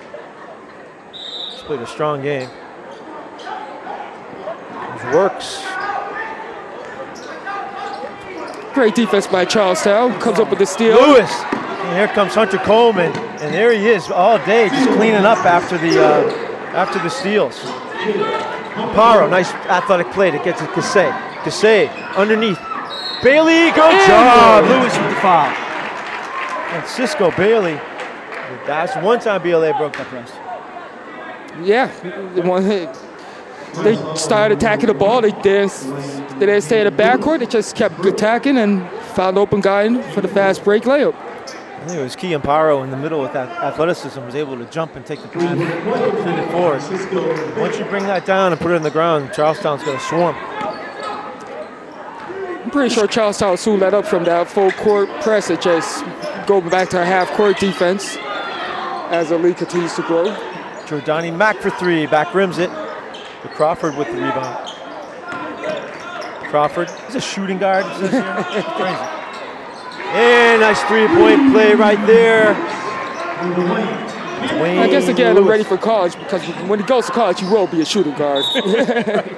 He's 1.12 1.60
played 1.60 1.80
a 1.80 1.86
strong 1.86 2.22
game. 2.22 2.48
Here's 5.00 5.14
Works. 5.14 5.64
Great 8.74 8.94
defense 8.94 9.26
by 9.26 9.44
Charlestown. 9.44 10.18
Comes 10.20 10.38
up 10.40 10.50
with 10.50 10.58
the 10.58 10.66
steal. 10.66 10.96
Lewis. 10.96 11.30
And 11.30 11.96
here 11.96 12.08
comes 12.08 12.34
Hunter 12.34 12.58
Coleman, 12.58 13.12
and 13.40 13.54
there 13.54 13.72
he 13.72 13.86
is 13.86 14.10
all 14.10 14.38
day, 14.44 14.68
just 14.68 14.90
cleaning 14.96 15.24
up 15.24 15.38
after 15.44 15.78
the 15.78 16.02
uh, 16.02 16.30
after 16.74 16.98
the 16.98 17.08
steals. 17.08 17.58
Paro, 18.94 19.28
nice 19.28 19.50
athletic 19.68 20.10
play 20.12 20.30
to 20.30 20.38
get 20.38 20.56
to 20.58 20.64
Kasey. 20.64 21.10
Kasey 21.42 21.88
underneath. 22.16 22.58
Bailey, 23.22 23.70
good 23.72 24.06
job. 24.06 24.64
Lewis 24.64 24.96
with 24.96 25.08
the 25.08 25.20
foul. 25.20 25.48
And 26.72 26.86
Cisco 26.86 27.30
Bailey. 27.32 27.80
That's 28.66 28.94
one 29.04 29.20
time 29.20 29.42
BLA 29.42 29.76
broke 29.76 29.96
that 29.96 30.06
press. 30.06 30.32
Yeah, 31.62 31.90
they 33.82 33.96
started 34.14 34.58
attacking 34.58 34.86
the 34.86 34.94
ball. 34.94 35.22
They 35.22 35.32
didn't, 35.32 35.72
they 36.38 36.46
didn't 36.46 36.62
stay 36.62 36.86
in 36.86 36.94
the 36.94 37.02
backcourt. 37.02 37.40
They 37.40 37.46
just 37.46 37.74
kept 37.74 38.04
attacking 38.04 38.58
and 38.58 38.88
found 39.14 39.38
open 39.38 39.60
guy 39.60 40.00
for 40.12 40.20
the 40.20 40.28
fast 40.28 40.64
break 40.64 40.84
layup. 40.84 41.14
I 41.86 41.88
think 41.88 42.00
it 42.00 42.02
was 42.02 42.16
Key 42.16 42.32
Amparo 42.32 42.82
in 42.82 42.90
the 42.90 42.96
middle 42.96 43.22
with 43.22 43.32
that 43.34 43.48
athleticism 43.62 44.20
was 44.24 44.34
able 44.34 44.58
to 44.58 44.64
jump 44.64 44.96
and 44.96 45.06
take 45.06 45.22
the 45.22 45.28
pass, 45.28 45.56
send 45.56 46.40
it 46.40 46.50
forward. 46.50 46.82
Once 47.56 47.78
you 47.78 47.84
bring 47.84 48.02
that 48.06 48.26
down 48.26 48.50
and 48.50 48.60
put 48.60 48.72
it 48.72 48.74
in 48.74 48.82
the 48.82 48.90
ground, 48.90 49.32
Charlestown's 49.32 49.84
going 49.84 49.96
to 49.96 50.02
swarm. 50.02 50.34
I'm 52.64 52.72
pretty 52.72 52.92
sure 52.92 53.06
Charlestown 53.06 53.56
soon 53.56 53.78
let 53.78 53.94
up 53.94 54.04
from 54.04 54.24
that 54.24 54.48
full 54.48 54.72
court 54.72 55.08
press 55.20 55.48
and 55.48 55.62
just 55.62 56.04
go 56.48 56.60
back 56.60 56.88
to 56.88 57.00
a 57.00 57.04
half 57.04 57.30
court 57.36 57.60
defense 57.60 58.16
as 59.12 59.28
the 59.28 59.38
league 59.38 59.58
continues 59.58 59.94
to 59.94 60.02
grow. 60.02 60.24
Jordani 60.86 61.32
Mack 61.36 61.58
for 61.58 61.70
three, 61.70 62.06
back 62.06 62.34
rims 62.34 62.58
it. 62.58 62.70
To 63.42 63.48
Crawford 63.54 63.96
with 63.96 64.08
the 64.08 64.14
rebound. 64.14 64.72
Crawford, 66.50 66.90
he's 67.06 67.14
a 67.14 67.20
shooting 67.20 67.58
guard. 67.58 67.84
Crazy. 67.94 69.25
And 70.14 70.60
nice 70.60 70.82
three-point 70.84 71.52
play 71.52 71.74
right 71.74 72.04
there. 72.06 72.54
Dwayne 74.46 74.78
I 74.78 74.88
guess 74.88 75.08
again, 75.08 75.30
I'm 75.30 75.36
Lewis. 75.36 75.48
ready 75.48 75.64
for 75.64 75.76
college 75.76 76.16
because 76.18 76.42
when 76.68 76.78
he 76.78 76.86
goes 76.86 77.06
to 77.06 77.12
college, 77.12 77.40
he 77.40 77.46
will 77.46 77.66
be 77.66 77.80
a 77.80 77.84
shooting 77.84 78.14
guard. 78.14 78.44
Dwayne 78.54 79.36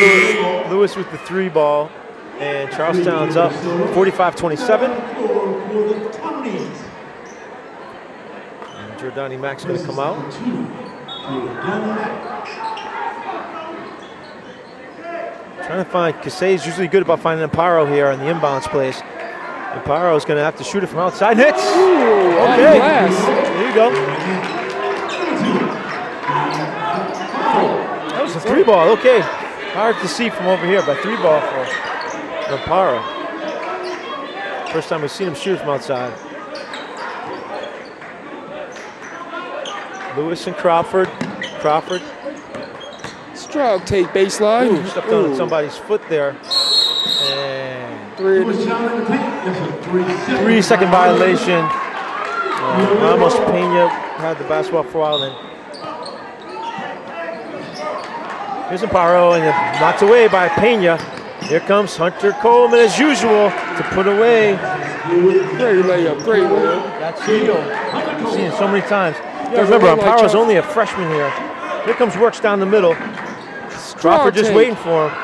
Lewis, 0.00 0.70
Lewis 0.70 0.96
with 0.96 1.10
the 1.10 1.18
three 1.18 1.48
ball. 1.48 1.90
And 2.38 2.70
Charlestown's 2.72 3.36
up 3.36 3.52
45-27. 3.52 5.70
For 5.70 5.88
the 5.88 6.08
Townies. 6.10 6.82
And 8.76 8.98
Jordani 8.98 9.38
Mack's 9.38 9.64
going 9.64 9.78
to 9.78 9.84
come 9.84 9.98
out. 9.98 10.16
Trying 15.66 15.84
to 15.84 15.90
find 15.90 16.16
Kasey's 16.16 16.66
usually 16.66 16.88
good 16.88 17.02
about 17.02 17.20
finding 17.20 17.48
Amparo 17.48 17.86
here 17.92 18.10
in 18.10 18.18
the 18.18 18.26
inbounds 18.26 18.64
place. 18.68 19.00
Amparo 19.00 20.16
is 20.16 20.24
going 20.24 20.36
to 20.36 20.42
have 20.42 20.56
to 20.56 20.64
shoot 20.64 20.82
it 20.82 20.88
from 20.88 20.98
outside. 20.98 21.36
Hits. 21.36 21.62
Ooh, 21.62 21.62
oh, 21.68 22.52
Okay. 22.54 22.76
glass. 22.78 23.26
There 23.26 23.68
you 23.68 23.74
go. 23.74 23.90
That 28.10 28.22
was 28.22 28.34
a 28.36 28.40
three 28.40 28.64
ball. 28.64 28.88
Okay. 28.98 29.20
Hard 29.72 29.96
to 29.98 30.08
see 30.08 30.28
from 30.30 30.46
over 30.46 30.66
here, 30.66 30.82
but 30.84 30.98
three 30.98 31.16
ball 31.16 31.40
for 31.40 31.64
for 31.64 32.56
Amparo. 32.58 33.00
First 34.72 34.88
time 34.88 35.02
we've 35.02 35.10
seen 35.10 35.28
him 35.28 35.34
shoot 35.34 35.58
from 35.60 35.68
outside. 35.70 36.12
Lewis 40.16 40.46
and 40.48 40.56
Crawford. 40.56 41.08
Crawford. 41.60 42.02
Stroud 43.50 43.84
take 43.84 44.06
baseline. 44.08 44.70
Ooh, 44.70 44.86
stepped 44.86 45.08
on 45.08 45.32
Ooh. 45.32 45.36
somebody's 45.36 45.76
foot 45.76 46.00
there. 46.08 46.36
And 47.30 48.16
Three. 48.16 48.44
Was 48.44 48.64
shot 48.64 48.92
in 48.92 49.00
the 49.00 49.06
paint. 49.06 49.20
That's 49.20 49.58
a 49.58 49.82
three. 49.82 50.04
three 50.44 50.62
second 50.62 50.90
violation. 50.90 51.58
Uh, 51.58 52.98
Ramos 53.00 53.34
Pena 53.50 53.88
had 53.88 54.38
the 54.38 54.44
basketball 54.44 54.84
for 54.84 54.98
a 54.98 55.00
while 55.00 55.18
then. 55.18 55.32
Here's 58.68 58.82
Amparo 58.82 59.34
and 59.34 59.44
knocked 59.80 60.02
away 60.02 60.28
by 60.28 60.48
Pena. 60.48 60.96
Here 61.46 61.58
comes 61.60 61.96
Hunter 61.96 62.30
Coleman 62.40 62.78
as 62.78 62.98
usual 63.00 63.50
to 63.50 63.86
put 63.90 64.06
away 64.06 64.54
Great 65.08 65.84
layup. 65.86 66.22
Great 66.22 66.44
layup. 66.44 67.00
that 67.00 67.18
steal. 67.18 67.56
I've 67.56 68.32
seen 68.32 68.44
it 68.44 68.54
so 68.58 68.68
many 68.68 68.86
times. 68.86 69.16
Yeah, 69.18 69.62
remember, 69.62 69.86
right, 69.86 69.98
like 69.98 70.20
Amparo's 70.20 70.36
only 70.36 70.56
a 70.56 70.62
freshman 70.62 71.10
here. 71.10 71.30
Here 71.84 71.94
comes 71.94 72.16
Works 72.16 72.38
down 72.38 72.60
the 72.60 72.66
middle. 72.66 72.94
Crawford 74.00 74.34
just 74.34 74.52
waiting 74.54 74.76
for 74.76 75.08
him. 75.08 75.14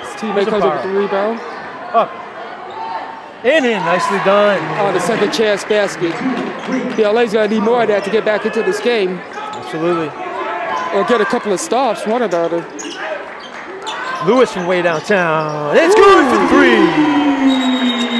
His 0.00 0.08
teammate 0.16 0.48
comes 0.48 0.64
up 0.64 0.84
with 0.84 0.92
the 0.92 0.98
rebound. 0.98 1.40
Up. 1.92 2.10
In 3.44 3.64
in, 3.64 3.78
nicely 3.84 4.18
done. 4.24 4.58
On 4.80 4.94
the 4.94 5.00
second 5.00 5.32
chance 5.32 5.64
basket. 5.64 6.12
BLA's 6.96 7.32
gonna 7.32 7.48
need 7.48 7.62
more 7.62 7.82
of 7.82 7.88
that 7.88 8.04
to 8.04 8.10
get 8.10 8.24
back 8.24 8.44
into 8.46 8.62
this 8.62 8.80
game. 8.80 9.18
Absolutely. 9.18 10.08
Or 10.96 11.04
get 11.04 11.20
a 11.20 11.26
couple 11.26 11.52
of 11.52 11.60
stops, 11.60 12.06
one 12.06 12.22
or 12.22 12.28
the 12.28 12.38
other. 12.38 12.66
Lewis 14.26 14.52
from 14.52 14.66
way 14.66 14.82
downtown. 14.82 15.76
It's 15.76 15.94
good 15.94 16.24
for 16.32 16.48
three. 16.48 16.82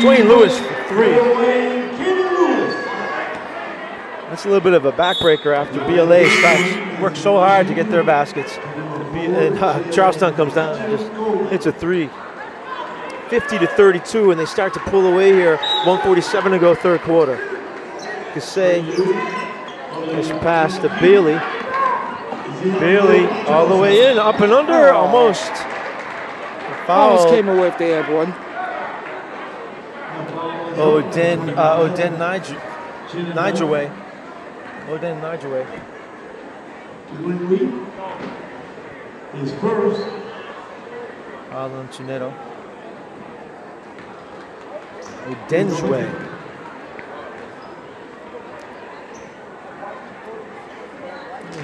Dwayne 0.03 0.29
Lewis 0.29 0.57
for 0.59 0.85
three. 0.89 1.58
That's 4.29 4.45
a 4.45 4.49
little 4.49 4.63
bit 4.63 4.75
of 4.75 4.85
a 4.85 4.93
backbreaker 4.93 5.57
after 5.57 5.79
BLA 5.81 6.29
stops, 6.29 7.01
works 7.01 7.19
so 7.21 7.39
hard 7.39 7.67
to 7.69 7.75
get 7.75 7.91
their 7.91 8.05
baskets. 8.05 8.59
And 8.59 9.59
uh, 9.59 9.91
Charlestown 9.91 10.35
comes 10.35 10.55
down 10.55 10.77
and 10.79 10.99
just 10.99 11.51
hits 11.51 11.67
a 11.67 11.73
three. 11.73 12.11
50 13.31 13.59
to 13.59 13.67
32, 13.67 14.31
and 14.31 14.39
they 14.39 14.45
start 14.45 14.75
to 14.75 14.81
pull 14.81 15.07
away 15.07 15.33
here. 15.33 15.57
147 15.57 16.53
to 16.53 16.59
go, 16.59 16.75
third 16.75 17.01
quarter. 17.01 17.37
Kasey 18.35 18.87
is 20.19 20.29
pass 20.41 20.79
to 20.79 20.89
Bailey. 21.01 21.39
Bailey 22.79 23.27
all 23.47 23.67
the 23.67 23.77
way 23.77 24.11
in, 24.11 24.19
up 24.19 24.41
and 24.41 24.53
under, 24.53 24.93
almost. 24.93 25.51
Almost 26.87 27.29
came 27.29 27.49
away 27.49 27.69
if 27.69 27.79
they 27.79 27.91
had 27.91 28.13
one. 28.13 28.33
Oden, 30.79 31.57
uh, 31.57 31.79
Oden 31.81 32.19
Niger, 32.19 32.55
Nigerway. 34.89 34.99
Oden 34.99 35.21
Nigerway. 35.21 35.67
Dwayne 37.17 37.49
Lee 37.51 39.43
is 39.43 39.53
first. 39.61 40.03
Alan 41.51 41.89
Chinero. 41.89 42.33
Odenjwe. 45.27 46.29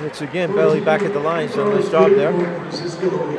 Hits 0.00 0.20
again, 0.20 0.54
Belly 0.54 0.80
back 0.80 1.02
at 1.02 1.12
the 1.14 1.18
line. 1.18 1.46
He's 1.46 1.56
done 1.56 1.72
a 1.72 1.74
nice 1.76 1.90
job 1.90 2.10
there. 2.10 2.32
Francisco 2.32 3.08
Bailey, 3.08 3.38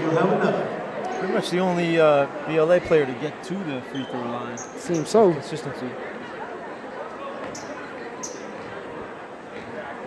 you'll 0.00 0.10
have 0.10 0.32
another. 0.32 1.18
Pretty 1.18 1.32
much 1.32 1.50
the 1.50 1.58
only 1.58 2.00
uh, 2.00 2.26
BLA 2.46 2.80
player 2.80 3.06
to 3.06 3.12
get 3.14 3.44
to 3.44 3.54
the 3.54 3.80
free 3.92 4.04
throw 4.04 4.20
line. 4.20 4.58
Seems 4.58 5.08
so. 5.08 5.32
Consistency. 5.32 5.90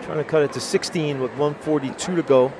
Trying 0.08 0.24
to 0.24 0.24
cut 0.24 0.40
it 0.42 0.52
to 0.54 0.60
16 0.60 1.20
with 1.20 1.32
142 1.32 2.16
to 2.16 2.22
go. 2.22 2.50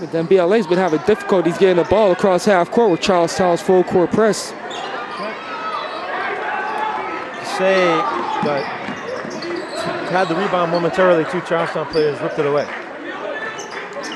But 0.00 0.10
then 0.12 0.24
BLA's 0.24 0.66
been 0.66 0.78
having 0.78 0.98
difficulties 1.06 1.58
getting 1.58 1.76
the 1.76 1.84
ball 1.84 2.10
across 2.10 2.46
half 2.46 2.70
court 2.70 2.90
with 2.90 3.02
Charles 3.02 3.36
Charlestown's 3.36 3.60
full 3.60 3.84
court 3.84 4.10
press. 4.10 4.48
say, 7.58 7.84
but 8.42 8.64
had 10.08 10.26
the 10.28 10.36
rebound 10.36 10.70
momentarily. 10.70 11.26
Two 11.30 11.42
Charlestown 11.42 11.84
players 11.88 12.18
ripped 12.22 12.38
it 12.38 12.46
away. 12.46 12.66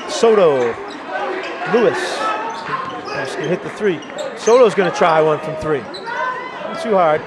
Soto, 0.09 0.73
Lewis, 1.71 2.17
gonna 3.35 3.47
hit 3.47 3.61
the 3.61 3.69
three. 3.69 3.99
Soto's 4.37 4.73
going 4.73 4.91
to 4.91 4.97
try 4.97 5.21
one 5.21 5.39
from 5.41 5.55
three. 5.57 5.81
Not 5.81 6.81
too 6.81 6.95
hard. 6.95 7.21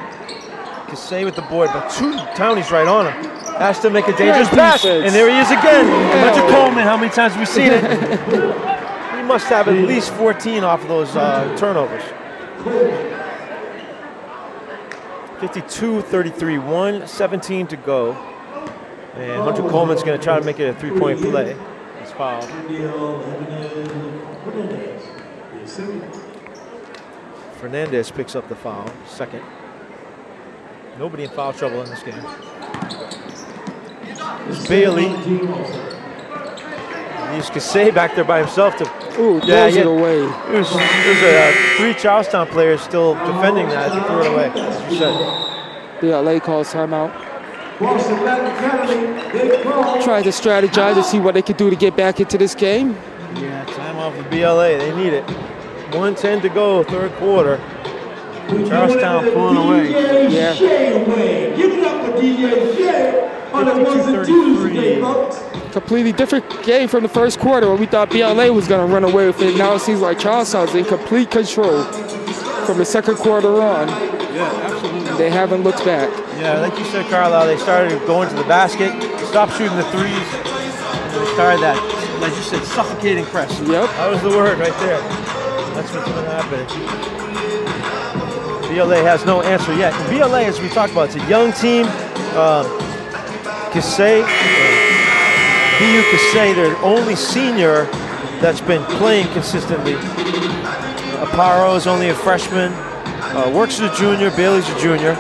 Kasey 0.89 1.25
with 1.25 1.37
the 1.37 1.43
board, 1.43 1.71
but 1.73 1.89
two 1.91 2.17
Townies 2.35 2.73
right 2.73 2.89
on 2.89 3.13
him. 3.13 3.36
Has 3.59 3.81
to 3.81 3.91
make 3.91 4.07
a 4.07 4.17
dangerous 4.17 4.49
Great 4.49 4.59
pass, 4.59 4.85
and 4.85 5.15
there 5.15 5.31
he 5.31 5.39
is 5.39 5.51
again. 5.51 5.87
Hunter 6.21 6.41
Hell. 6.41 6.65
Coleman. 6.65 6.85
How 6.85 6.97
many 6.97 7.11
times 7.11 7.33
have 7.35 7.41
we 7.41 7.47
seen 7.47 7.73
it? 7.73 7.83
he 9.17 9.23
must 9.23 9.47
have 9.47 9.69
at 9.69 9.89
least 9.89 10.13
14 10.13 10.63
off 10.63 10.83
of 10.83 10.89
those 10.89 11.17
uh, 11.17 11.57
turnovers. 11.57 12.03
52 15.41 16.01
33 16.01 16.59
1 16.59 17.07
17 17.07 17.67
to 17.67 17.77
go 17.77 18.13
and 19.15 19.43
hunter 19.43 19.63
coleman's 19.69 20.03
going 20.03 20.19
to 20.19 20.25
try 20.25 20.39
to 20.39 20.45
make 20.45 20.59
it 20.59 20.69
a 20.69 20.75
three-point 20.81 21.21
play 21.21 21.55
he's 22.01 22.11
fouled 22.13 22.45
fernandez 27.61 28.11
picks 28.11 28.35
up 28.35 28.49
the 28.49 28.57
foul 28.57 28.91
second 29.07 29.43
nobody 30.99 31.25
in 31.25 31.31
foul 31.31 31.53
trouble 31.53 31.83
in 31.83 31.91
this 31.91 32.03
game 32.03 32.25
There's 34.47 34.69
bailey 34.69 35.09
leaves 37.33 37.51
Kasey 37.51 37.95
back 37.95 38.15
there 38.15 38.25
by 38.25 38.39
himself 38.39 38.77
to 38.79 38.85
Ooh, 39.21 39.41
Yeah, 39.45 39.67
it 39.67 39.87
away. 39.87 40.23
it 40.23 40.59
was, 40.59 40.71
it 40.71 41.09
was 41.09 41.23
uh, 41.23 41.53
three 41.77 41.95
charlestown 41.95 42.47
players 42.47 42.81
still 42.81 43.15
defending 43.15 43.69
that 43.69 43.93
and 43.93 44.07
threw 44.07 44.23
it 44.23 44.27
away 44.33 44.91
you 44.91 44.99
said 44.99 45.47
BLA 46.01 46.41
calls 46.41 46.73
timeout. 46.73 47.11
Boston 47.81 48.23
Latin 48.25 48.47
Academy, 48.47 49.33
they 49.33 49.63
call. 49.63 50.03
Tried 50.03 50.23
to 50.23 50.31
strategize 50.31 50.95
to 50.95 51.03
see 51.03 51.19
what 51.19 51.35
they 51.35 51.43
could 51.43 51.57
do 51.57 51.69
to 51.71 51.77
get 51.77 51.97
back 51.97 52.21
into 52.21 52.39
this 52.39 52.55
game. 52.55 52.97
Yeah, 53.35 53.65
time 53.65 53.97
off 53.97 54.17
of 54.17 54.31
BLA. 54.31 54.79
They 54.79 54.95
need 54.95 55.13
it. 55.13 55.25
110 55.95 56.43
to 56.43 56.49
go, 56.49 56.85
third 56.85 57.13
quarter. 57.13 57.57
Charlestown 58.49 59.33
pulling 59.33 59.57
away. 59.57 60.29
Yeah. 60.33 60.55
Shea. 60.55 61.55
Give 61.57 61.73
it 61.73 61.85
up 61.85 62.05
for 62.05 62.13
DJ 62.21 62.77
Shea 62.77 63.51
on 63.53 63.65
the 63.65 63.85
ones 63.85 64.07
and 64.07 64.27
twos 64.27 64.63
today, 64.63 65.01
folks. 65.01 65.43
Completely 65.73 66.13
different 66.13 66.45
game 66.63 66.89
from 66.89 67.03
the 67.03 67.09
first 67.09 67.39
quarter 67.39 67.67
where 67.69 67.77
we 67.77 67.87
thought 67.87 68.11
BLA 68.11 68.53
was 68.53 68.67
going 68.69 68.87
to 68.87 68.93
run 68.93 69.05
away 69.05 69.27
with 69.27 69.41
it. 69.43 69.57
Now 69.57 69.75
it 69.75 69.81
seems 69.81 70.01
like 70.01 70.19
Charlestown's 70.19 70.75
in 70.75 70.85
complete 70.85 71.31
control 71.31 71.83
from 72.65 72.79
the 72.79 72.85
second 72.85 73.17
quarter 73.17 73.61
on. 73.61 73.89
Yeah, 73.89 74.51
absolutely. 74.65 75.19
They 75.19 75.31
haven't 75.31 75.63
looked 75.63 75.85
back. 75.85 76.11
Yeah, 76.39 76.61
like 76.61 76.79
you 76.79 76.85
said, 76.87 77.07
Carlisle, 77.11 77.47
they 77.47 77.57
started 77.59 77.99
going 78.07 78.29
to 78.29 78.35
the 78.35 78.45
basket, 78.45 78.93
stopped 79.29 79.53
shooting 79.53 79.77
the 79.77 79.85
threes, 79.85 80.13
and 80.13 81.15
they 81.15 81.33
started 81.35 81.61
that, 81.63 81.79
like 82.21 82.35
you 82.35 82.43
said, 82.43 82.63
suffocating 82.65 83.25
press. 83.27 83.59
Yep. 83.61 83.69
That 83.69 84.11
was 84.11 84.23
the 84.23 84.31
word 84.31 84.59
right 84.59 84.79
there. 84.81 85.01
That's 85.75 85.93
what's 85.93 86.07
going 86.07 86.25
to 86.25 86.31
happening. 86.31 87.26
BLA 88.69 89.03
has 89.03 89.25
no 89.25 89.43
answer 89.43 89.75
yet. 89.77 89.93
BLA, 90.11 90.45
as 90.45 90.61
we 90.61 90.69
talked 90.69 90.93
about, 90.93 91.15
it's 91.15 91.17
a 91.17 91.29
young 91.29 91.53
team. 91.53 91.87
Um, 92.37 92.67
Kasey, 93.73 94.23
uh, 94.23 94.27
BU 95.79 96.03
Kasey, 96.11 96.55
their 96.55 96.77
only 96.79 97.17
senior 97.17 97.85
that's 98.41 98.61
been 98.61 98.85
playing 98.99 99.29
consistently. 99.33 99.95
Amparo 101.23 101.77
is 101.77 101.87
only 101.87 102.11
a 102.11 102.15
freshman. 102.15 102.73
Uh, 102.73 103.51
Works 103.55 103.81
is 103.81 103.91
a 103.91 103.95
junior. 103.97 104.31
Bailey's 104.31 104.69
a 104.69 104.79
junior. 104.79 105.17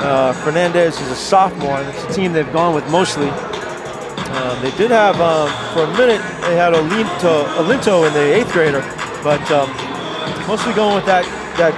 Uh, 0.00 0.32
Fernandez 0.44 1.00
is 1.00 1.10
a 1.10 1.16
sophomore, 1.16 1.80
it's 1.82 2.04
a 2.04 2.12
team 2.14 2.32
they've 2.32 2.52
gone 2.52 2.72
with 2.72 2.88
mostly. 2.88 3.28
Um, 3.28 4.62
they 4.62 4.70
did 4.76 4.92
have, 4.92 5.20
um, 5.20 5.50
for 5.74 5.82
a 5.82 5.92
minute, 5.98 6.22
they 6.42 6.54
had 6.54 6.72
Olinto, 6.72 7.44
Olinto 7.58 8.06
in 8.06 8.14
the 8.14 8.32
eighth 8.32 8.52
grader, 8.52 8.80
but 9.24 9.42
um, 9.50 9.68
mostly 10.46 10.72
going 10.74 10.94
with 10.94 11.04
that, 11.06 11.24
that 11.58 11.74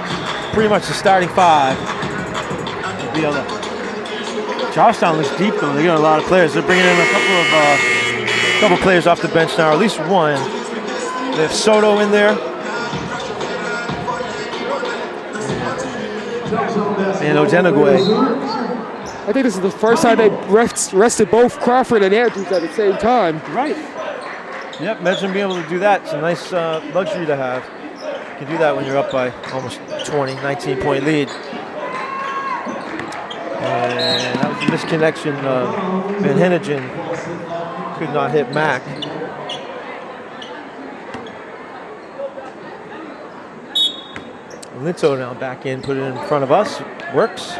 pretty 0.53 0.69
much 0.69 0.87
the 0.87 0.93
starting 0.93 1.29
five. 1.29 1.77
of 1.77 3.13
BLA. 3.13 4.71
Charlestown 4.73 5.17
looks 5.17 5.35
deep 5.37 5.53
though. 5.55 5.73
They 5.73 5.83
got 5.83 5.97
a 5.97 6.01
lot 6.01 6.19
of 6.19 6.25
players. 6.25 6.53
They're 6.53 6.63
bringing 6.63 6.85
in 6.85 6.99
a 6.99 7.05
couple 7.11 7.35
of 7.35 7.47
uh, 7.53 8.59
couple 8.59 8.77
players 8.77 9.07
off 9.07 9.21
the 9.21 9.27
bench 9.29 9.57
now, 9.57 9.69
or 9.69 9.73
at 9.73 9.79
least 9.79 9.99
one. 9.99 10.35
They 11.31 11.43
have 11.43 11.53
Soto 11.53 11.99
in 11.99 12.11
there. 12.11 12.31
And 17.21 17.37
Odenigwe. 17.37 18.51
I 19.27 19.33
think 19.33 19.43
this 19.43 19.55
is 19.55 19.61
the 19.61 19.71
first 19.71 20.01
time 20.01 20.17
they 20.17 20.29
rest, 20.51 20.93
rested 20.93 21.31
both 21.31 21.59
Crawford 21.59 22.03
and 22.03 22.13
Andrews 22.13 22.47
at 22.47 22.61
the 22.61 22.73
same 22.73 22.97
time. 22.97 23.39
Right. 23.53 23.77
Yep, 24.81 24.99
imagine 24.99 25.31
being 25.31 25.45
able 25.45 25.61
to 25.61 25.69
do 25.69 25.79
that. 25.79 26.01
It's 26.01 26.13
a 26.13 26.19
nice 26.19 26.51
uh, 26.51 26.81
luxury 26.93 27.25
to 27.27 27.35
have. 27.35 27.80
Can 28.41 28.49
do 28.49 28.57
that 28.57 28.75
when 28.75 28.87
you're 28.87 28.97
up 28.97 29.11
by 29.11 29.29
almost 29.51 29.79
20, 30.07 30.33
19 30.33 30.81
point 30.81 31.03
lead. 31.03 31.29
And 33.59 34.39
that 34.39 34.49
was 34.49 34.57
a 34.63 34.71
misconnection. 34.71 35.37
Uh, 35.43 35.71
Van 36.21 36.37
Hennigan 36.37 36.81
could 37.99 38.09
not 38.09 38.31
hit 38.31 38.51
Mack. 38.51 38.81
Linto 44.81 45.15
now 45.15 45.35
back 45.35 45.67
in, 45.67 45.83
put 45.83 45.97
it 45.97 46.01
in 46.01 46.15
front 46.27 46.43
of 46.43 46.51
us. 46.51 46.81
Works. 47.13 47.51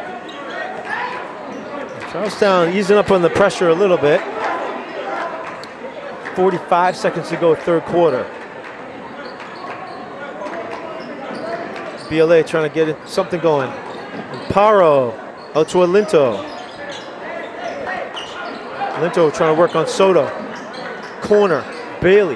Charlestown 2.12 2.74
easing 2.74 2.98
up 2.98 3.12
on 3.12 3.22
the 3.22 3.30
pressure 3.30 3.70
a 3.70 3.76
little 3.76 4.00
bit. 4.00 4.20
45 6.36 6.98
seconds 6.98 7.30
to 7.30 7.38
go, 7.38 7.54
third 7.54 7.84
quarter. 7.84 8.28
BLA 12.12 12.44
trying 12.44 12.70
to 12.70 12.76
get 12.76 13.08
something 13.08 13.40
going. 13.40 13.70
Paro 14.50 15.18
out 15.56 15.70
to 15.70 15.78
Alinto. 15.78 16.44
Alinto 18.96 19.34
trying 19.34 19.56
to 19.56 19.60
work 19.60 19.78
on 19.78 19.88
Soto. 19.88 20.28
Corner, 21.22 21.64
Bailey. 22.02 22.36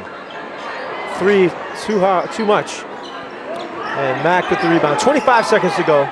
Three, 1.18 1.50
too 1.84 2.00
hard, 2.00 2.32
too 2.32 2.46
much. 2.46 2.84
And 2.84 4.24
Mack 4.24 4.50
with 4.50 4.62
the 4.62 4.70
rebound. 4.70 5.02
25 5.02 5.46
seconds 5.46 5.76
to 5.76 5.84
go. 5.84 6.06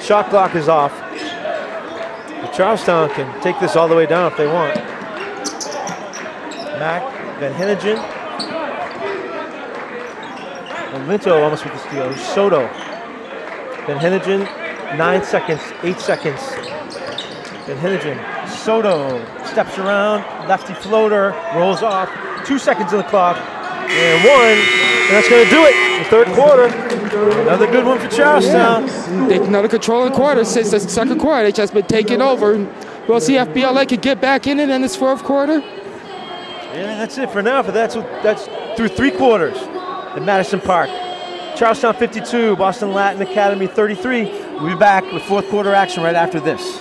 Shot 0.00 0.28
clock 0.28 0.54
is 0.54 0.68
off. 0.68 0.92
But 1.00 2.52
Charlestown 2.52 3.08
can 3.14 3.40
take 3.40 3.58
this 3.58 3.74
all 3.74 3.88
the 3.88 3.96
way 3.96 4.04
down 4.04 4.30
if 4.30 4.36
they 4.36 4.46
want. 4.46 4.76
Mack, 6.76 7.02
Van 7.40 7.54
Hennigan. 7.54 8.18
Linto 11.08 11.42
almost 11.42 11.64
with 11.64 11.72
the 11.72 11.78
steal. 11.78 12.14
Soto. 12.16 12.87
Van 13.88 13.96
Hennigan, 13.98 14.40
nine 14.98 15.24
seconds, 15.24 15.62
eight 15.82 15.98
seconds. 15.98 16.38
Van 17.64 17.78
Hennigan, 17.78 18.46
Soto 18.46 19.18
steps 19.46 19.78
around, 19.78 20.20
lefty 20.46 20.74
floater, 20.74 21.34
rolls 21.56 21.82
off. 21.82 22.10
Two 22.44 22.58
seconds 22.58 22.92
on 22.92 22.98
the 22.98 23.04
clock, 23.04 23.38
and 23.38 24.24
one, 24.28 24.58
and 25.08 25.16
that's 25.16 25.28
going 25.30 25.42
to 25.42 25.50
do 25.50 25.64
it. 25.64 26.04
The 26.04 26.10
third 26.10 26.26
quarter, 26.34 26.64
another 27.40 27.66
good 27.66 27.86
one 27.86 27.98
for 27.98 28.08
Charlestown. 28.08 28.86
They 29.26 29.38
another 29.38 29.68
controlling 29.68 30.12
quarter 30.12 30.44
since 30.44 30.70
the 30.70 30.80
second 30.80 31.18
quarter. 31.18 31.44
They 31.44 31.52
just 31.52 31.72
been 31.72 31.86
taking 31.86 32.20
over. 32.20 32.58
We'll 33.08 33.20
see 33.22 33.36
if 33.36 33.54
BLA 33.54 33.86
can 33.86 34.00
get 34.00 34.20
back 34.20 34.46
in 34.46 34.60
it 34.60 34.68
in 34.68 34.82
this 34.82 34.96
fourth 34.96 35.24
quarter. 35.24 35.60
Yeah, 35.60 36.98
that's 36.98 37.16
it 37.16 37.30
for 37.30 37.40
now. 37.40 37.62
But 37.62 37.72
that's 37.72 37.94
that's 38.22 38.48
through 38.76 38.88
three 38.88 39.12
quarters 39.12 39.56
at 39.56 40.22
Madison 40.22 40.60
Park. 40.60 40.90
Charlestown 41.58 41.94
52, 41.94 42.54
Boston 42.54 42.92
Latin 42.92 43.20
Academy 43.20 43.66
33. 43.66 44.26
We'll 44.60 44.68
be 44.68 44.74
back 44.76 45.02
with 45.12 45.24
fourth 45.24 45.48
quarter 45.48 45.74
action 45.74 46.04
right 46.04 46.14
after 46.14 46.38
this. 46.38 46.80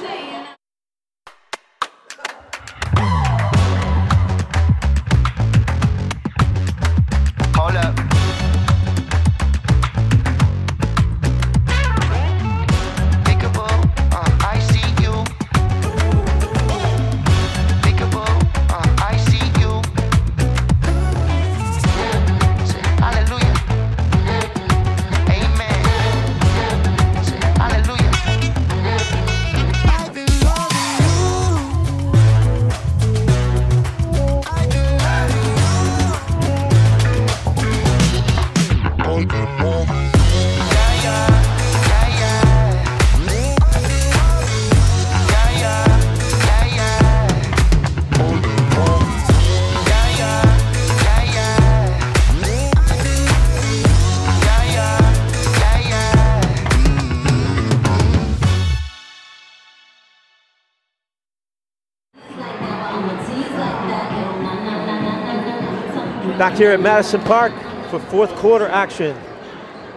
Back 66.47 66.57
here 66.57 66.71
at 66.71 66.79
Madison 66.79 67.19
Park 67.23 67.51
for 67.89 67.99
fourth 67.99 68.33
quarter 68.37 68.69
action. 68.69 69.17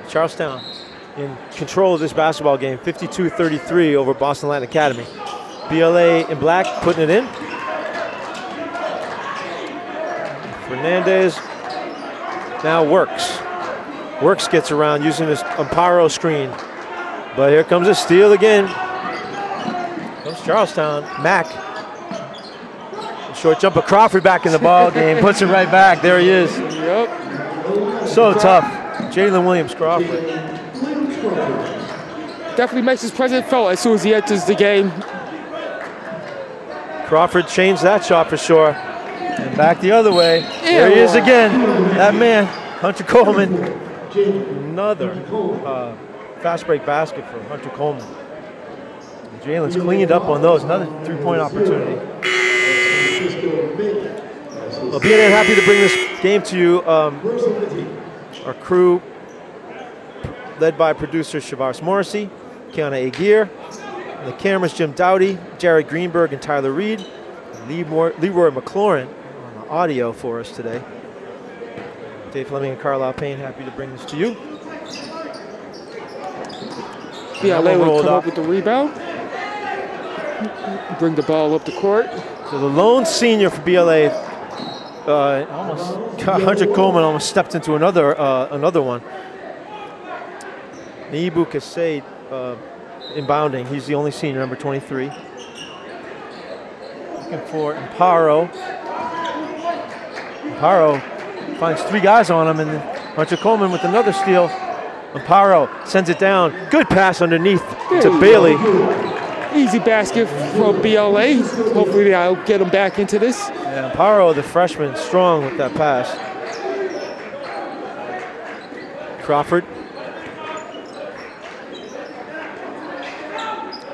Charlestown 0.09 0.61
in 1.17 1.39
control 1.53 1.95
of 1.95 2.01
this 2.01 2.13
basketball 2.13 2.59
game, 2.59 2.77
52-33 2.79 3.95
over 3.95 4.13
Boston 4.15 4.49
Latin 4.49 4.69
Academy. 4.69 5.07
BLA 5.69 6.29
in 6.29 6.41
black 6.41 6.67
putting 6.83 7.05
it 7.05 7.11
in. 7.11 7.25
Fernandez 10.67 11.37
now 12.65 12.83
works. 12.85 13.39
Works 14.21 14.49
gets 14.49 14.73
around 14.73 15.05
using 15.05 15.27
this 15.27 15.45
Amparo 15.45 16.11
screen. 16.11 16.51
But 17.37 17.51
here 17.53 17.63
comes 17.63 17.87
a 17.87 17.95
steal 17.95 18.33
again. 18.33 18.67
Comes 20.25 20.43
Charlestown. 20.43 21.05
Mack 21.23 21.47
Short 23.41 23.59
jump 23.59 23.75
jumper 23.75 23.89
Crawford 23.89 24.23
back 24.23 24.45
in 24.45 24.53
the 24.53 24.59
ball 24.59 24.91
game, 24.91 25.19
puts 25.23 25.41
it 25.41 25.47
right 25.47 25.71
back. 25.71 26.03
There 26.03 26.21
he 26.21 26.29
is. 26.29 26.59
Yep. 26.59 28.07
So 28.07 28.35
tough. 28.35 28.65
Jalen 29.15 29.47
Williams 29.47 29.75
Crawford. 29.75 30.27
Definitely 32.55 32.83
makes 32.83 33.01
his 33.01 33.13
presence 33.13 33.49
felt 33.49 33.73
as 33.73 33.81
soon 33.81 33.95
as 33.95 34.03
he 34.03 34.13
enters 34.13 34.45
the 34.45 34.55
game. 34.55 34.91
Crawford 37.07 37.49
changed 37.49 37.83
that 37.83 38.05
shot 38.05 38.29
for 38.29 38.37
sure. 38.37 38.73
And 38.73 39.57
back 39.57 39.81
the 39.81 39.93
other 39.93 40.13
way. 40.13 40.43
There 40.61 40.91
he 40.91 40.97
is 40.97 41.15
again. 41.15 41.63
That 41.95 42.15
man, 42.15 42.45
Hunter 42.45 43.05
Coleman. 43.05 43.55
Another 44.15 45.13
uh, 45.65 45.97
fast 46.41 46.67
break 46.67 46.85
basket 46.85 47.27
for 47.31 47.43
Hunter 47.45 47.71
Coleman. 47.71 48.07
Jalen's 49.41 49.77
cleaned 49.77 50.13
up 50.13 50.25
on 50.25 50.43
those. 50.43 50.63
Another 50.63 50.85
three-point 51.07 51.41
opportunity. 51.41 52.40
Well, 54.91 54.99
being 54.99 55.31
happy 55.31 55.55
to 55.55 55.65
bring 55.65 55.81
this 55.81 56.21
game 56.21 56.43
to 56.43 56.59
you. 56.59 56.83
Um, 56.85 57.21
our 58.45 58.55
crew, 58.55 59.01
led 60.59 60.77
by 60.77 60.95
producer 60.95 61.39
Shavars 61.39 61.81
Morrissey, 61.81 62.29
Kiana 62.73 63.07
Aguirre, 63.07 63.49
the 64.25 64.33
cameras 64.33 64.75
Jim 64.75 64.91
Dowdy, 64.91 65.39
Jared 65.59 65.87
Greenberg, 65.87 66.33
and 66.33 66.43
Tyler 66.43 66.73
Reed, 66.73 67.07
and 67.55 67.69
Leroy, 67.69 68.13
Leroy 68.19 68.51
McLaurin 68.51 69.07
on 69.07 69.55
the 69.55 69.69
audio 69.69 70.13
for 70.13 70.41
us 70.41 70.51
today. 70.51 70.83
Dave 72.33 72.49
Fleming 72.49 72.73
and 72.73 72.81
Carlisle 72.81 73.13
Payne, 73.13 73.39
happy 73.39 73.65
to 73.65 73.71
bring 73.71 73.93
this 73.93 74.05
to 74.07 74.17
you. 74.17 74.35
BLA 77.41 77.79
will 77.79 78.03
come 78.03 78.13
up. 78.13 78.19
up 78.19 78.27
with 78.27 78.35
the 78.35 78.43
rebound. 78.43 78.93
Bring 80.99 81.15
the 81.15 81.23
ball 81.23 81.55
up 81.55 81.65
the 81.65 81.79
court. 81.81 82.11
So 82.51 82.59
the 82.59 82.67
lone 82.67 83.07
senior 83.07 83.51
for 83.51 83.63
BLA, 83.63 84.30
uh, 85.11 85.47
almost 85.51 86.21
Hunter 86.23 86.67
Coleman 86.67 87.03
almost 87.03 87.29
stepped 87.29 87.55
into 87.55 87.75
another 87.75 88.19
uh, 88.19 88.49
another 88.51 88.83
one. 88.83 89.03
Nibu 91.11 91.45
Kasei 91.45 92.03
uh, 92.31 92.57
inbounding. 93.15 93.67
He's 93.69 93.87
the 93.87 93.95
only 93.95 94.11
senior, 94.11 94.41
number 94.41 94.57
23. 94.57 95.07
Looking 97.17 97.41
for 97.47 97.75
Amparo. 97.75 98.49
Amparo 100.43 101.59
finds 101.59 101.83
three 101.83 102.01
guys 102.01 102.31
on 102.31 102.49
him, 102.49 102.61
and 102.61 102.71
then 102.71 102.97
Hunter 103.17 103.37
Coleman 103.37 103.73
with 103.73 103.85
another 103.85 104.13
steal. 104.13 104.49
Amparo 105.13 105.69
sends 105.87 106.09
it 106.09 106.19
down. 106.21 106.55
Good 106.71 106.89
pass 106.89 107.21
underneath 107.21 107.65
to 108.03 108.21
Bailey. 108.21 108.55
Easy 109.55 109.79
basket 109.79 110.29
from 110.55 110.81
BLA. 110.81 111.43
Hopefully 111.73 112.15
I'll 112.15 112.43
get 112.45 112.61
him 112.61 112.71
back 112.71 112.99
into 112.99 113.19
this. 113.19 113.49
Yeah, 113.51 113.93
Amparo, 113.93 114.35
the 114.35 114.43
freshman, 114.43 114.95
strong 114.97 115.45
with 115.45 115.57
that 115.59 115.75
pass. 115.75 116.09
Crawford. 119.25 119.65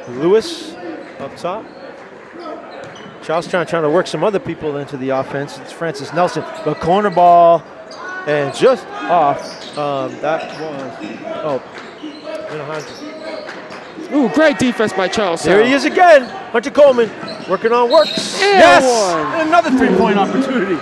Lewis 0.08 0.74
up 1.18 1.36
top. 1.36 1.64
Charlestown 3.22 3.66
trying 3.66 3.82
to 3.82 3.90
work 3.90 4.06
some 4.06 4.22
other 4.22 4.38
people 4.38 4.76
into 4.76 4.96
the 4.96 5.08
offense. 5.08 5.58
It's 5.58 5.72
Francis 5.72 6.12
Nelson. 6.12 6.44
The 6.64 6.74
corner 6.74 7.10
ball 7.10 7.64
and 8.26 8.54
just 8.54 8.86
off. 8.86 9.76
Um, 9.76 10.12
that 10.20 10.60
was, 10.60 11.18
oh. 11.44 11.62
Ooh, 14.12 14.28
great 14.30 14.58
defense 14.58 14.92
by 14.92 15.08
Charles. 15.08 15.42
There 15.42 15.64
he 15.64 15.72
is 15.72 15.84
again. 15.84 16.24
Hunter 16.50 16.70
Coleman 16.70 17.10
working 17.48 17.72
on 17.72 17.90
works. 17.90 18.40
And 18.40 18.58
yes! 18.58 18.82
one. 18.82 19.46
Another 19.46 19.70
three 19.70 19.96
point 19.96 20.18
opportunity. 20.18 20.76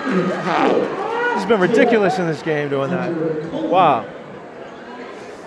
He's 1.34 1.46
been 1.46 1.60
ridiculous 1.60 2.18
in 2.18 2.26
this 2.26 2.42
game 2.42 2.68
doing 2.68 2.90
that. 2.90 3.12
Wow. 3.52 4.08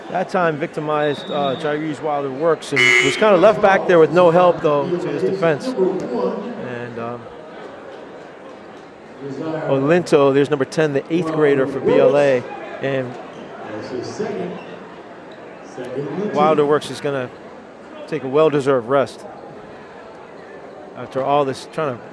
That 0.10 0.30
time 0.30 0.58
victimized 0.58 1.30
uh, 1.30 1.56
Jairus 1.56 2.02
Wilder 2.02 2.32
Works 2.32 2.72
and 2.72 2.82
was 3.06 3.18
kind 3.18 3.36
of 3.36 3.42
left 3.42 3.62
back 3.62 3.88
there 3.88 4.00
with 4.00 4.12
no 4.12 4.32
help, 4.32 4.62
though, 4.62 4.90
to 4.90 5.08
his 5.08 5.22
defense. 5.22 5.68
And 5.68 6.98
um, 7.00 7.22
Olinto, 9.22 10.34
there's 10.34 10.50
number 10.50 10.66
10, 10.66 10.94
the 10.94 11.14
eighth 11.14 11.32
grader 11.34 11.68
for 11.68 11.80
BLA. 11.82 12.42
And 12.82 13.14
That's 13.14 13.90
his 13.90 14.08
second. 14.08 14.58
Second. 15.66 16.34
Wilder 16.34 16.66
Works 16.66 16.90
is 16.90 17.02
going 17.02 17.28
to 17.28 17.34
take 18.08 18.24
a 18.24 18.28
well-deserved 18.28 18.88
rest 18.88 19.26
after 20.96 21.24
all 21.24 21.46
this 21.46 21.68
trying 21.74 21.98
to 21.98 22.04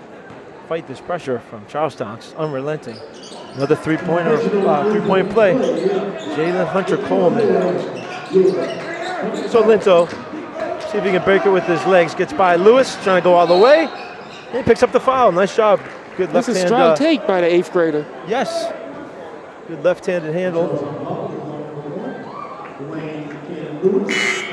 fight 0.69 0.87
this 0.87 1.01
pressure 1.01 1.39
from 1.51 1.67
Charlestown. 1.67 2.19
It's 2.19 2.33
unrelenting. 2.35 2.97
Another 3.55 3.77
three-pointer, 3.77 4.37
uh, 4.67 4.91
three-point 4.91 5.31
play. 5.31 5.55
Jalen 5.55 6.67
Hunter 6.67 6.97
Coleman. 6.99 7.47
So 9.49 9.61
Linto, 9.61 10.07
see 10.07 10.99
if 10.99 11.05
he 11.05 11.11
can 11.11 11.23
break 11.23 11.47
it 11.47 11.51
with 11.51 11.65
his 11.65 11.85
legs. 11.87 12.15
Gets 12.15 12.33
by 12.33 12.57
Lewis, 12.57 12.97
trying 13.05 13.21
to 13.23 13.25
go 13.25 13.35
all 13.35 13.47
the 13.47 13.57
way. 13.57 13.89
He 14.53 14.63
picks 14.63 14.83
up 14.83 14.93
the 14.93 15.01
foul. 15.01 15.33
Nice 15.33 15.55
job. 15.55 15.81
Good 16.17 16.31
That's 16.31 16.49
left 16.49 16.57
a 16.57 16.61
hand. 16.61 16.69
strong 16.69 16.81
uh, 16.81 16.97
take 16.97 17.27
by 17.27 17.41
the 17.41 17.47
eighth 17.47 17.73
grader. 17.73 18.07
Yes. 18.27 18.73
Good 19.69 19.83
left-handed 19.83 20.35
handle. 20.35 20.71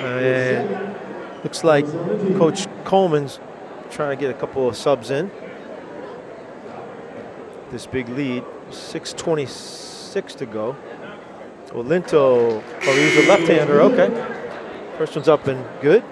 And 0.04 0.81
looks 1.44 1.64
like 1.64 1.86
Coach 2.38 2.68
Coleman's 2.84 3.40
trying 3.90 4.18
to 4.18 4.22
get 4.22 4.30
a 4.30 4.38
couple 4.38 4.68
of 4.68 4.76
subs 4.76 5.12
in. 5.12 5.32
This 7.72 7.86
big 7.86 8.10
lead, 8.10 8.44
6:26 8.70 10.36
to 10.36 10.46
go. 10.46 10.76
Olinto, 11.70 12.62
oh, 12.84 12.96
he's 12.96 13.26
a 13.26 13.30
left-hander. 13.30 13.82
Okay. 13.82 14.10
First 14.98 15.16
one's 15.16 15.30
up 15.30 15.48
and 15.48 15.66
good. 15.82 16.04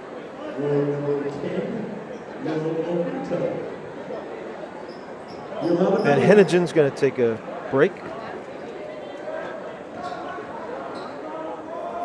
And 6.06 6.22
Hennigan's 6.24 6.72
going 6.72 6.90
to 6.90 6.98
take 6.98 7.20
a 7.20 7.38
break. 7.72 7.92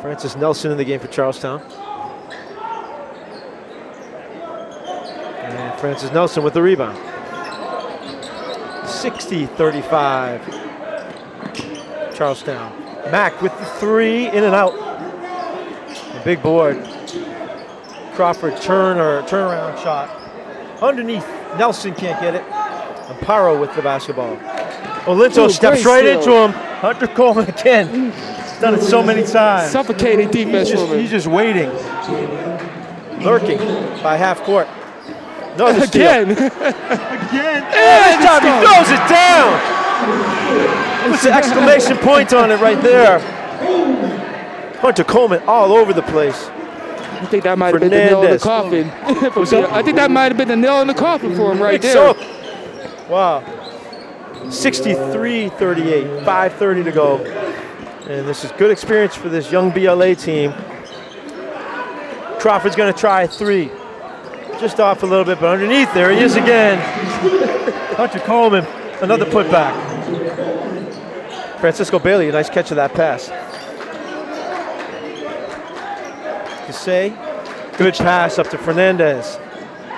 Francis 0.02 0.36
Nelson 0.36 0.72
in 0.72 0.76
the 0.76 0.84
game 0.84 0.98
for 0.98 1.06
Charlestown. 1.06 1.62
Francis 5.78 6.10
Nelson 6.12 6.42
with 6.42 6.54
the 6.54 6.62
rebound. 6.62 6.96
60 8.88 9.46
35. 9.46 10.40
Charlestown. 12.14 12.72
Mack 13.10 13.42
with 13.42 13.56
the 13.58 13.64
three, 13.64 14.28
in 14.28 14.44
and 14.44 14.54
out. 14.54 14.72
The 16.14 16.20
big 16.24 16.42
board. 16.42 16.76
Crawford 18.14 18.56
turn 18.60 18.98
or 18.98 19.22
turnaround 19.22 19.82
shot. 19.82 20.08
Underneath. 20.80 21.26
Nelson 21.58 21.94
can't 21.94 22.20
get 22.20 22.34
it. 22.34 22.44
Amparo 23.08 23.60
with 23.60 23.74
the 23.74 23.82
basketball. 23.82 24.36
Olinto 25.04 25.46
Ooh, 25.46 25.50
steps 25.50 25.84
right 25.84 26.04
steal. 26.04 26.18
into 26.18 26.32
him. 26.32 26.52
Hunter 26.80 27.06
Coleman 27.08 27.48
again. 27.48 28.12
He's 28.12 28.60
done 28.60 28.74
it 28.74 28.82
so 28.82 29.02
many 29.02 29.24
times. 29.24 29.70
Suffocating 29.70 30.30
defense 30.30 30.70
He's 30.70 30.78
just, 30.78 30.92
he's 30.94 31.10
just 31.10 31.26
waiting, 31.26 31.68
lurking 33.22 33.58
by 34.02 34.16
half 34.16 34.40
court. 34.42 34.68
Another 35.54 35.86
steal. 35.86 36.02
Again. 36.02 36.30
Again. 36.30 36.50
And 37.74 38.04
this 38.06 38.24
time 38.24 38.42
he 38.42 38.50
throws 38.64 38.90
it 38.90 39.04
down. 39.08 39.50
Puts 41.10 41.24
an 41.26 41.32
exclamation 41.32 41.96
point 41.98 42.32
on 42.32 42.50
it 42.50 42.60
right 42.60 42.80
there. 42.82 43.18
Hunter 44.78 45.04
Coleman 45.04 45.42
all 45.46 45.72
over 45.72 45.92
the 45.92 46.02
place. 46.02 46.48
I 46.48 47.26
think 47.26 47.44
that 47.44 47.58
might 47.58 47.72
have 47.74 47.80
been 47.80 47.90
the 47.90 47.96
nail 47.96 48.22
in 48.22 48.30
the 48.30 48.38
coffin. 48.38 48.90
For. 49.32 49.72
I 49.72 49.82
think 49.82 49.96
that 49.96 50.10
might 50.10 50.30
have 50.30 50.36
been 50.36 50.48
the 50.48 50.56
nail 50.56 50.80
in 50.82 50.86
the 50.88 50.94
coffin 50.94 51.34
for 51.34 51.52
him 51.52 51.62
right 51.62 51.80
there. 51.80 51.92
so. 51.92 52.14
Wow. 53.08 53.42
63-38, 54.44 56.24
5.30 56.24 56.84
to 56.84 56.92
go. 56.92 57.18
And 58.08 58.28
this 58.28 58.44
is 58.44 58.52
good 58.52 58.70
experience 58.70 59.14
for 59.14 59.28
this 59.30 59.50
young 59.50 59.70
BLA 59.70 60.14
team. 60.14 60.52
Crawford's 62.38 62.76
going 62.76 62.92
to 62.92 62.98
try 62.98 63.26
three. 63.26 63.70
Just 64.60 64.80
off 64.80 65.02
a 65.02 65.06
little 65.06 65.24
bit, 65.24 65.40
but 65.40 65.50
underneath 65.50 65.92
there 65.92 66.10
he 66.10 66.20
is 66.20 66.36
again. 66.36 66.78
Hunter 67.96 68.18
Coleman, 68.20 68.64
another 69.02 69.26
putback. 69.26 69.74
Francisco 71.60 71.98
Bailey, 71.98 72.28
a 72.28 72.32
nice 72.32 72.48
catch 72.48 72.70
of 72.70 72.76
that 72.76 72.94
pass. 72.94 73.28
Kasey, 76.66 77.76
good 77.76 77.94
pass 77.94 78.38
up 78.38 78.48
to 78.50 78.58
Fernandez. 78.58 79.38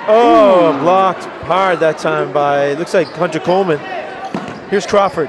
Oh, 0.09 0.77
blocked 0.83 1.25
hard 1.45 1.81
that 1.81 1.99
time 1.99 2.33
by, 2.33 2.73
looks 2.75 2.95
like 2.95 3.07
Hunter 3.09 3.41
Coleman. 3.41 3.79
Here's 4.69 4.87
Crawford. 4.87 5.29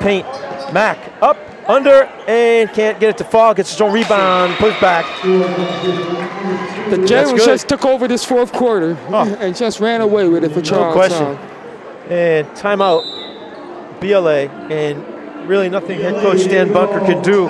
Paint. 0.00 0.26
Mack 0.72 0.98
up, 1.22 1.38
under, 1.68 2.04
and 2.28 2.70
can't 2.72 2.98
get 3.00 3.10
it 3.10 3.18
to 3.18 3.24
fall. 3.24 3.54
Gets 3.54 3.70
his 3.72 3.80
own 3.80 3.92
rebound, 3.92 4.54
puts 4.56 4.78
back. 4.80 5.04
The 5.22 6.96
That's 6.98 7.08
Generals 7.10 7.44
just 7.44 7.68
took 7.68 7.84
over 7.84 8.06
this 8.06 8.24
fourth 8.24 8.52
quarter 8.52 8.92
and 9.10 9.56
just 9.56 9.80
ran 9.80 10.00
away 10.00 10.28
with 10.28 10.44
it 10.44 10.50
for 10.50 10.60
No 10.60 10.62
Charlestown. 10.62 11.36
question. 11.36 12.10
And 12.12 12.46
timeout, 12.48 14.00
BLA, 14.00 14.48
and 14.70 15.48
really 15.48 15.68
nothing 15.68 15.98
head 16.00 16.14
coach 16.22 16.40
Stan 16.40 16.72
Bunker 16.72 17.00
can 17.00 17.22
do 17.22 17.44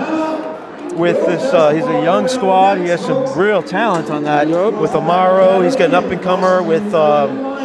with 0.96 1.16
this. 1.26 1.42
Uh, 1.52 1.70
he's 1.74 1.84
a 1.84 2.02
young 2.04 2.28
squad. 2.28 2.78
He 2.78 2.86
has 2.88 3.00
some 3.04 3.36
real 3.36 3.62
talent 3.62 4.10
on 4.10 4.22
that. 4.24 4.46
With 4.46 4.92
Amaro, 4.92 5.64
he's 5.64 5.74
got 5.74 5.88
an 5.88 5.94
up 5.96 6.04
and 6.04 6.22
comer 6.22 6.62
with 6.62 6.94
um, 6.94 7.56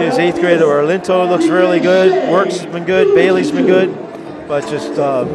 his 0.00 0.18
eighth 0.18 0.40
grader 0.40 0.64
Orlinto 0.64 1.28
looks 1.28 1.46
really 1.46 1.78
good. 1.78 2.28
Works 2.32 2.58
has 2.58 2.66
been 2.72 2.84
good. 2.84 3.14
Bailey's 3.14 3.52
been 3.52 3.66
good, 3.66 3.88
but 4.48 4.66
just 4.68 4.98
uh, 4.98 5.26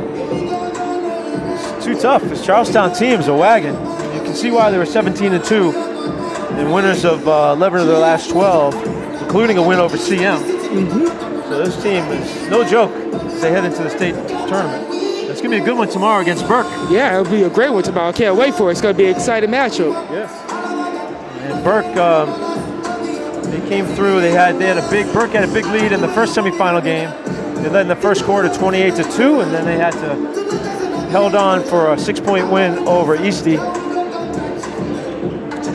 it's 1.75 1.85
too 1.85 1.97
tough. 1.99 2.23
This 2.23 2.43
Charlestown 2.43 2.93
team's 2.93 3.27
a 3.27 3.33
wagon. 3.33 3.75
You 4.15 4.21
can 4.23 4.33
see 4.33 4.49
why 4.49 4.71
they 4.71 4.79
were 4.79 4.87
17 4.87 5.33
and 5.33 5.43
two 5.43 5.71
and 5.71 6.73
winners 6.73 7.05
of 7.05 7.27
uh, 7.27 7.53
11 7.55 7.81
of 7.81 7.87
their 7.87 7.99
last 7.99 8.31
12, 8.31 8.73
including 9.21 9.57
a 9.59 9.67
win 9.67 9.79
over 9.79 9.97
CM. 9.97 10.39
So 11.47 11.63
this 11.63 11.81
team 11.83 12.03
is 12.05 12.49
no 12.49 12.67
joke 12.67 12.91
as 12.91 13.41
they 13.41 13.51
head 13.51 13.63
into 13.63 13.83
the 13.83 13.89
state 13.89 14.15
tournament. 14.49 14.87
It's 14.91 15.41
going 15.41 15.51
to 15.51 15.57
be 15.57 15.61
a 15.61 15.65
good 15.65 15.77
one 15.77 15.89
tomorrow 15.89 16.21
against 16.21 16.47
Burke. 16.47 16.67
Yeah, 16.89 17.19
it'll 17.19 17.31
be 17.31 17.43
a 17.43 17.49
great 17.49 17.71
one 17.71 17.83
tomorrow. 17.83 18.09
I 18.09 18.11
can't 18.13 18.35
wait 18.35 18.55
for 18.55 18.69
it. 18.69 18.71
It's 18.73 18.81
going 18.81 18.95
to 18.95 18.97
be 18.97 19.09
an 19.09 19.15
exciting 19.15 19.49
matchup. 19.51 19.93
Yeah. 20.11 21.51
And 21.51 21.63
Burke, 21.63 21.95
um, 21.97 23.51
they 23.51 23.67
came 23.69 23.85
through. 23.85 24.21
They 24.21 24.31
had 24.31 24.57
they 24.57 24.67
had 24.67 24.77
a 24.77 24.89
big 24.89 25.11
Burke 25.13 25.31
had 25.31 25.47
a 25.47 25.53
big 25.53 25.65
lead 25.65 25.91
in 25.91 26.01
the 26.01 26.07
first 26.09 26.35
semifinal 26.35 26.83
game. 26.83 27.09
They 27.63 27.69
led 27.69 27.83
in 27.83 27.87
the 27.87 27.95
first 27.95 28.25
quarter 28.25 28.53
28 28.53 28.95
to 28.95 29.03
two, 29.03 29.39
and 29.39 29.49
then 29.53 29.63
they 29.63 29.77
had 29.77 29.93
to 29.93 30.15
held 31.09 31.33
on 31.33 31.63
for 31.63 31.93
a 31.93 31.97
six-point 31.97 32.51
win 32.51 32.77
over 32.79 33.15
Eastie. 33.15 33.57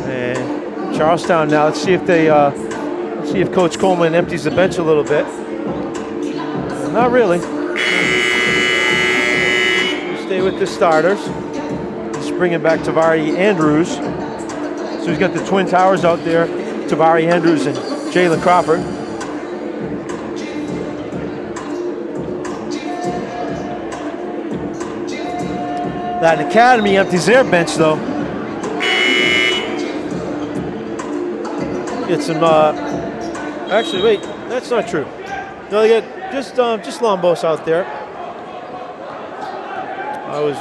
And 0.06 0.94
Charlestown 0.94 1.48
now. 1.48 1.64
Let's 1.64 1.80
see 1.80 1.94
if 1.94 2.04
they 2.04 2.28
uh, 2.28 2.50
see 3.24 3.40
if 3.40 3.50
Coach 3.54 3.78
Coleman 3.78 4.14
empties 4.14 4.44
the 4.44 4.50
bench 4.50 4.76
a 4.76 4.82
little 4.82 5.02
bit. 5.02 5.24
Not 6.92 7.10
really. 7.10 7.38
Stay 10.26 10.42
with 10.42 10.58
the 10.58 10.66
starters. 10.66 11.24
He's 12.16 12.30
bringing 12.32 12.62
back 12.62 12.80
Tavari 12.80 13.34
Andrews. 13.38 13.94
So 13.94 15.06
he's 15.06 15.18
got 15.18 15.32
the 15.32 15.42
Twin 15.46 15.66
Towers 15.66 16.04
out 16.04 16.22
there, 16.22 16.48
Tavari 16.86 17.32
Andrews 17.32 17.64
and 17.64 17.78
Jalen 18.12 18.42
Crawford. 18.42 18.97
That 26.20 26.40
Academy 26.44 26.96
empties 26.96 27.26
their 27.26 27.44
bench 27.44 27.76
though. 27.76 27.96
Get 32.08 32.22
some, 32.22 32.42
uh, 32.42 32.72
actually 33.70 34.02
wait, 34.02 34.22
that's 34.48 34.70
not 34.70 34.88
true. 34.88 35.06
No, 35.70 35.82
they 35.82 36.00
got 36.00 36.32
just, 36.32 36.58
um, 36.58 36.82
just 36.82 37.00
Lombos 37.00 37.44
out 37.44 37.64
there. 37.64 37.84
I 40.26 40.40
was. 40.40 40.56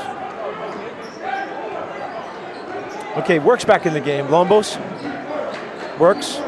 Okay, 3.23 3.39
works 3.39 3.65
back 3.65 3.85
in 3.85 3.93
the 3.93 4.01
game. 4.01 4.27
Lombos 4.27 4.77
works. 5.97 6.39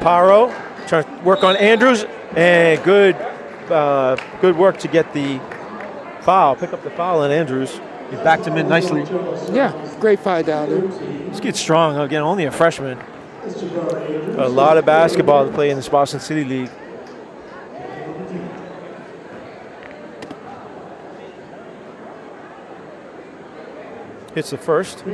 Paro 0.00 0.54
trying 0.86 1.04
to 1.04 1.24
work 1.24 1.42
on 1.42 1.56
Andrews, 1.56 2.04
and 2.36 2.82
good, 2.84 3.16
uh, 3.70 4.16
good 4.40 4.56
work 4.56 4.78
to 4.78 4.88
get 4.88 5.12
the 5.14 5.40
foul. 6.24 6.56
Pick 6.56 6.72
up 6.72 6.82
the 6.82 6.90
foul 6.90 7.20
on 7.20 7.30
Andrews. 7.30 7.80
He 8.10 8.16
backed 8.16 8.46
him 8.46 8.56
in 8.56 8.68
nicely. 8.68 9.02
Yeah, 9.54 9.72
great 10.00 10.20
fight 10.20 10.46
down 10.46 10.68
there. 10.68 10.80
This 11.30 11.40
kid's 11.40 11.60
strong. 11.60 11.96
Again, 11.96 12.22
only 12.22 12.44
a 12.44 12.50
freshman. 12.50 12.98
A 14.38 14.48
lot 14.48 14.78
of 14.78 14.86
basketball 14.86 15.46
to 15.46 15.52
play 15.52 15.70
in 15.70 15.76
this 15.76 15.88
Boston 15.88 16.20
City 16.20 16.44
League. 16.44 16.70
Hits 24.34 24.50
the 24.50 24.58
first. 24.58 25.04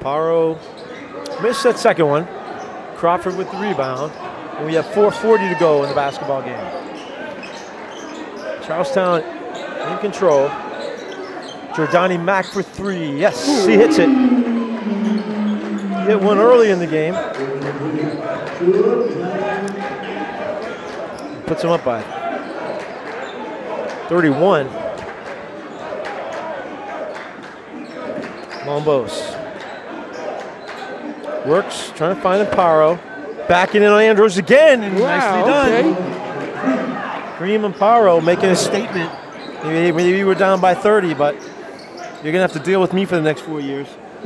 Paro 0.00 0.58
missed 1.42 1.62
that 1.64 1.78
second 1.78 2.06
one. 2.06 2.26
Crawford 2.96 3.36
with 3.36 3.50
the 3.50 3.58
rebound. 3.58 4.12
And 4.56 4.66
we 4.66 4.74
have 4.74 4.84
4.40 4.86 5.52
to 5.52 5.58
go 5.58 5.82
in 5.82 5.88
the 5.88 5.94
basketball 5.94 6.42
game. 6.42 6.58
Charlestown 8.62 9.22
in 9.22 9.98
control. 9.98 10.48
Jordani 11.74 12.22
Mack 12.22 12.46
for 12.46 12.62
three. 12.62 13.18
Yes, 13.18 13.66
he 13.66 13.72
hits 13.72 13.98
it. 13.98 14.08
Hit 16.06 16.20
one 16.20 16.38
early 16.38 16.70
in 16.70 16.78
the 16.78 16.86
game. 16.86 17.14
Puts 21.46 21.64
him 21.64 21.70
up 21.70 21.84
by 21.84 22.02
31. 24.08 24.81
Lombos. 28.64 29.38
Works, 31.46 31.92
trying 31.96 32.14
to 32.14 32.22
find 32.22 32.46
Amparo. 32.46 32.98
Backing 33.48 33.82
in 33.82 33.88
on 33.88 34.00
Andrews 34.00 34.38
again, 34.38 34.82
and 34.82 34.98
nicely 34.98 35.50
done. 35.50 35.94
Kareem 37.36 37.70
Amparo 37.70 38.24
making 38.24 38.50
a 38.50 38.56
statement. 38.56 39.10
Maybe, 39.64 39.92
maybe 39.92 40.24
we're 40.24 40.34
down 40.34 40.60
by 40.60 40.74
30, 40.74 41.14
but 41.14 41.34
you're 41.34 42.32
going 42.32 42.34
to 42.34 42.40
have 42.40 42.52
to 42.52 42.60
deal 42.60 42.80
with 42.80 42.92
me 42.92 43.04
for 43.04 43.16
the 43.16 43.22
next 43.22 43.40
four 43.40 43.60
years. 43.60 43.88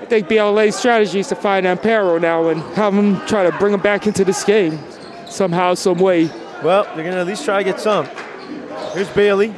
I 0.00 0.04
think 0.06 0.28
BLA's 0.28 0.76
strategy 0.76 1.20
is 1.20 1.28
to 1.28 1.36
find 1.36 1.64
Amparo 1.64 2.20
now 2.20 2.48
and 2.48 2.60
have 2.74 2.92
him 2.92 3.24
try 3.26 3.48
to 3.48 3.56
bring 3.58 3.72
him 3.72 3.80
back 3.80 4.06
into 4.06 4.24
this 4.24 4.44
game 4.44 4.78
somehow, 5.26 5.72
some 5.74 5.98
way. 5.98 6.26
Well, 6.62 6.84
they're 6.84 7.04
going 7.04 7.12
to 7.12 7.20
at 7.20 7.26
least 7.26 7.46
try 7.46 7.62
to 7.62 7.64
get 7.64 7.80
some. 7.80 8.06
Here's 8.92 9.08
Bailey. 9.10 9.54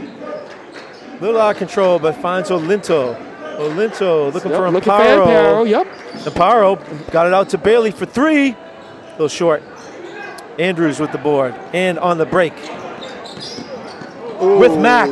A 1.22 1.24
little 1.24 1.40
out 1.40 1.52
of 1.52 1.56
control, 1.58 2.00
but 2.00 2.16
finds 2.16 2.50
Olinto. 2.50 3.14
Olinto 3.56 4.32
looking 4.34 4.50
Yep, 4.50 4.58
for 4.60 4.70
looking 4.72 4.92
Amparo. 4.92 5.24
Amparo, 5.24 5.68
yep. 5.68 5.86
Amparo 6.24 7.12
got 7.12 7.28
it 7.28 7.32
out 7.32 7.48
to 7.50 7.58
Bailey 7.58 7.92
for 7.92 8.06
three. 8.06 8.48
A 8.48 9.10
little 9.12 9.28
short. 9.28 9.62
Andrews 10.58 10.98
with 10.98 11.12
the 11.12 11.18
board 11.18 11.54
and 11.72 11.96
on 12.00 12.18
the 12.18 12.26
break 12.26 12.54
with 14.40 14.76
Mack. 14.76 15.10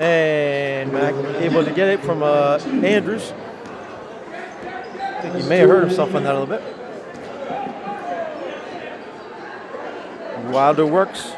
And 0.00 0.90
Mack 0.90 1.16
able 1.42 1.66
to 1.66 1.72
get 1.72 1.90
it 1.90 2.00
from 2.00 2.22
uh, 2.22 2.58
Andrews. 2.82 3.30
I 4.32 5.20
think 5.20 5.34
he 5.34 5.48
may 5.50 5.58
have 5.58 5.68
hurt 5.68 5.84
himself 5.84 6.14
on 6.14 6.22
that 6.24 6.34
a 6.34 6.40
little 6.40 6.46
bit. 6.46 6.62
Wilder 10.50 10.86
works. 10.86 11.32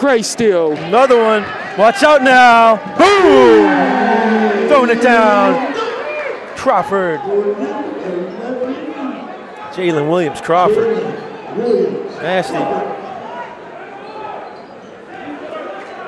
Great 0.00 0.24
steal. 0.24 0.72
Another 0.72 1.22
one. 1.22 1.44
Watch 1.78 2.02
out 2.02 2.24
now. 2.24 2.74
Boom! 2.98 4.68
Throwing 4.68 4.90
it 4.90 5.00
down. 5.00 5.72
Crawford. 6.56 7.20
Jalen 9.70 10.10
Williams 10.10 10.40
Crawford. 10.40 11.04
Nasty. 12.20 12.56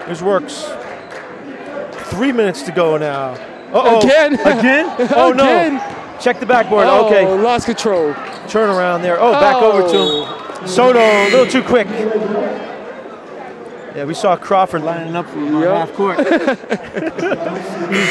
Here's 0.06 0.24
works. 0.24 0.68
Three 2.10 2.32
minutes 2.32 2.62
to 2.62 2.72
go 2.72 2.96
now. 2.96 3.34
Uh-oh. 3.72 4.00
Again? 4.00 4.34
Again? 4.40 5.08
Oh 5.16 5.30
no. 5.30 5.44
Again? 5.44 6.18
Check 6.20 6.40
the 6.40 6.46
backboard. 6.46 6.86
Oh, 6.88 7.06
okay. 7.06 7.24
lost 7.26 7.66
control. 7.66 8.12
Turn 8.48 8.70
around 8.70 9.02
there. 9.02 9.18
Oh, 9.20 9.32
back 9.34 9.62
over 9.62 9.88
to 9.88 10.62
him. 10.62 10.68
Soto, 10.68 10.98
a 10.98 11.30
little 11.30 11.46
too 11.46 11.62
quick. 11.62 11.86
Yeah, 13.94 14.04
we 14.04 14.14
saw 14.14 14.36
Crawford 14.36 14.82
lining 14.82 15.16
up 15.16 15.26
for 15.26 15.40
half 15.40 15.92
court. 15.94 16.18
He's 16.18 16.26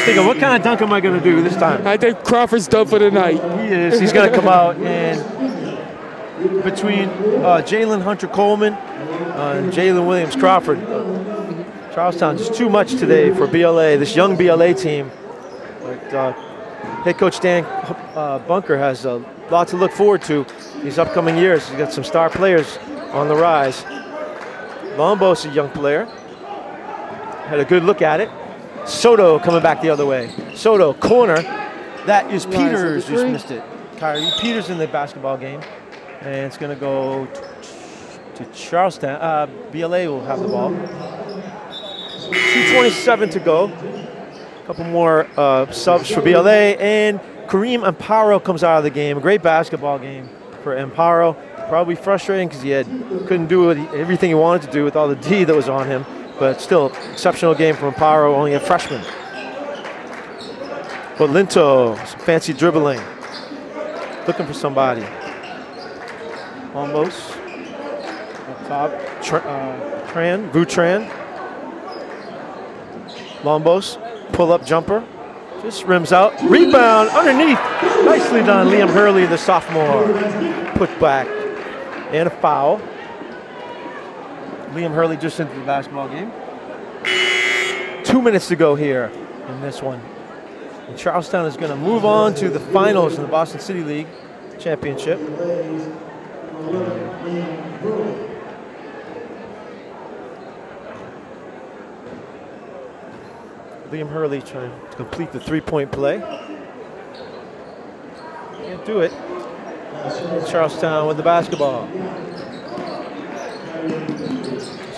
thinking, 0.04 0.26
what 0.26 0.38
kind 0.38 0.56
of 0.56 0.62
dunk 0.62 0.82
am 0.82 0.92
I 0.92 1.00
going 1.00 1.18
to 1.18 1.24
do 1.24 1.42
this 1.42 1.56
time? 1.56 1.86
I 1.86 1.96
think 1.96 2.22
Crawford's 2.22 2.68
done 2.68 2.86
for 2.86 2.98
the 2.98 3.10
night. 3.10 3.40
He 3.60 3.74
is. 3.74 3.98
He's 3.98 4.12
going 4.12 4.30
to 4.30 4.36
come 4.36 4.46
out 4.46 4.76
and 4.76 5.18
between 6.62 7.08
uh, 7.08 7.62
Jalen 7.64 8.02
Hunter 8.02 8.28
Coleman 8.28 8.74
uh, 8.74 9.54
and 9.56 9.72
Jalen 9.72 10.06
Williams 10.06 10.36
Crawford. 10.36 10.80
Charlestown 11.94 12.36
just 12.36 12.54
too 12.54 12.68
much 12.68 12.96
today 12.96 13.34
for 13.34 13.46
BLA, 13.46 13.96
this 13.96 14.14
young 14.14 14.36
BLA 14.36 14.74
team. 14.74 15.10
But 15.80 16.14
uh, 16.14 16.32
head 17.02 17.18
coach 17.18 17.40
Dan 17.40 17.64
uh, 17.64 18.38
Bunker 18.46 18.76
has 18.78 19.06
a 19.06 19.24
lot 19.50 19.68
to 19.68 19.76
look 19.76 19.92
forward 19.92 20.22
to 20.22 20.46
these 20.82 20.98
upcoming 20.98 21.36
years. 21.36 21.68
He's 21.68 21.78
got 21.78 21.92
some 21.92 22.04
star 22.04 22.28
players 22.30 22.78
on 23.12 23.28
the 23.28 23.34
rise. 23.34 23.84
Lombos, 25.00 25.50
a 25.50 25.54
young 25.54 25.70
player, 25.70 26.04
had 27.46 27.58
a 27.58 27.64
good 27.64 27.84
look 27.84 28.02
at 28.02 28.20
it. 28.20 28.28
Soto 28.86 29.38
coming 29.38 29.62
back 29.62 29.80
the 29.80 29.88
other 29.88 30.04
way. 30.04 30.30
Soto, 30.54 30.92
corner. 30.92 31.40
That 32.04 32.30
is 32.30 32.44
Peters, 32.44 33.08
missed 33.08 33.50
it. 33.50 33.64
Kyrie 33.96 34.30
Peters 34.40 34.68
in 34.68 34.76
the 34.76 34.86
basketball 34.86 35.38
game. 35.38 35.62
And 36.20 36.46
it's 36.46 36.58
going 36.58 36.74
to 36.74 36.78
go 36.78 37.26
to 38.34 38.44
Charlestown. 38.52 39.18
Uh, 39.22 39.46
BLA 39.72 40.06
will 40.06 40.22
have 40.24 40.40
the 40.40 40.48
ball. 40.48 40.70
2.27 40.70 43.30
to 43.32 43.40
go. 43.40 43.68
A 43.68 44.64
couple 44.66 44.84
more 44.84 45.26
uh, 45.38 45.72
subs 45.72 46.10
for 46.10 46.20
BLA. 46.20 46.76
And 46.78 47.20
Kareem 47.48 47.90
Amparo 47.90 48.44
comes 48.44 48.62
out 48.62 48.76
of 48.76 48.84
the 48.84 48.90
game. 48.90 49.16
A 49.16 49.20
great 49.22 49.42
basketball 49.42 49.98
game 49.98 50.28
for 50.62 50.76
Amparo. 50.76 51.38
Probably 51.70 51.94
frustrating 51.94 52.48
because 52.48 52.62
he 52.62 52.70
had 52.70 52.84
couldn't 53.28 53.46
do 53.46 53.70
he- 53.70 53.86
everything 53.96 54.28
he 54.28 54.34
wanted 54.34 54.62
to 54.66 54.72
do 54.72 54.82
with 54.84 54.96
all 54.96 55.06
the 55.06 55.14
D 55.14 55.44
that 55.44 55.54
was 55.54 55.68
on 55.68 55.86
him. 55.86 56.04
But 56.36 56.60
still, 56.60 56.86
exceptional 57.12 57.54
game 57.54 57.76
from 57.76 57.94
Amparo, 57.94 58.34
only 58.34 58.54
a 58.54 58.60
freshman. 58.60 59.02
But 61.16 61.30
Linto, 61.30 61.94
some 61.94 62.20
fancy 62.20 62.52
dribbling. 62.52 63.00
Looking 64.26 64.46
for 64.46 64.52
somebody. 64.52 65.04
Almost. 66.74 67.34
Top. 68.66 68.90
Tr- 69.22 69.36
uh, 69.36 70.06
Tran, 70.12 70.50
Vu 70.50 70.64
Tran. 70.64 71.08
Lombos, 73.42 73.96
pull 74.32 74.52
up 74.52 74.66
jumper. 74.66 75.04
Just 75.62 75.84
rims 75.84 76.12
out. 76.12 76.32
Rebound 76.42 77.10
underneath. 77.10 77.60
Nicely 78.04 78.40
done. 78.42 78.66
Liam 78.68 78.88
Hurley, 78.88 79.26
the 79.26 79.38
sophomore. 79.38 80.02
Put 80.74 80.98
back. 80.98 81.28
And 82.12 82.26
a 82.26 82.30
foul. 82.30 82.80
Liam 84.72 84.92
Hurley 84.92 85.16
just 85.16 85.38
into 85.40 85.54
the 85.54 85.64
basketball 85.64 86.08
game. 86.08 86.32
Two 88.04 88.20
minutes 88.20 88.48
to 88.48 88.56
go 88.56 88.74
here 88.74 89.12
in 89.48 89.60
this 89.60 89.80
one. 89.80 90.00
And 90.88 90.98
Charlestown 90.98 91.46
is 91.46 91.56
going 91.56 91.70
to 91.70 91.76
move 91.76 92.04
on 92.04 92.34
to 92.34 92.48
the 92.48 92.58
finals 92.58 93.14
in 93.16 93.22
the 93.22 93.28
Boston 93.28 93.60
City 93.60 93.84
League 93.84 94.08
Championship. 94.58 95.20
Liam 103.90 104.08
Hurley 104.08 104.40
trying 104.42 104.72
to 104.90 104.96
complete 104.96 105.32
the 105.32 105.40
three-point 105.40 105.90
play. 105.90 106.18
Can't 108.58 108.84
do 108.84 109.00
it. 109.00 109.12
Charlestown 110.48 111.06
with 111.06 111.16
the 111.16 111.22
basketball. 111.22 111.86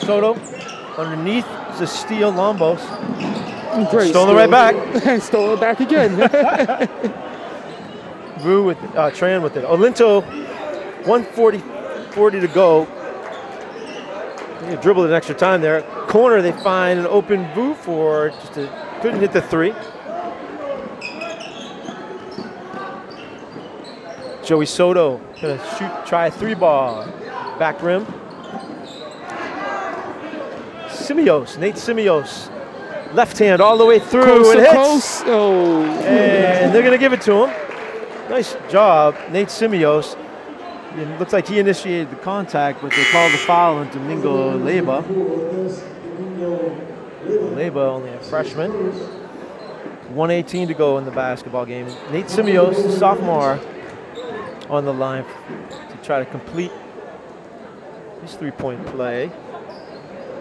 Soto 0.00 0.34
underneath 0.96 1.46
the 1.78 1.84
a 1.84 1.86
steal. 1.86 2.32
Lombos. 2.32 2.80
Great 3.90 4.10
Stolen 4.10 4.36
right 4.36 4.50
back. 4.50 5.20
Stole 5.22 5.54
it 5.54 5.60
back 5.60 5.80
again. 5.80 6.16
Vu 8.40 8.64
with 8.64 8.78
uh, 8.96 9.10
Tran 9.10 9.42
with 9.42 9.56
it. 9.56 9.64
Olinto, 9.64 10.22
140 11.06 11.58
40 12.12 12.40
to 12.40 12.48
go. 12.48 12.86
They 14.62 14.76
dribbled 14.76 15.06
an 15.06 15.12
extra 15.12 15.34
time 15.34 15.60
there. 15.60 15.82
Corner, 16.06 16.42
they 16.42 16.52
find 16.52 17.00
an 17.00 17.06
open 17.06 17.52
Vu 17.54 17.74
for 17.74 18.30
just 18.30 18.56
a 18.58 18.68
couldn't 19.00 19.20
hit 19.20 19.32
the 19.32 19.42
three. 19.42 19.74
Joey 24.44 24.66
Soto 24.66 25.18
gonna 25.40 25.58
shoot, 25.78 26.06
try 26.06 26.26
a 26.26 26.30
three 26.30 26.54
ball, 26.54 27.06
back 27.58 27.82
rim. 27.82 28.04
Simios, 30.88 31.58
Nate 31.58 31.74
Simios, 31.76 32.50
left 33.14 33.38
hand 33.38 33.60
all 33.60 33.76
the 33.76 33.84
way 33.84 33.98
through 33.98 34.24
Coast 34.24 34.50
and 34.52 34.60
hits. 34.60 34.72
coast. 34.72 35.22
Oh, 35.26 35.82
And 35.82 36.74
they're 36.74 36.82
going 36.82 36.92
to 36.92 36.98
give 36.98 37.12
it 37.12 37.20
to 37.22 37.44
him. 37.44 38.30
Nice 38.30 38.56
job, 38.70 39.16
Nate 39.30 39.48
Simios. 39.48 40.16
It 40.96 41.18
looks 41.18 41.32
like 41.32 41.48
he 41.48 41.58
initiated 41.58 42.10
the 42.10 42.16
contact, 42.16 42.82
but 42.82 42.90
they 42.92 43.04
called 43.10 43.32
the 43.32 43.38
foul 43.38 43.76
on 43.78 43.88
Domingo 43.90 44.58
Leba. 44.58 45.02
Leba, 47.26 47.76
only 47.76 48.10
a 48.10 48.18
freshman. 48.20 48.70
118 48.70 50.68
to 50.68 50.74
go 50.74 50.98
in 50.98 51.04
the 51.04 51.10
basketball 51.10 51.64
game. 51.64 51.86
Nate 52.10 52.26
Simios, 52.26 52.98
sophomore, 52.98 53.58
on 54.72 54.84
the 54.84 54.92
line 54.92 55.24
to 55.90 55.96
try 56.02 56.18
to 56.18 56.24
complete 56.24 56.72
his 58.22 58.34
three-point 58.34 58.84
play. 58.86 59.30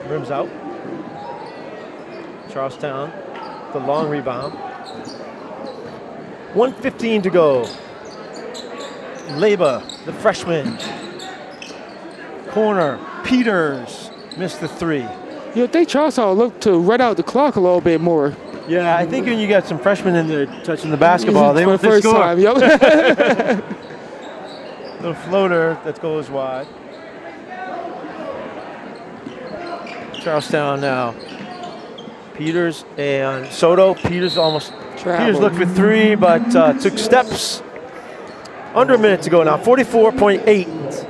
Rims 0.07 0.31
out. 0.31 0.49
Charlestown, 2.51 3.11
the 3.73 3.79
long 3.79 4.09
rebound. 4.09 4.53
115 6.53 7.21
to 7.21 7.29
go. 7.29 7.63
Leba, 9.39 9.81
the 10.05 10.13
freshman. 10.13 10.77
Corner, 12.49 12.99
Peters 13.23 14.11
missed 14.37 14.59
the 14.59 14.67
three. 14.67 15.05
you 15.55 15.67
think 15.67 15.87
Charlestown 15.87 16.37
look 16.37 16.59
to 16.61 16.77
run 16.79 16.99
out 16.99 17.15
the 17.15 17.23
clock 17.23 17.55
a 17.55 17.59
little 17.61 17.79
bit 17.81 18.01
more 18.01 18.35
Yeah, 18.67 18.97
I 18.97 19.05
think 19.05 19.25
when 19.27 19.39
you 19.39 19.47
got 19.47 19.65
some 19.65 19.79
freshmen 19.79 20.15
in 20.15 20.27
there 20.27 20.45
touching 20.63 20.91
the 20.91 20.97
basketball, 20.97 21.53
they 21.55 21.63
they 21.63 21.77
first 21.77 22.03
score. 22.03 22.19
time. 22.19 22.39
Yep. 22.39 23.63
Little 25.01 25.15
floater 25.15 25.79
that 25.83 25.99
goes 25.99 26.29
wide. 26.29 26.67
Charlestown 30.21 30.79
now. 30.79 31.15
Peters 32.35 32.85
and 32.99 33.51
Soto. 33.51 33.95
Peters 33.95 34.37
almost. 34.37 34.71
Peters 34.97 35.39
looked 35.39 35.55
for 35.55 35.65
three, 35.65 36.13
but 36.13 36.55
uh, 36.55 36.73
took 36.73 36.99
steps. 36.99 37.63
Under 38.75 38.93
a 38.93 38.99
minute 38.99 39.23
to 39.23 39.31
go 39.31 39.41
now. 39.41 39.57
44.8. 39.57 41.07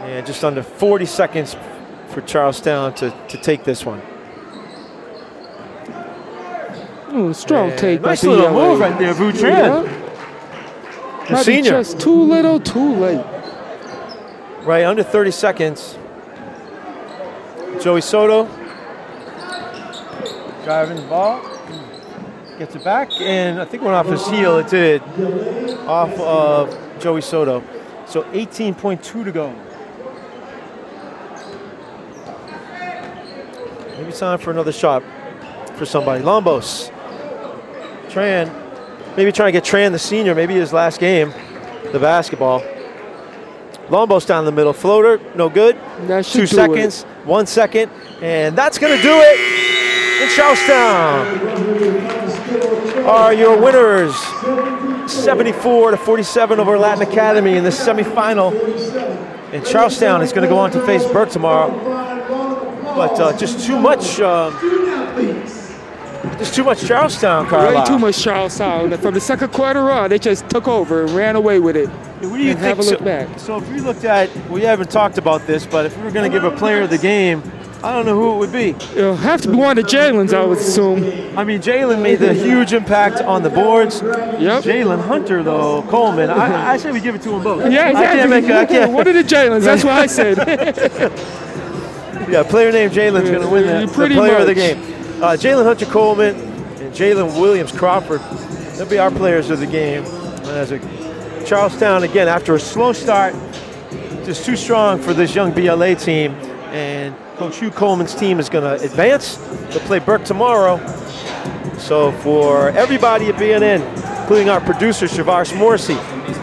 And 0.00 0.26
just 0.26 0.44
under 0.44 0.62
40 0.62 1.06
seconds 1.06 1.56
for 2.08 2.20
Charlestown 2.20 2.92
to, 2.96 3.10
to 3.28 3.38
take 3.38 3.64
this 3.64 3.86
one. 3.86 4.02
Ooh, 7.14 7.34
strong 7.34 7.70
And 7.70 7.78
take. 7.78 8.00
Nice 8.00 8.24
little 8.24 8.48
BLA. 8.48 8.68
move 8.68 8.80
right 8.80 8.98
there, 8.98 9.12
Vu 9.14 9.32
Tran. 9.32 9.84
Yeah. 9.84 11.26
The 11.28 11.42
senior. 11.42 11.70
just 11.70 12.00
too 12.00 12.22
little, 12.22 12.58
too 12.58 12.94
late. 12.96 13.24
Right, 14.62 14.84
under 14.84 15.02
30 15.02 15.30
seconds. 15.30 15.98
Joey 17.80 18.00
Soto 18.00 18.48
driving 20.64 20.96
the 20.96 21.02
ball, 21.08 21.42
gets 22.58 22.74
it 22.76 22.84
back, 22.84 23.10
and 23.20 23.60
I 23.60 23.64
think 23.64 23.82
went 23.82 23.94
off 23.94 24.06
his 24.06 24.26
heel. 24.28 24.58
It 24.58 24.68
did, 24.68 25.02
off 25.86 26.12
of 26.20 27.00
Joey 27.00 27.20
Soto. 27.20 27.62
So 28.06 28.22
18.2 28.24 29.24
to 29.24 29.32
go. 29.32 29.54
Maybe 33.98 34.12
time 34.12 34.38
for 34.38 34.50
another 34.50 34.72
shot 34.72 35.02
for 35.74 35.86
somebody. 35.86 36.22
Lombos, 36.22 36.92
Tran, 38.12 39.16
maybe 39.16 39.32
trying 39.32 39.48
to 39.48 39.52
get 39.52 39.64
Tran 39.64 39.92
the 39.92 39.98
senior, 39.98 40.34
maybe 40.34 40.54
his 40.54 40.72
last 40.72 41.00
game, 41.00 41.32
the 41.92 41.98
basketball. 41.98 42.62
Lombos 43.88 44.26
down 44.26 44.44
the 44.44 44.52
middle, 44.52 44.72
floater, 44.72 45.18
no 45.34 45.48
good. 45.48 45.78
Two 46.24 46.46
seconds, 46.46 47.04
one 47.24 47.46
second, 47.46 47.90
and 48.20 48.56
that's 48.56 48.78
going 48.78 48.96
to 48.96 49.02
do 49.02 49.12
it. 49.14 50.22
In 50.22 50.28
Charlestown 50.28 51.26
are 53.06 53.34
your 53.34 53.60
winners, 53.60 54.14
74 55.10 55.92
to 55.92 55.96
47 55.96 56.60
over 56.60 56.78
Latin 56.78 57.08
Academy 57.08 57.56
in 57.56 57.64
the 57.64 57.70
semifinal. 57.70 58.52
And 59.52 59.66
Charlestown 59.66 60.22
is 60.22 60.32
going 60.32 60.42
to 60.42 60.48
go 60.48 60.58
on 60.58 60.70
to 60.70 60.84
face 60.86 61.04
Burke 61.06 61.30
tomorrow, 61.30 61.70
but 62.94 63.18
uh, 63.18 63.36
just 63.36 63.66
too 63.66 63.78
much, 63.80 64.20
um, 64.20 64.52
just 66.38 66.54
too 66.54 66.64
much 66.64 66.86
Charlestown, 66.86 67.50
Way 67.50 67.82
too 67.84 67.98
much 67.98 68.22
Charlestown. 68.22 68.96
From 68.98 69.14
the 69.14 69.20
second 69.20 69.52
quarter 69.52 69.90
on, 69.90 70.10
they 70.10 70.18
just 70.18 70.48
took 70.48 70.68
over 70.68 71.02
and 71.02 71.10
ran 71.10 71.36
away 71.36 71.60
with 71.60 71.76
it. 71.76 71.88
What 71.88 72.36
do 72.36 72.42
you 72.42 72.50
and 72.50 72.60
think? 72.60 72.60
have 72.60 72.78
a 72.78 72.82
look 72.82 72.98
so, 72.98 73.04
back. 73.04 73.38
so 73.38 73.56
if 73.58 73.68
we 73.70 73.80
looked 73.80 74.04
at, 74.04 74.34
we 74.48 74.62
haven't 74.62 74.90
talked 74.90 75.18
about 75.18 75.46
this, 75.46 75.66
but 75.66 75.86
if 75.86 75.96
we 75.96 76.04
were 76.04 76.10
going 76.10 76.30
to 76.30 76.34
give 76.34 76.44
a 76.44 76.56
player 76.56 76.82
of 76.82 76.90
the 76.90 76.98
game, 76.98 77.42
I 77.82 77.92
don't 77.92 78.06
know 78.06 78.14
who 78.14 78.34
it 78.34 78.38
would 78.38 78.52
be. 78.52 78.70
It'll 78.96 79.16
have 79.16 79.40
to 79.42 79.50
be 79.50 79.56
one 79.56 79.76
of 79.76 79.84
the 79.84 79.90
Jalen's, 79.90 80.32
I 80.32 80.44
would 80.44 80.58
assume. 80.58 81.02
I 81.36 81.42
mean, 81.42 81.60
Jalen 81.60 82.00
made 82.00 82.20
the 82.20 82.32
huge 82.32 82.72
impact 82.72 83.20
on 83.20 83.42
the 83.42 83.50
boards. 83.50 84.00
Yep. 84.02 84.62
Jalen 84.62 85.04
Hunter, 85.04 85.42
though, 85.42 85.82
Coleman. 85.82 86.30
I, 86.30 86.74
I 86.74 86.76
say 86.76 86.92
we 86.92 87.00
give 87.00 87.16
it 87.16 87.22
to 87.22 87.30
them 87.30 87.42
both. 87.42 87.72
Yeah, 87.72 87.86
I 87.86 87.90
exactly. 87.90 88.18
can't 88.20 88.30
make. 88.30 88.44
I 88.44 88.66
can't. 88.66 88.92
One 88.92 89.08
of 89.08 89.14
the 89.14 89.24
Jalen's, 89.24 89.64
that's 89.64 89.82
what 89.82 89.94
I 89.94 90.06
said. 90.06 91.12
Yeah, 92.28 92.44
player 92.44 92.72
named 92.72 92.92
Jalen's 92.92 93.28
going 93.28 93.42
to 93.42 93.48
win 93.48 93.66
the, 93.66 93.86
the 93.86 93.92
Pretty 93.92 94.14
player 94.14 94.36
of 94.38 94.46
the 94.46 94.54
game. 94.54 95.01
Uh, 95.22 95.36
Jalen 95.36 95.62
Hunter 95.62 95.86
Coleman 95.86 96.34
and 96.34 96.92
Jalen 96.92 97.40
Williams 97.40 97.70
Crawford. 97.70 98.20
They'll 98.76 98.88
be 98.88 98.98
our 98.98 99.12
players 99.12 99.50
of 99.50 99.60
the 99.60 99.68
game. 99.68 100.02
As 100.46 100.72
a 100.72 100.80
Charlestown 101.46 102.02
again 102.02 102.26
after 102.26 102.56
a 102.56 102.58
slow 102.58 102.92
start, 102.92 103.32
just 104.24 104.44
too 104.44 104.56
strong 104.56 105.00
for 105.00 105.14
this 105.14 105.32
young 105.32 105.52
BLA 105.52 105.94
team. 105.94 106.32
And 106.72 107.14
Coach 107.36 107.60
Hugh 107.60 107.70
Coleman's 107.70 108.16
team 108.16 108.40
is 108.40 108.48
going 108.48 108.64
to 108.64 108.84
advance. 108.84 109.36
They'll 109.70 109.78
play 109.86 110.00
Burke 110.00 110.24
tomorrow. 110.24 110.84
So 111.78 112.10
for 112.22 112.70
everybody 112.70 113.28
at 113.28 113.36
BNN, 113.36 114.22
including 114.22 114.48
our 114.48 114.60
producer 114.60 115.06
Shavars 115.06 115.56
Morrissey, 115.56 115.94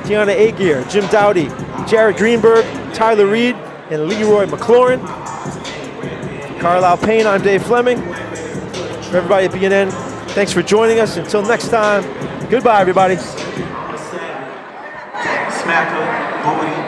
Tiana 0.07 0.33
Aguirre, 0.33 0.85
Jim 0.89 1.05
Dowdy, 1.07 1.49
Jared 1.85 2.15
Greenberg, 2.15 2.63
Tyler 2.93 3.27
Reed, 3.27 3.57
and 3.91 4.07
Leroy 4.07 4.45
McLaurin. 4.45 5.01
Carlisle 6.61 6.97
Payne, 6.99 7.27
I'm 7.27 7.41
Dave 7.41 7.63
Fleming. 7.63 8.01
For 9.09 9.17
everybody 9.17 9.47
at 9.47 9.51
BNN, 9.51 9.91
thanks 10.33 10.53
for 10.53 10.61
joining 10.61 10.99
us. 10.99 11.17
Until 11.17 11.41
next 11.41 11.69
time, 11.69 12.03
goodbye, 12.47 12.79
everybody. 12.81 13.15
Over 13.15 13.23
the 16.69 16.78